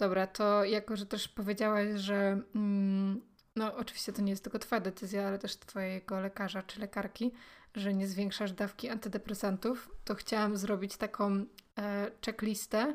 Dobra, 0.00 0.26
to 0.26 0.64
jako, 0.64 0.96
że 0.96 1.06
też 1.06 1.28
powiedziałaś, 1.28 1.88
że 1.94 2.40
mm, 2.54 3.20
no 3.56 3.76
oczywiście 3.76 4.12
to 4.12 4.22
nie 4.22 4.30
jest 4.30 4.42
tylko 4.42 4.58
twoja 4.58 4.80
decyzja, 4.80 5.26
ale 5.26 5.38
też 5.38 5.56
twojego 5.56 6.20
lekarza 6.20 6.62
czy 6.62 6.80
lekarki, 6.80 7.32
że 7.74 7.94
nie 7.94 8.06
zwiększasz 8.08 8.52
dawki 8.52 8.88
antydepresantów, 8.88 9.90
to 10.04 10.14
chciałam 10.14 10.56
zrobić 10.56 10.96
taką 10.96 11.44
e, 11.78 12.10
checklistę, 12.26 12.94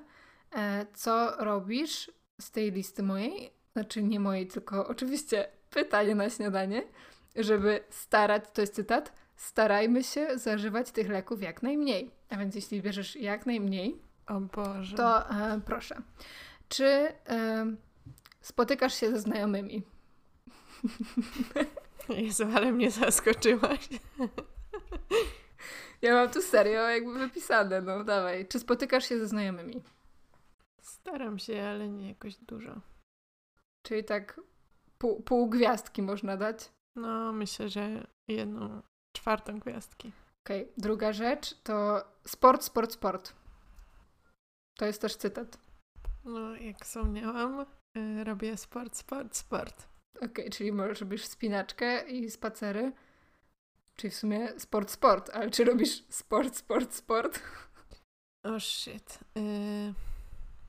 e, 0.55 0.85
co 0.93 1.45
robisz 1.45 2.11
z 2.41 2.51
tej 2.51 2.71
listy 2.71 3.03
mojej, 3.03 3.53
znaczy 3.73 4.03
nie 4.03 4.19
mojej, 4.19 4.47
tylko 4.47 4.87
oczywiście 4.87 5.47
pytanie 5.69 6.15
na 6.15 6.29
śniadanie, 6.29 6.83
żeby 7.35 7.83
starać, 7.89 8.43
to 8.53 8.61
jest 8.61 8.75
cytat, 8.75 9.13
starajmy 9.35 10.03
się 10.03 10.37
zażywać 10.37 10.91
tych 10.91 11.09
leków 11.09 11.41
jak 11.41 11.63
najmniej. 11.63 12.11
A 12.29 12.37
więc 12.37 12.55
jeśli 12.55 12.81
bierzesz 12.81 13.15
jak 13.15 13.45
najmniej, 13.45 14.01
O 14.27 14.39
Boże. 14.39 14.97
to 14.97 15.29
e, 15.29 15.61
proszę. 15.65 16.01
Czy 16.69 16.85
e, 16.85 17.65
spotykasz 18.41 18.95
się 18.95 19.11
ze 19.11 19.19
znajomymi? 19.19 19.83
Jezu, 22.09 22.43
ale 22.55 22.71
mnie 22.71 22.91
zaskoczyłaś. 22.91 23.89
Ja 26.01 26.13
mam 26.13 26.29
tu 26.29 26.41
serio 26.41 26.81
jakby 26.89 27.19
wypisane, 27.19 27.81
no 27.81 28.03
dawaj. 28.03 28.47
Czy 28.47 28.59
spotykasz 28.59 29.09
się 29.09 29.19
ze 29.19 29.27
znajomymi? 29.27 29.83
Staram 30.81 31.39
się, 31.39 31.63
ale 31.63 31.89
nie 31.89 32.09
jakoś 32.09 32.35
dużo. 32.35 32.81
Czyli 33.81 34.03
tak 34.03 34.41
pół, 34.97 35.21
pół 35.21 35.49
gwiazdki 35.49 36.01
można 36.01 36.37
dać. 36.37 36.71
No, 36.95 37.33
myślę, 37.33 37.69
że 37.69 38.07
jedną 38.27 38.81
czwartą 39.13 39.59
gwiazdki. 39.59 40.11
Okej, 40.45 40.71
druga 40.77 41.13
rzecz 41.13 41.61
to 41.63 42.03
sport, 42.27 42.63
sport, 42.63 42.93
sport. 42.93 43.33
To 44.77 44.85
jest 44.85 45.01
też 45.01 45.15
cytat. 45.15 45.64
No, 46.25 46.55
jak 46.55 46.85
wspomniałam, 46.85 47.65
y, 47.97 48.23
robię 48.23 48.57
sport, 48.57 48.95
sport, 48.97 49.35
sport. 49.37 49.87
Okej, 50.21 50.49
czyli 50.49 50.71
możesz 50.71 51.01
robisz 51.01 51.25
spinaczkę 51.25 52.07
i 52.09 52.31
spacery. 52.31 52.91
Czyli 53.95 54.11
w 54.11 54.15
sumie 54.15 54.59
sport, 54.59 54.91
sport, 54.91 55.29
ale 55.33 55.49
czy 55.49 55.63
robisz 55.65 56.03
sport, 56.09 56.55
sport, 56.55 56.93
sport? 56.93 57.41
O 58.43 58.59
shit. 58.59 59.19
Y, 59.37 59.93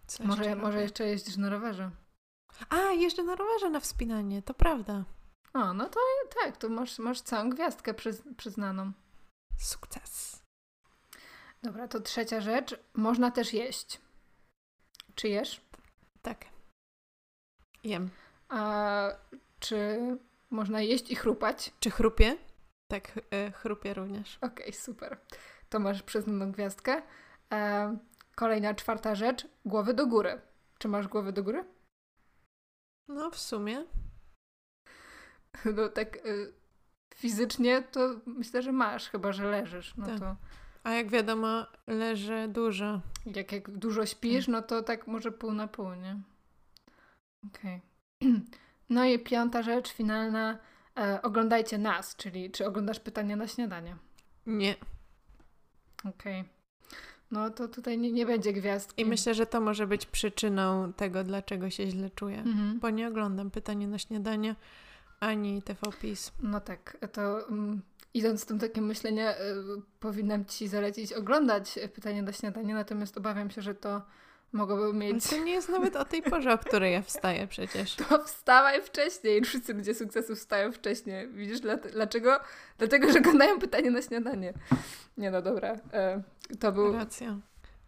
co 0.07 0.24
Może, 0.24 0.42
jeszcze 0.42 0.57
może 0.57 0.70
robię? 0.72 0.82
jeszcze 0.82 1.07
jeździsz 1.07 1.36
na 1.36 1.50
rowerze. 1.50 1.90
A, 2.68 2.76
jeżdżę 2.76 3.22
na 3.22 3.34
rowerze 3.34 3.70
na 3.70 3.80
wspinanie, 3.80 4.42
to 4.42 4.54
prawda. 4.54 5.04
O, 5.54 5.72
no 5.74 5.88
to 5.88 6.00
tak, 6.44 6.57
to 6.57 6.68
masz, 6.68 6.98
masz 6.98 7.20
całą 7.20 7.50
gwiazdkę 7.50 7.94
przyz, 7.94 8.22
przyznaną. 8.36 8.92
Sukces. 9.59 10.42
Dobra, 11.62 11.88
to 11.88 12.00
trzecia 12.00 12.40
rzecz. 12.40 12.80
Można 12.94 13.30
też 13.30 13.52
jeść. 13.52 14.00
Czy 15.16 15.28
jesz? 15.28 15.60
Tak. 16.22 16.44
Jem. 17.84 18.10
A 18.48 19.08
czy 19.60 19.98
można 20.50 20.80
jeść 20.80 21.10
i 21.10 21.16
chrupać? 21.16 21.72
Czy 21.80 21.90
chrupię? 21.90 22.36
Tak, 22.90 23.16
y, 23.16 23.52
chrupię 23.52 23.94
również. 23.94 24.38
Okej, 24.40 24.72
super. 24.72 25.18
To 25.68 25.78
masz 25.78 26.02
przyznaną 26.02 26.52
gwiazdkę. 26.52 27.02
E, 27.52 27.98
kolejna, 28.34 28.74
czwarta 28.74 29.14
rzecz. 29.14 29.46
Głowy 29.64 29.94
do 29.94 30.06
góry. 30.06 30.40
Czy 30.78 30.88
masz 30.88 31.08
głowę 31.08 31.32
do 31.32 31.42
góry? 31.42 31.64
No, 33.08 33.30
w 33.30 33.38
sumie. 33.38 33.84
No 35.64 35.88
tak 35.88 36.16
y, 36.26 36.52
fizycznie 37.14 37.82
to 37.82 38.20
myślę, 38.26 38.62
że 38.62 38.72
masz, 38.72 39.08
chyba 39.10 39.32
że 39.32 39.44
leżysz. 39.50 39.96
No 39.96 40.06
Tak. 40.06 40.18
to 40.18 40.36
A 40.87 40.91
jak 40.91 41.11
wiadomo, 41.11 41.66
leżę 41.87 42.49
dużo. 42.49 43.01
jak, 43.34 43.53
jak 43.53 43.70
dużo 43.70 44.07
śpisz, 44.07 44.49
no 44.49 44.62
to 44.62 44.82
tak 44.82 45.07
może 45.07 45.32
pół 45.32 45.53
na 45.53 45.68
pół, 45.68 45.95
nie? 45.95 46.16
Okej. 47.47 47.80
No 48.91 49.05
i 49.05 49.18
piąta 49.18 49.62
rzecz, 49.62 49.93
finalna. 49.93 50.59
E, 50.99 51.22
oglądajcie 51.22 51.78
nas, 51.78 52.16
czyli 52.16 52.51
czy 52.51 52.66
oglądasz 52.66 53.01
pytania 53.01 53.37
na 53.37 53.49
śniadanie? 53.49 53.97
Nie. 54.47 54.74
Okej. 56.05 56.45
No 57.30 57.51
to 57.51 57.68
tutaj 57.68 57.99
nie, 57.99 58.12
nie 58.12 58.26
będzie 58.26 58.53
gwiazdki. 58.53 59.03
I 59.03 59.05
myślę, 59.05 59.34
że 59.34 59.47
to 59.47 59.61
może 59.61 59.87
być 59.87 60.07
przyczyną 60.07 60.93
tego, 60.93 61.24
dlaczego 61.24 61.70
się 61.70 61.87
źle 61.87 62.11
czuję. 62.11 62.39
Mhm. 62.39 62.80
Bo 62.80 62.91
nie 62.91 63.09
oglądam 63.09 63.51
pytania 63.51 63.89
na 63.89 63.99
śniadanie 63.99 64.55
ani 65.20 65.62
TVPiS. 65.62 66.32
No 66.43 66.61
tak, 66.61 66.97
to 67.12 67.49
mm, 67.49 67.82
idąc 68.16 68.42
z 68.42 68.46
tym 68.46 68.58
takim 68.58 68.86
myśleniem, 68.86 69.28
y, 69.28 69.34
powinnam 70.00 70.44
ci 70.44 70.68
zalecić 70.68 71.12
oglądać 71.12 71.78
pytanie 71.94 72.22
na 72.22 72.32
śniadanie, 72.32 72.74
natomiast 72.74 73.16
obawiam 73.16 73.50
się, 73.50 73.62
że 73.62 73.74
to 73.74 74.02
mogłoby 74.52 74.92
mieć. 74.98 75.26
to 75.26 75.38
nie 75.38 75.52
jest 75.52 75.68
nawet 75.68 75.96
o 75.96 76.04
tej 76.04 76.22
porze, 76.22 76.52
o 76.52 76.58
której 76.58 76.92
ja 76.92 77.02
wstaję 77.02 77.46
przecież. 77.46 77.96
To 78.08 78.24
wstawaj 78.24 78.82
wcześniej. 78.82 79.42
Wszyscy 79.42 79.74
ludzie 79.74 79.94
sukcesu 79.94 80.36
wstają 80.36 80.72
wcześniej. 80.72 81.28
Widzisz, 81.28 81.60
dla, 81.60 81.76
dlaczego? 81.76 82.40
Dlatego, 82.78 83.12
że 83.12 83.18
oglądają 83.18 83.58
pytanie 83.58 83.90
na 83.90 84.02
śniadanie. 84.02 84.52
Nie 85.18 85.30
no, 85.30 85.42
dobra. 85.42 85.76
E, 85.92 86.22
to 86.60 86.72
był 86.72 86.92
Racja. 86.92 87.38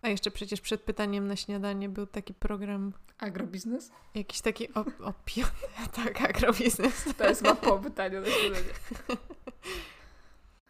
A 0.02 0.08
jeszcze 0.08 0.30
przecież 0.30 0.60
przed 0.60 0.82
pytaniem 0.82 1.26
na 1.26 1.36
śniadanie 1.36 1.88
był 1.88 2.06
taki 2.06 2.34
program, 2.34 2.92
agrobiznes. 3.18 3.90
jakiś 4.14 4.40
taki 4.40 4.74
o, 4.74 4.80
o 4.80 5.14
tak, 6.04 6.30
agrobiznes. 6.30 7.04
To 7.18 7.28
jest 7.28 7.42
chyba 7.42 7.54
po 7.54 7.78
pytaniu 7.78 8.20
na 8.20 8.26
śniadanie. 8.26 8.72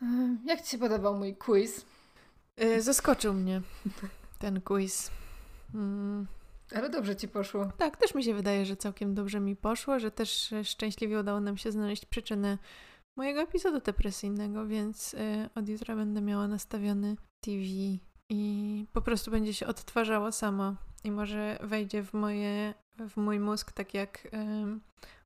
E, 0.03 0.37
Jak 0.45 0.61
ci 0.63 0.71
się 0.71 0.79
podobał 0.79 1.19
mój 1.19 1.37
quiz? 1.37 1.85
Y, 2.63 2.83
Zaskoczył 2.83 3.35
mnie 3.35 3.63
ten 4.39 4.61
quiz. 4.61 5.11
Mm, 5.75 6.27
Ale 6.75 6.91
dobrze 6.91 7.17
ci 7.17 7.29
poszło. 7.29 7.73
tak, 7.79 7.97
też 7.97 8.15
mi 8.15 8.25
się 8.25 8.35
wydaje, 8.35 8.67
że 8.67 8.77
całkiem 8.77 9.15
dobrze 9.15 9.41
mi 9.41 9.57
poszło, 9.57 9.99
że 9.99 10.11
też 10.11 10.53
e, 10.53 10.65
szczęśliwie 10.65 11.21
udało 11.21 11.41
nam 11.41 11.57
się 11.57 11.73
znaleźć 11.73 12.05
przyczynę 12.07 12.59
mojego 13.17 13.41
epizodu 13.41 13.81
depresyjnego, 13.81 14.67
więc 14.67 15.15
y, 15.15 15.49
od 15.55 15.69
jutra 15.69 15.97
będę 15.97 16.21
miała 16.21 16.49
nastawiony 16.49 17.17
TV 17.41 17.63
i 18.29 18.87
po 18.93 19.03
prostu 19.03 19.31
będzie 19.31 19.55
się 19.55 19.67
odtwarzało 19.67 20.33
samo 20.33 20.75
i 21.05 21.11
może 21.11 21.59
wejdzie 21.63 22.03
w, 22.03 22.13
moje, 22.15 22.75
w 23.09 23.17
mój 23.17 23.41
mózg 23.41 23.73
tak 23.73 23.95
jak 23.95 24.29
um, 24.33 24.81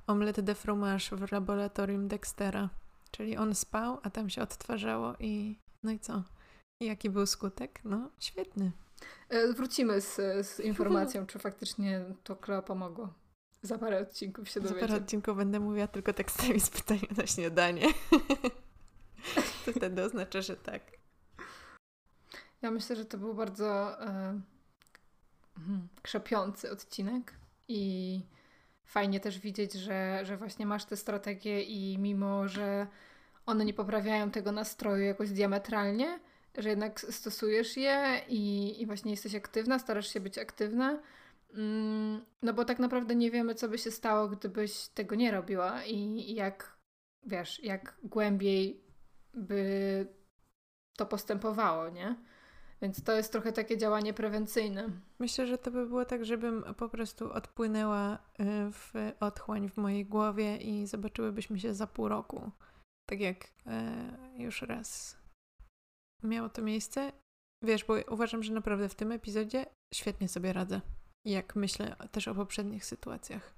omlet 0.07 0.41
de 0.41 0.55
fromage 0.55 1.17
w 1.17 1.33
laboratorium 1.33 2.09
Dextera. 2.09 2.69
Czyli 3.13 3.37
on 3.37 3.55
spał, 3.55 3.99
a 4.03 4.11
tam 4.11 4.31
się 4.31 4.43
odtwarzało 4.43 5.15
i 5.21 5.59
no 5.83 5.91
i 5.91 5.99
co? 5.99 6.23
I 6.81 6.87
jaki 6.87 7.11
był 7.11 7.27
skutek? 7.27 7.81
No, 7.85 8.11
świetny. 8.19 8.73
E, 9.29 9.53
Wrócimy 9.53 10.01
z, 10.01 10.17
z 10.47 10.61
informacją, 10.71 11.27
czy 11.27 11.39
faktycznie 11.39 12.05
to 12.25 12.37
Kleo 12.37 12.63
pomogło. 12.63 13.15
Za 13.63 13.79
parę 13.79 14.01
odcinków 14.01 14.49
się 14.49 14.61
Za 14.61 14.69
parę 14.69 14.81
dowiecie. 14.81 15.03
odcinków 15.03 15.37
będę 15.37 15.61
mówiła 15.61 15.87
tylko 15.87 16.13
tekstami 16.13 16.61
z 16.61 16.71
pytania 16.71 17.09
na 17.17 17.27
śniadanie. 17.27 17.87
to 19.65 19.73
wtedy 19.73 20.05
oznacza, 20.05 20.43
że 20.43 20.57
tak. 20.57 20.83
Ja 22.63 22.71
myślę, 22.71 22.97
że 22.97 23.05
to 23.05 23.19
był 23.19 23.35
bardzo 23.35 24.01
e, 24.03 24.41
mhm, 25.59 25.89
krzepiący 26.03 26.71
odcinek 26.71 27.35
i 27.69 28.21
fajnie 28.85 29.21
też 29.21 29.39
widzieć, 29.39 29.73
że, 29.73 30.21
że 30.23 30.37
właśnie 30.37 30.67
masz 30.67 30.85
tę 30.85 30.97
strategię 30.97 31.63
i 31.63 31.99
mimo, 31.99 32.49
że 32.49 32.87
one 33.47 33.65
nie 33.65 33.75
poprawiają 33.75 34.31
tego 34.31 34.53
nastroju 34.53 35.05
jakoś 35.05 35.31
diametralnie, 35.31 36.21
że 36.59 36.69
jednak 36.69 37.01
stosujesz 37.01 37.77
je 37.77 38.21
i, 38.29 38.75
i 38.83 38.87
właśnie 38.87 39.11
jesteś 39.11 39.35
aktywna, 39.35 39.79
starasz 39.79 40.13
się 40.13 40.21
być 40.21 40.39
aktywna. 40.39 40.99
Mm, 41.55 42.25
no 42.43 42.53
bo 42.53 42.65
tak 42.65 42.79
naprawdę 42.79 43.15
nie 43.15 43.31
wiemy, 43.31 43.55
co 43.55 43.69
by 43.69 43.79
się 43.79 43.91
stało, 43.91 44.29
gdybyś 44.29 44.89
tego 44.89 45.15
nie 45.15 45.31
robiła 45.31 45.85
i 45.85 46.35
jak, 46.35 46.77
wiesz, 47.27 47.65
jak 47.65 47.97
głębiej 48.03 48.85
by 49.35 50.07
to 50.97 51.07
postępowało, 51.07 51.89
nie? 51.89 52.17
Więc 52.83 53.03
to 53.03 53.13
jest 53.13 53.33
trochę 53.33 53.53
takie 53.53 53.79
działanie 53.79 54.15
prewencyjne. 54.15 54.91
Myślę, 55.19 55.47
że 55.47 55.59
to 55.59 55.71
by 55.71 55.87
było 55.87 56.05
tak, 56.05 56.25
żebym 56.25 56.65
po 56.77 56.89
prostu 56.89 57.33
odpłynęła 57.33 58.15
y, 58.15 58.19
w 58.73 58.93
otchłań 59.21 59.69
w 59.69 59.77
mojej 59.77 60.07
głowie 60.07 60.57
i 60.57 60.87
zobaczyłybyśmy 60.87 61.61
się 61.61 61.75
za 61.75 61.87
pół 61.87 62.09
roku. 62.09 62.51
Tak 63.11 63.21
jak 63.21 63.45
y, 63.45 64.43
już 64.43 64.63
raz 64.63 65.17
miało 66.23 66.49
to 66.49 66.63
miejsce. 66.63 67.13
Wiesz, 67.65 67.85
bo 67.85 67.95
uważam, 68.11 68.43
że 68.43 68.53
naprawdę 68.53 68.89
w 68.89 68.95
tym 68.95 69.13
epizodzie 69.13 69.67
świetnie 69.95 70.29
sobie 70.29 70.53
radzę. 70.53 70.81
Jak 71.27 71.57
myślę 71.57 71.97
też 72.13 72.29
o 72.29 72.35
poprzednich 72.35 72.85
sytuacjach. 72.85 73.55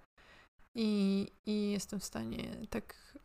I, 0.74 1.28
i 1.46 1.70
jestem 1.70 2.00
w 2.00 2.04
stanie 2.04 2.56
tak 2.70 3.18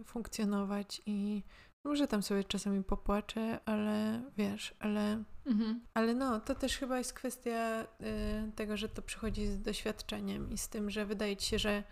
y, 0.00 0.04
funkcjonować 0.04 1.02
i 1.06 1.42
może 1.86 2.08
tam 2.08 2.22
sobie 2.22 2.44
czasami 2.44 2.84
popłaczę, 2.84 3.60
ale 3.64 4.22
wiesz, 4.36 4.74
ale, 4.78 5.24
mhm. 5.46 5.80
ale 5.94 6.14
no, 6.14 6.40
to 6.40 6.54
też 6.54 6.76
chyba 6.78 6.98
jest 6.98 7.12
kwestia 7.12 7.82
y, 7.82 8.52
tego, 8.52 8.76
że 8.76 8.88
to 8.88 9.02
przychodzi 9.02 9.46
z 9.46 9.62
doświadczeniem 9.62 10.50
i 10.50 10.58
z 10.58 10.68
tym, 10.68 10.90
że 10.90 11.06
wydaje 11.06 11.36
ci 11.36 11.48
się, 11.48 11.58
że 11.58 11.84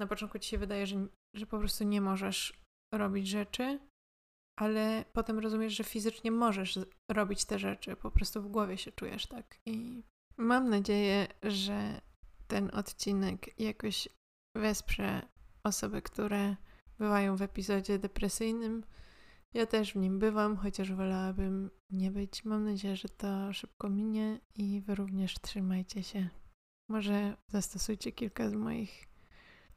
na 0.00 0.06
początku 0.06 0.38
ci 0.38 0.50
się 0.50 0.58
wydaje, 0.58 0.86
że, 0.86 1.06
że 1.34 1.46
po 1.46 1.58
prostu 1.58 1.84
nie 1.84 2.00
możesz 2.00 2.62
robić 2.94 3.28
rzeczy, 3.28 3.78
ale 4.58 5.04
potem 5.12 5.38
rozumiesz, 5.38 5.76
że 5.76 5.84
fizycznie 5.84 6.30
możesz 6.30 6.78
robić 7.10 7.44
te 7.44 7.58
rzeczy, 7.58 7.96
po 7.96 8.10
prostu 8.10 8.42
w 8.42 8.48
głowie 8.48 8.78
się 8.78 8.92
czujesz 8.92 9.26
tak. 9.26 9.58
I 9.66 10.02
mam 10.36 10.68
nadzieję, 10.68 11.26
że 11.42 12.00
ten 12.48 12.70
odcinek 12.74 13.60
jakoś 13.60 14.08
wesprze 14.56 15.22
osoby, 15.64 16.02
które 16.02 16.56
bywają 16.98 17.36
w 17.36 17.42
epizodzie 17.42 17.98
depresyjnym 17.98 18.84
ja 19.54 19.66
też 19.66 19.92
w 19.92 19.96
nim 19.96 20.18
bywam, 20.18 20.56
chociaż 20.56 20.92
wolałabym 20.92 21.70
nie 21.90 22.10
być. 22.10 22.44
Mam 22.44 22.64
nadzieję, 22.64 22.96
że 22.96 23.08
to 23.08 23.52
szybko 23.52 23.88
minie 23.88 24.40
i 24.54 24.80
wy 24.80 24.94
również 24.94 25.34
trzymajcie 25.34 26.02
się. 26.02 26.28
Może 26.88 27.36
zastosujcie 27.48 28.12
kilka 28.12 28.50
z 28.50 28.54
moich 28.54 29.08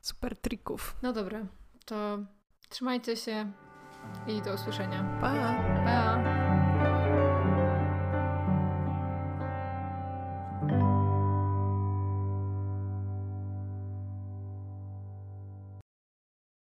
super 0.01 0.38
trików. 0.38 0.95
No 1.03 1.13
dobra, 1.13 1.47
to 1.86 2.19
trzymajcie 2.69 3.15
się 3.15 3.51
i 4.28 4.41
do 4.41 4.53
usłyszenia. 4.53 5.17
Pa! 5.21 5.34
Pa! 5.86 6.44